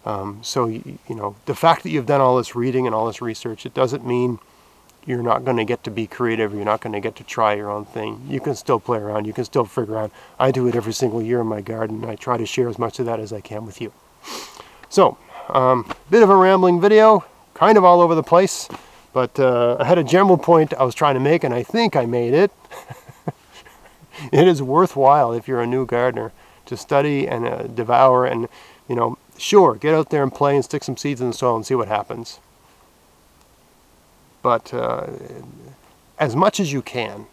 Um, 0.06 0.38
so, 0.42 0.66
you, 0.66 0.98
you 1.08 1.14
know, 1.14 1.36
the 1.46 1.54
fact 1.54 1.82
that 1.82 1.90
you've 1.90 2.06
done 2.06 2.20
all 2.20 2.36
this 2.36 2.54
reading 2.54 2.86
and 2.86 2.94
all 2.94 3.06
this 3.06 3.20
research, 3.20 3.66
it 3.66 3.74
doesn't 3.74 4.06
mean 4.06 4.38
you're 5.08 5.22
not 5.22 5.42
going 5.42 5.56
to 5.56 5.64
get 5.64 5.82
to 5.84 5.90
be 5.90 6.06
creative. 6.06 6.52
You're 6.52 6.66
not 6.66 6.82
going 6.82 6.92
to 6.92 7.00
get 7.00 7.16
to 7.16 7.24
try 7.24 7.54
your 7.54 7.70
own 7.70 7.86
thing. 7.86 8.26
You 8.28 8.40
can 8.40 8.54
still 8.54 8.78
play 8.78 8.98
around. 8.98 9.26
You 9.26 9.32
can 9.32 9.46
still 9.46 9.64
figure 9.64 9.96
out. 9.96 10.12
I 10.38 10.50
do 10.50 10.68
it 10.68 10.76
every 10.76 10.92
single 10.92 11.22
year 11.22 11.40
in 11.40 11.46
my 11.46 11.62
garden. 11.62 12.04
I 12.04 12.14
try 12.14 12.36
to 12.36 12.44
share 12.44 12.68
as 12.68 12.78
much 12.78 12.98
of 12.98 13.06
that 13.06 13.18
as 13.18 13.32
I 13.32 13.40
can 13.40 13.64
with 13.64 13.80
you. 13.80 13.90
So, 14.90 15.16
um, 15.48 15.90
bit 16.10 16.22
of 16.22 16.28
a 16.28 16.36
rambling 16.36 16.78
video, 16.78 17.24
kind 17.54 17.78
of 17.78 17.84
all 17.84 18.02
over 18.02 18.14
the 18.14 18.22
place, 18.22 18.68
but 19.14 19.40
uh, 19.40 19.78
I 19.80 19.84
had 19.84 19.96
a 19.96 20.04
general 20.04 20.36
point 20.36 20.74
I 20.74 20.84
was 20.84 20.94
trying 20.94 21.14
to 21.14 21.20
make, 21.20 21.42
and 21.42 21.54
I 21.54 21.62
think 21.62 21.96
I 21.96 22.04
made 22.04 22.34
it. 22.34 22.52
it 24.30 24.46
is 24.46 24.60
worthwhile 24.60 25.32
if 25.32 25.48
you're 25.48 25.62
a 25.62 25.66
new 25.66 25.86
gardener 25.86 26.32
to 26.66 26.76
study 26.76 27.26
and 27.26 27.46
uh, 27.46 27.62
devour 27.62 28.26
and, 28.26 28.46
you 28.86 28.94
know, 28.94 29.16
sure, 29.38 29.74
get 29.74 29.94
out 29.94 30.10
there 30.10 30.22
and 30.22 30.34
play 30.34 30.54
and 30.54 30.66
stick 30.66 30.84
some 30.84 30.98
seeds 30.98 31.22
in 31.22 31.28
the 31.28 31.32
soil 31.32 31.56
and 31.56 31.64
see 31.64 31.74
what 31.74 31.88
happens. 31.88 32.40
But 34.42 34.72
uh, 34.72 35.06
as 36.18 36.36
much 36.36 36.60
as 36.60 36.72
you 36.72 36.82
can, 36.82 37.26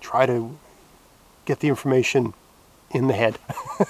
try 0.00 0.26
to 0.26 0.56
get 1.44 1.60
the 1.60 1.68
information 1.68 2.34
in 2.90 3.06
the 3.08 3.14
head. 3.14 3.38
and 3.78 3.86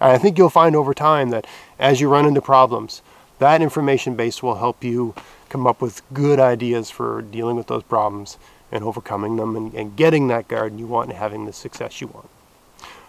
I 0.00 0.18
think 0.18 0.38
you'll 0.38 0.50
find 0.50 0.74
over 0.76 0.94
time 0.94 1.30
that 1.30 1.46
as 1.78 2.00
you 2.00 2.08
run 2.08 2.26
into 2.26 2.40
problems, 2.40 3.02
that 3.38 3.62
information 3.62 4.14
base 4.14 4.42
will 4.42 4.56
help 4.56 4.84
you 4.84 5.14
come 5.48 5.66
up 5.66 5.80
with 5.80 6.02
good 6.12 6.38
ideas 6.38 6.90
for 6.90 7.22
dealing 7.22 7.56
with 7.56 7.66
those 7.66 7.82
problems 7.82 8.38
and 8.70 8.84
overcoming 8.84 9.36
them 9.36 9.54
and, 9.56 9.74
and 9.74 9.96
getting 9.96 10.28
that 10.28 10.48
garden 10.48 10.78
you 10.78 10.86
want 10.86 11.10
and 11.10 11.18
having 11.18 11.44
the 11.44 11.52
success 11.52 12.00
you 12.00 12.06
want. 12.06 12.28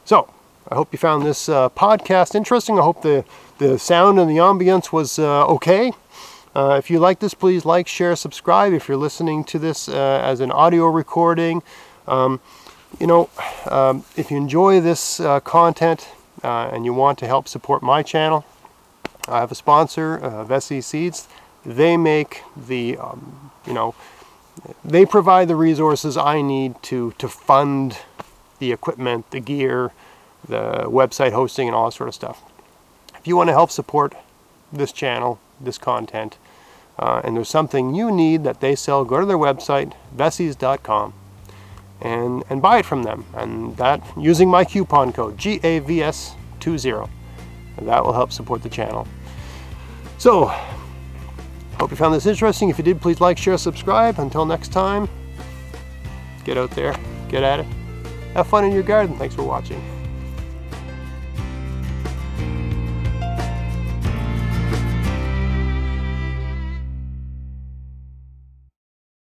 So, 0.05 0.33
I 0.67 0.75
hope 0.75 0.91
you 0.91 0.97
found 0.97 1.25
this 1.25 1.49
uh, 1.49 1.69
podcast 1.69 2.35
interesting. 2.35 2.79
I 2.79 2.83
hope 2.83 3.01
the, 3.01 3.25
the 3.57 3.77
sound 3.77 4.19
and 4.19 4.29
the 4.29 4.37
ambience 4.37 4.91
was 4.91 5.19
uh, 5.19 5.45
okay. 5.47 5.91
Uh, 6.55 6.75
if 6.77 6.91
you 6.91 6.99
like 6.99 7.19
this, 7.19 7.33
please 7.33 7.65
like, 7.65 7.87
share, 7.87 8.15
subscribe. 8.15 8.73
If 8.73 8.87
you're 8.87 8.97
listening 8.97 9.43
to 9.45 9.57
this 9.57 9.89
uh, 9.89 10.21
as 10.23 10.39
an 10.39 10.51
audio 10.51 10.85
recording, 10.85 11.63
um, 12.07 12.39
you 12.99 13.07
know, 13.07 13.29
um, 13.65 14.03
if 14.15 14.29
you 14.29 14.37
enjoy 14.37 14.79
this 14.79 15.19
uh, 15.19 15.39
content 15.39 16.09
uh, 16.43 16.69
and 16.71 16.85
you 16.85 16.93
want 16.93 17.17
to 17.19 17.27
help 17.27 17.47
support 17.47 17.81
my 17.81 18.03
channel, 18.03 18.45
I 19.27 19.39
have 19.39 19.51
a 19.51 19.55
sponsor, 19.55 20.17
uh, 20.17 20.45
Veseys 20.45 20.83
Seeds. 20.83 21.27
They 21.65 21.97
make 21.97 22.43
the, 22.55 22.97
um, 22.97 23.51
you 23.65 23.73
know, 23.73 23.95
they 24.85 25.05
provide 25.05 25.47
the 25.47 25.55
resources 25.55 26.17
I 26.17 26.41
need 26.41 26.81
to 26.83 27.13
to 27.17 27.27
fund 27.27 27.97
the 28.59 28.71
equipment, 28.71 29.31
the 29.31 29.39
gear, 29.39 29.91
the 30.47 30.83
website 30.85 31.31
hosting, 31.31 31.67
and 31.67 31.75
all 31.75 31.85
that 31.85 31.93
sort 31.93 32.09
of 32.09 32.13
stuff. 32.13 32.43
If 33.17 33.27
you 33.27 33.35
want 33.35 33.47
to 33.47 33.53
help 33.53 33.71
support 33.71 34.13
this 34.71 34.91
channel, 34.91 35.39
this 35.59 35.77
content, 35.77 36.37
uh, 36.99 37.21
and 37.23 37.35
there's 37.35 37.49
something 37.49 37.95
you 37.95 38.11
need 38.11 38.43
that 38.43 38.61
they 38.61 38.75
sell, 38.75 39.03
go 39.03 39.19
to 39.19 39.25
their 39.25 39.37
website, 39.37 39.93
veseys.com, 40.15 41.13
and, 42.01 42.43
and 42.49 42.61
buy 42.61 42.79
it 42.79 42.85
from 42.85 43.03
them. 43.03 43.25
And 43.33 43.75
that, 43.77 44.03
using 44.17 44.49
my 44.49 44.63
coupon 44.65 45.11
code, 45.13 45.37
GAVS20, 45.37 47.09
that 47.81 48.03
will 48.03 48.13
help 48.13 48.31
support 48.31 48.61
the 48.61 48.69
channel. 48.69 49.07
So, 50.17 50.45
hope 51.79 51.91
you 51.91 51.97
found 51.97 52.13
this 52.13 52.25
interesting. 52.25 52.69
If 52.69 52.77
you 52.77 52.83
did, 52.83 53.01
please 53.01 53.19
like, 53.19 53.37
share, 53.37 53.57
subscribe. 53.57 54.19
Until 54.19 54.45
next 54.45 54.71
time, 54.71 55.09
get 56.45 56.57
out 56.57 56.71
there, 56.71 56.95
get 57.29 57.43
at 57.43 57.59
it. 57.61 57.65
Have 58.33 58.47
fun 58.47 58.65
in 58.65 58.71
your 58.71 58.83
garden. 58.83 59.17
Thanks 59.17 59.35
for 59.35 59.43
watching. 59.43 59.92